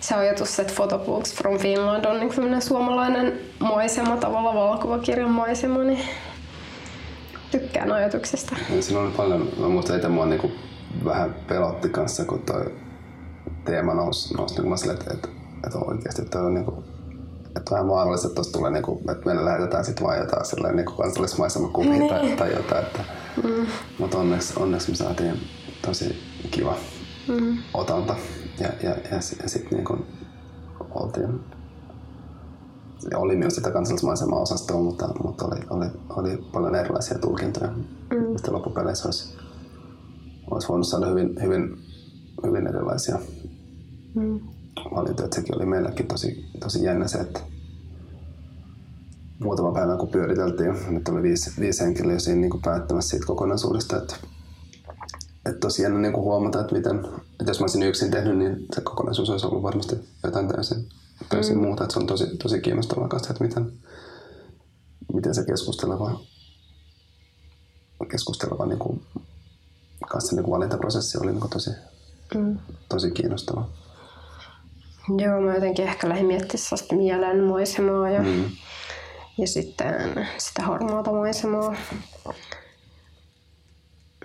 se 0.00 0.14
ajatus, 0.14 0.60
että 0.60 0.72
Photobooks 0.74 1.34
from 1.34 1.58
Finland 1.58 2.04
on 2.04 2.20
niin 2.20 2.62
suomalainen 2.62 3.40
maisema, 3.58 4.16
tavallaan 4.16 4.56
valokuvakirjan 4.56 5.30
maisema, 5.30 5.84
niin 5.84 6.00
tykkään 7.50 7.92
ajatuksesta. 7.92 8.56
Ja 8.76 8.82
siinä 8.82 9.00
oli 9.00 9.10
paljon, 9.10 9.48
mä 9.58 9.68
muistan 9.68 9.96
itse 9.96 10.08
mua 10.08 10.26
niinku 10.26 10.52
vähän 11.04 11.34
pelotti 11.48 11.88
kanssa, 11.88 12.24
kun 12.24 12.42
toi 12.42 12.74
teema 13.64 13.94
nousi, 13.94 14.34
nousi 14.34 14.62
mä 14.62 14.76
silleen, 14.76 14.98
että, 14.98 15.14
että, 15.14 15.28
että 15.66 15.78
oikeasti 15.78 16.24
toi 16.24 16.46
on 16.46 16.54
niinku, 16.54 16.84
että 17.56 17.70
vähän 17.70 17.88
vaarallista, 17.88 18.26
että 18.26 18.34
tuossa 18.34 18.52
tulee 18.52 18.70
niinku, 18.70 19.00
että 19.10 19.26
meille 19.26 19.44
lähetetään 19.44 19.84
sitten 19.84 20.06
vaan 20.06 20.18
jotain 20.18 20.44
silleen 20.44 20.76
niinku 20.76 20.92
kansallismaisemakuvia 20.92 21.90
niin. 21.90 22.08
tai, 22.08 22.28
tai 22.28 22.52
jotain, 22.52 22.86
että, 22.86 23.00
mm. 23.42 23.66
mutta 23.98 24.18
onneksi, 24.18 24.52
onneksi 24.56 24.90
me 24.90 24.96
saatiin 24.96 25.40
tosi 25.86 26.18
kiva 26.50 26.74
mm. 27.28 27.58
otanta 27.74 28.14
ja, 28.60 28.68
ja, 28.82 28.90
ja, 28.90 29.20
ja 29.42 29.48
sitten 29.48 29.78
niinku 29.78 29.98
oltiin 30.90 31.40
ja 33.10 33.18
oli 33.18 33.36
myös 33.36 33.54
sitä 33.54 33.70
kansallismaisemaa 33.70 34.40
osastoa, 34.40 34.82
mutta, 34.82 35.08
mutta 35.24 35.44
oli, 35.46 35.60
oli, 35.70 35.86
oli 36.08 36.44
paljon 36.52 36.74
erilaisia 36.74 37.18
tulkintoja. 37.18 37.70
Mm. 37.70 38.36
Sitten 38.36 38.54
loppupeleissä 38.54 39.08
olisi 39.08 39.38
olisi 40.50 40.68
voinut 40.68 40.86
saada 40.88 41.06
hyvin, 41.06 41.42
hyvin, 41.42 41.76
hyvin 42.46 42.66
erilaisia 42.66 43.18
Mm. 44.14 44.40
valintoja. 44.94 45.28
Sekin 45.34 45.56
oli 45.56 45.66
meilläkin 45.66 46.06
tosi, 46.06 46.44
tosi 46.60 46.84
jännä 46.84 47.08
se, 47.08 47.18
että 47.18 47.40
muutama 49.40 49.72
päivä 49.72 49.96
kun 49.96 50.08
pyöriteltiin, 50.08 50.74
nyt 50.88 51.08
oli 51.08 51.22
viisi, 51.22 51.60
viisi 51.60 51.84
henkilöä 51.84 52.18
siinä 52.18 52.40
niin 52.40 52.50
kuin 52.50 52.62
päättämässä 52.62 53.10
siitä 53.10 53.26
kokonaisuudesta, 53.26 53.96
että, 53.96 54.16
että 55.48 55.60
tosi 55.60 55.82
jännä 55.82 55.98
niin 55.98 56.12
kuin 56.12 56.24
huomata, 56.24 56.60
että, 56.60 56.74
miten, 56.74 56.98
että 57.40 57.50
jos 57.50 57.60
mä 57.60 57.64
olisin 57.64 57.82
yksin 57.82 58.10
tehnyt, 58.10 58.38
niin 58.38 58.66
se 58.74 58.80
kokonaisuus 58.80 59.30
olisi 59.30 59.46
ollut 59.46 59.62
varmasti 59.62 59.96
jotain 60.24 60.48
täysin, 60.48 60.88
täysin 61.28 61.56
mm. 61.56 61.62
muuta. 61.62 61.84
Että 61.84 61.92
se 61.92 61.98
on 62.00 62.06
tosi, 62.06 62.36
tosi 62.36 62.60
kiinnostavaa 62.60 63.08
kanssa, 63.08 63.30
että 63.30 63.44
miten, 63.44 63.72
miten 65.14 65.34
se 65.34 65.44
keskusteleva, 65.44 66.20
keskusteleva 68.10 68.66
niin 68.66 68.78
kuin, 68.78 69.02
kanssa 70.08 70.36
niin 70.36 70.44
kuin 70.44 70.52
valintaprosessi 70.54 71.18
oli 71.18 71.30
niin 71.30 71.40
kuin 71.40 71.50
tosi, 71.50 71.70
Mm. 72.34 72.58
tosi 72.88 73.10
kiinnostava. 73.10 73.68
Joo, 75.18 75.40
mä 75.40 75.54
jotenkin 75.54 75.84
ehkä 75.84 76.08
lähdin 76.08 76.26
miettimään 76.26 76.58
sellaista 76.58 76.94
mielenmaisemaa 76.94 78.10
ja, 78.10 78.22
Mm. 78.22 78.44
ja 79.38 79.46
sitten 79.46 80.26
sitä 80.38 80.62
harmaata 80.62 81.12
maisemaa. 81.12 81.74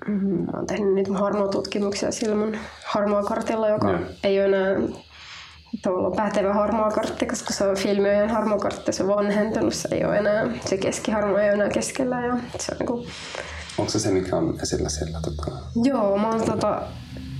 Mm, 0.07 0.45
Mä 0.45 0.51
oon 0.53 0.67
tehnyt 0.67 0.93
niitä 0.93 1.13
harmaa-tutkimuksia 1.13 2.11
sillä 2.11 2.35
mun 2.35 2.57
harmaa 2.85 3.23
kartilla, 3.23 3.69
joka 3.69 3.89
Joo. 3.89 3.99
ei 4.23 4.39
ole 4.39 4.45
enää 4.57 4.87
tavallaan 5.81 6.13
pätevä 6.15 6.53
harmaa 6.53 6.91
kartti, 6.91 7.25
koska 7.25 7.53
se 7.53 7.67
on 7.67 7.77
filmiojen 7.77 8.29
harmaa 8.29 8.57
kartti, 8.57 8.91
se 8.93 9.03
on 9.03 9.09
vanhentunut, 9.09 9.73
se 9.73 9.87
ei 9.91 10.05
ole 10.05 10.17
enää, 10.17 10.45
se 10.65 10.77
keskiharmaa 10.77 11.41
ei 11.41 11.47
ole 11.49 11.53
enää 11.53 11.69
keskellä 11.69 12.25
ja 12.25 12.37
se 12.59 12.71
on 12.71 12.77
niin 12.79 12.87
kuin 12.87 13.07
Onko 13.77 13.91
se 13.91 13.99
se, 13.99 14.11
mikä 14.11 14.35
on 14.35 14.59
esillä 14.63 14.89
siellä? 14.89 15.19
Tota... 15.21 15.51
Joo, 15.83 16.17
mä 16.17 16.29
oon 16.29 16.41
tota, 16.45 16.81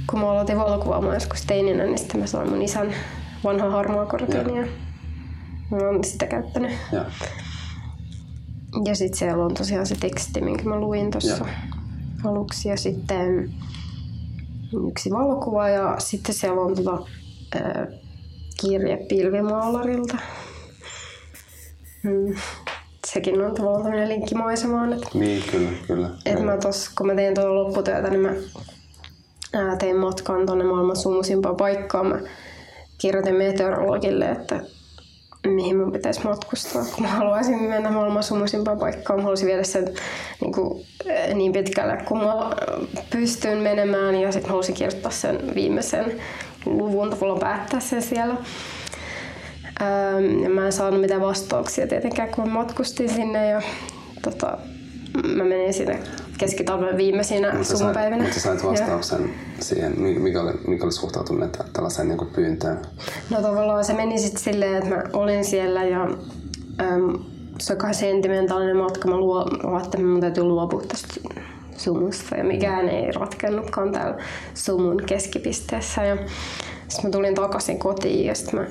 kun 0.10 0.20
mä 0.20 0.32
aloitin 0.32 0.58
valokuvaamaan 0.58 1.14
joskus 1.14 1.42
teininä, 1.46 1.84
niin 1.86 1.98
sitten 1.98 2.20
mä 2.20 2.28
sain 2.28 2.50
mun 2.50 2.62
isän 2.62 2.94
vanhan 3.44 3.72
harmaa 3.72 4.06
kortin 4.06 4.48
Joo. 4.48 4.56
ja 4.62 4.68
mä 5.72 5.78
oon 5.78 6.04
sitä 6.04 6.26
käyttänyt. 6.28 6.72
Ja. 6.92 7.06
Ja 8.86 8.96
sitten 8.96 9.20
siellä 9.20 9.46
on 9.46 9.54
tosiaan 9.54 9.86
se 9.86 9.96
teksti, 10.00 10.42
minkä 10.42 10.64
mä 10.64 10.76
luin 10.76 11.12
tuossa. 11.12 11.46
Aluksi. 12.26 12.70
Ja 12.70 12.78
sitten 12.78 13.54
yksi 14.88 15.10
valokuva 15.12 15.70
ja 15.70 15.96
sitten 16.00 16.36
siellä 16.36 16.62
on 16.62 16.76
tota, 16.76 16.98
ää, 17.56 17.88
kirje 18.62 18.98
pilvimaalarilta. 19.10 20.18
Mm. 22.04 22.36
Sekin 23.08 23.42
on 23.42 23.56
tavallaan 23.56 23.84
tämmöinen 23.84 24.10
linkki 24.10 24.36
maisemaan, 24.36 24.94
että 24.94 25.08
Niin, 25.14 25.44
kyllä, 25.52 25.70
kyllä. 25.88 26.10
et 26.26 26.40
mä 26.44 26.58
tos, 26.58 26.90
kun 26.90 27.08
mä 27.08 27.16
tein 27.16 27.36
tuolla 27.36 27.64
lopputyötä, 27.64 28.10
niin 28.10 28.22
mä 28.22 28.34
ää, 29.54 29.76
tein 29.76 29.98
matkan 29.98 30.46
tuonne 30.46 30.64
maailman 30.66 30.96
sumusimpaan 30.96 31.56
paikkaan. 31.56 32.08
Mä 32.08 32.20
kirjoitin 32.98 33.36
meteorologille, 33.36 34.26
että 34.26 34.62
mihin 35.48 35.78
mun 35.78 35.92
pitäisi 35.92 36.24
matkustaa. 36.24 36.86
Kun 36.96 37.04
mä 37.04 37.10
haluaisin 37.10 37.62
mennä 37.62 37.92
maailman 37.92 38.24
sumusimpaan 38.24 38.80
paikkaan, 38.80 39.20
mä 39.20 39.24
haluaisin 39.24 39.48
viedä 39.48 39.64
sen 39.64 39.88
niin, 40.42 40.54
kuin, 40.54 40.86
ää, 41.10 41.34
niin 41.34 41.54
pitkälle, 41.54 41.98
kun 42.06 42.18
mä 42.18 42.52
pystyn 43.10 43.58
menemään. 43.58 44.16
Ja 44.16 44.32
sitten 44.32 44.48
mä 44.48 44.50
haluaisin 44.50 44.76
kirjoittaa 44.76 45.12
sen 45.12 45.56
viimeisen 45.56 46.22
luvun, 46.66 47.10
tavallaan 47.10 47.40
päättää 47.40 47.80
sen 47.80 48.02
siellä. 48.02 48.36
Ähm, 49.82 50.44
ja 50.44 50.50
mä 50.50 50.66
en 50.66 50.72
saanut 50.72 51.02
mitään 51.02 51.22
vastauksia 51.22 51.88
tietenkään, 51.88 52.30
kun 52.30 52.48
mä 52.48 52.54
matkustin 52.54 53.10
sinne 53.10 53.50
ja 53.50 53.62
tota, 54.22 54.58
mä 55.36 55.44
menin 55.44 55.74
sinne 55.74 56.00
keskitalven 56.46 56.98
viimeisinä 56.98 57.64
sumupäivinä. 57.64 58.18
mutta 58.24 58.34
sä 58.40 58.40
sait 58.42 58.64
Ja- 58.64 58.70
vastauksen 58.70 59.30
siihen, 59.60 59.94
mi- 60.02 60.20
mikä 60.20 60.42
oli, 60.42 60.52
mikä 60.68 60.84
oli 60.84 60.92
suhtautuminen 60.92 61.50
tä- 61.50 61.64
tällaiseen 61.74 62.08
niin 62.08 62.28
pyyntöön. 62.36 62.82
No 63.30 63.42
tavallaan 63.42 63.86
se 63.86 63.94
meni 63.94 64.20
sitten 64.20 64.44
silleen, 64.44 64.76
että 64.76 64.90
mä 64.90 65.04
olin 65.14 65.46
siellä 65.46 65.84
ja 65.84 66.04
äm, 66.82 67.20
se 67.60 67.74
on 67.74 67.80
kai 67.80 67.94
sentimentaalinen 67.94 68.78
matka. 68.78 69.08
Mä, 69.08 69.18
luo, 69.18 69.40
ajattelin, 69.42 69.84
että 69.84 70.12
mun 70.12 70.22
täytyy 70.22 70.44
luopua 70.44 70.82
tästä 70.88 71.08
sumusta 71.78 72.36
ja 72.38 72.44
mikään 72.44 72.90
ei 72.90 73.12
ratkennutkaan 73.12 73.92
täällä 73.92 74.18
sumun 74.54 74.98
keskipisteessä. 75.06 76.04
Ja 76.06 76.18
sitten 76.88 77.06
mä 77.06 77.12
tulin 77.12 77.36
takaisin 77.36 77.80
kotiin 77.80 78.26
ja 78.26 78.36
sitten 78.36 78.60
mä 78.60 78.66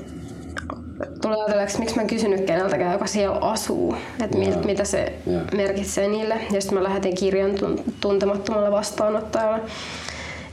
tulin 1.23 1.39
ajatelleeksi, 1.39 1.79
miksi 1.79 1.97
mä 1.97 2.03
en 2.03 2.09
kysynyt 2.09 2.45
keneltäkään, 2.45 2.93
joka 2.93 3.07
siellä 3.07 3.37
asuu, 3.37 3.97
että 4.25 4.39
Joo. 4.39 4.49
mil, 4.49 4.65
mitä 4.65 4.85
se 4.85 5.13
Joo. 5.27 5.43
merkitsee 5.57 6.09
niille. 6.09 6.35
Ja 6.51 6.61
sitten 6.61 6.79
mä 6.79 6.85
lähetin 6.85 7.15
kirjan 7.15 7.51
tun- 7.51 7.93
tuntemattomalle 8.01 8.71
vastaanottajalle. 8.71 9.61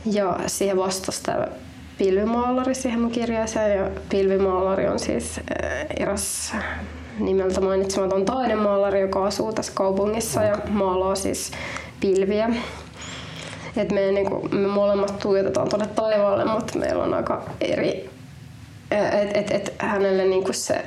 Ja 0.06 0.39
siihen 0.47 0.78
vastasi 0.78 1.24
tämä 1.24 1.47
pilvimaalari 1.97 2.76
siihen 2.76 3.00
mun 3.00 3.12
kirjaaseen. 3.12 3.78
Ja 3.78 3.89
pilvimaalari 4.10 4.88
on 4.88 5.00
siis 5.00 5.38
äh, 5.38 5.86
eräs 6.00 6.54
nimeltä 7.20 7.62
mainitsematon 7.62 8.26
taidemaalari, 8.26 9.02
joka 9.02 9.26
asuu 9.26 9.54
tässä 9.54 9.72
kaupungissa 9.76 10.43
ja 10.43 10.58
maalaa 10.70 11.16
siis 11.16 11.52
pilviä. 12.00 12.50
Et 13.78 13.91
me, 13.91 14.12
niinku, 14.12 14.47
me 14.52 14.68
molemmat 14.68 15.20
tuijotetaan 15.20 15.70
tuonne 15.70 15.88
taivaalle, 15.88 16.45
mutta 16.45 16.80
meillä 16.80 17.04
on 17.04 17.14
aika 17.14 17.43
eri... 17.62 18.10
Et, 18.92 19.38
et, 19.38 19.52
et 19.52 19.74
hänelle 19.80 20.26
niinku 20.26 20.54
se, 20.54 20.86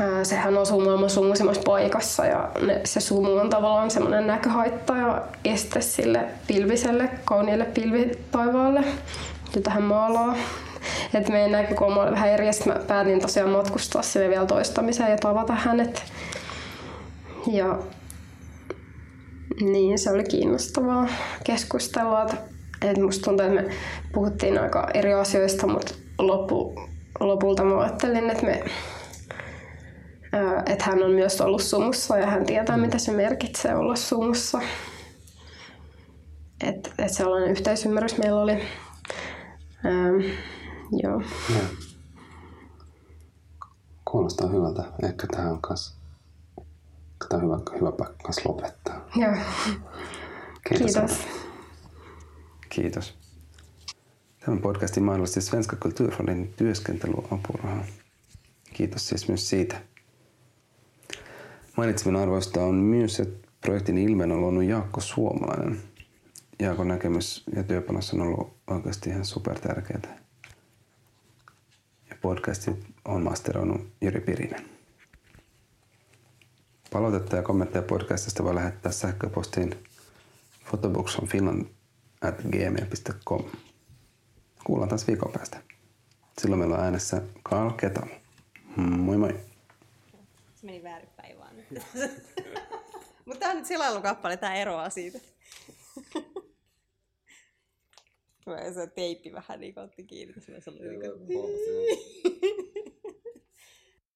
ää, 0.00 0.24
sehän 0.24 0.58
asuu 0.58 0.80
maailman 0.84 1.10
sumuisimmassa 1.10 1.62
paikassa 1.66 2.26
ja 2.26 2.50
ne, 2.66 2.80
se 2.84 3.00
sumu 3.00 3.32
on 3.36 3.50
tavallaan 3.50 3.90
semmoinen 3.90 4.26
näköhaitta 4.26 4.96
ja 4.96 5.22
este 5.44 5.80
sille 5.80 6.24
pilviselle, 6.46 7.10
kauniille 7.24 7.64
pilvitaivaalle, 7.64 8.84
jota 9.56 9.70
hän 9.70 9.82
maalaa. 9.82 10.36
Et 11.14 11.28
meidän 11.28 11.52
näkökulma 11.52 12.02
oli 12.02 12.10
vähän 12.10 12.28
eri 12.28 12.46
mä 12.66 12.74
päätin 12.86 13.20
tosiaan 13.20 13.50
matkustaa 13.50 14.02
sinne 14.02 14.28
vielä 14.28 14.46
toistamiseen 14.46 15.10
ja 15.10 15.16
tavata 15.18 15.52
hänet. 15.54 16.02
Ja 17.52 17.78
niin, 19.60 19.98
se 19.98 20.10
oli 20.10 20.24
kiinnostavaa 20.24 21.06
keskustelua. 21.44 22.22
että- 22.22 22.36
Et 22.82 22.98
musta 22.98 23.24
tuntuu, 23.24 23.46
että 23.46 23.62
me 23.62 23.68
puhuttiin 24.12 24.58
aika 24.58 24.88
eri 24.94 25.12
asioista, 25.14 25.66
mutta 25.66 25.94
loppu, 26.26 26.74
lopulta 27.20 27.64
mä 27.64 27.80
ajattelin, 27.80 28.30
että, 28.30 28.46
me, 28.46 28.64
ää, 30.32 30.62
että 30.66 30.84
hän 30.84 31.02
on 31.02 31.10
myös 31.10 31.40
ollut 31.40 31.62
sumussa 31.62 32.18
ja 32.18 32.26
hän 32.26 32.46
tietää, 32.46 32.76
mitä 32.76 32.98
se 32.98 33.12
merkitsee 33.12 33.74
olla 33.74 33.96
sumussa. 33.96 34.60
Että 36.64 36.90
et 36.98 37.12
sellainen 37.12 37.50
yhteisymmärrys 37.50 38.18
meillä 38.18 38.40
oli. 38.40 38.52
Ähm, 39.86 40.20
joo. 40.92 41.22
Joo. 41.50 41.68
Kuulostaa 44.04 44.48
hyvältä. 44.48 44.84
Ehkä 45.02 45.26
tähän 45.26 45.52
on 45.52 45.62
kans, 45.62 45.96
tämä 47.28 47.42
on 47.42 47.44
hyvä, 47.44 47.78
hyvä 47.80 47.92
paikka 47.92 48.32
lopettaa. 48.44 49.06
Joo. 49.16 49.34
Kiitos. 50.68 50.92
Kiitos. 50.92 50.96
Anna. 50.96 51.40
Kiitos. 52.68 53.19
Tämän 54.40 54.60
podcastin 54.60 55.02
mahdollisti 55.02 55.40
Svenska 55.40 55.76
Kulturfondin 55.76 56.54
työskentelyapuraha. 56.56 57.84
Kiitos 58.72 59.08
siis 59.08 59.28
myös 59.28 59.48
siitä. 59.48 59.80
Mainitseminen 61.76 62.22
arvoista 62.22 62.64
on 62.64 62.74
myös, 62.74 63.20
että 63.20 63.48
projektin 63.60 63.98
ilmeen 63.98 64.32
on 64.32 64.40
luonut 64.40 64.64
Jaakko 64.64 65.00
Suomalainen. 65.00 65.82
Jaakon 66.58 66.88
näkemys 66.88 67.44
ja 67.56 67.62
työpanos 67.62 68.14
on 68.14 68.20
ollut 68.20 68.56
oikeasti 68.66 69.10
ihan 69.10 69.24
super 69.24 69.58
tärkeää. 69.58 70.18
Ja 72.10 72.16
podcastit 72.22 72.86
on 73.04 73.22
masteroinut 73.22 73.88
Jyri 74.00 74.20
Pirinen. 74.20 74.64
Palautetta 76.92 77.36
ja 77.36 77.42
kommentteja 77.42 77.82
podcastista 77.82 78.44
voi 78.44 78.54
lähettää 78.54 78.92
sähköpostiin 78.92 79.74
photobookfromfinland 80.64 81.66
at 82.22 82.36
gmail.com. 82.42 83.44
Kuullaan 84.64 84.88
taas 84.88 85.06
viikon 85.06 85.32
päästä. 85.32 85.62
Silloin 86.38 86.58
meillä 86.58 86.76
on 86.76 86.84
äänessä 86.84 87.22
Karl 87.42 87.70
Ketamo. 87.70 88.14
Moi 88.76 89.16
moi! 89.16 89.40
Se 90.54 90.66
meni 90.66 90.82
väärinpäin 90.82 91.38
vaan 91.38 91.56
nyt. 91.56 91.82
Mutta 93.24 93.40
tää 93.40 93.50
on 93.50 93.56
nyt 93.56 93.66
selailukappale, 93.66 94.36
tää 94.36 94.54
eroaa 94.54 94.90
siitä. 94.90 95.18
Mä 98.46 98.72
se 98.72 98.86
teippi 98.86 99.32
vähän 99.32 99.60
niin 99.60 99.74
kuin 99.74 99.84
otti 99.84 100.04
kiinni, 100.04 100.34
mä 100.34 100.60
sanoin, 100.60 100.82
niin 100.88 101.00
kuin... 101.00 101.12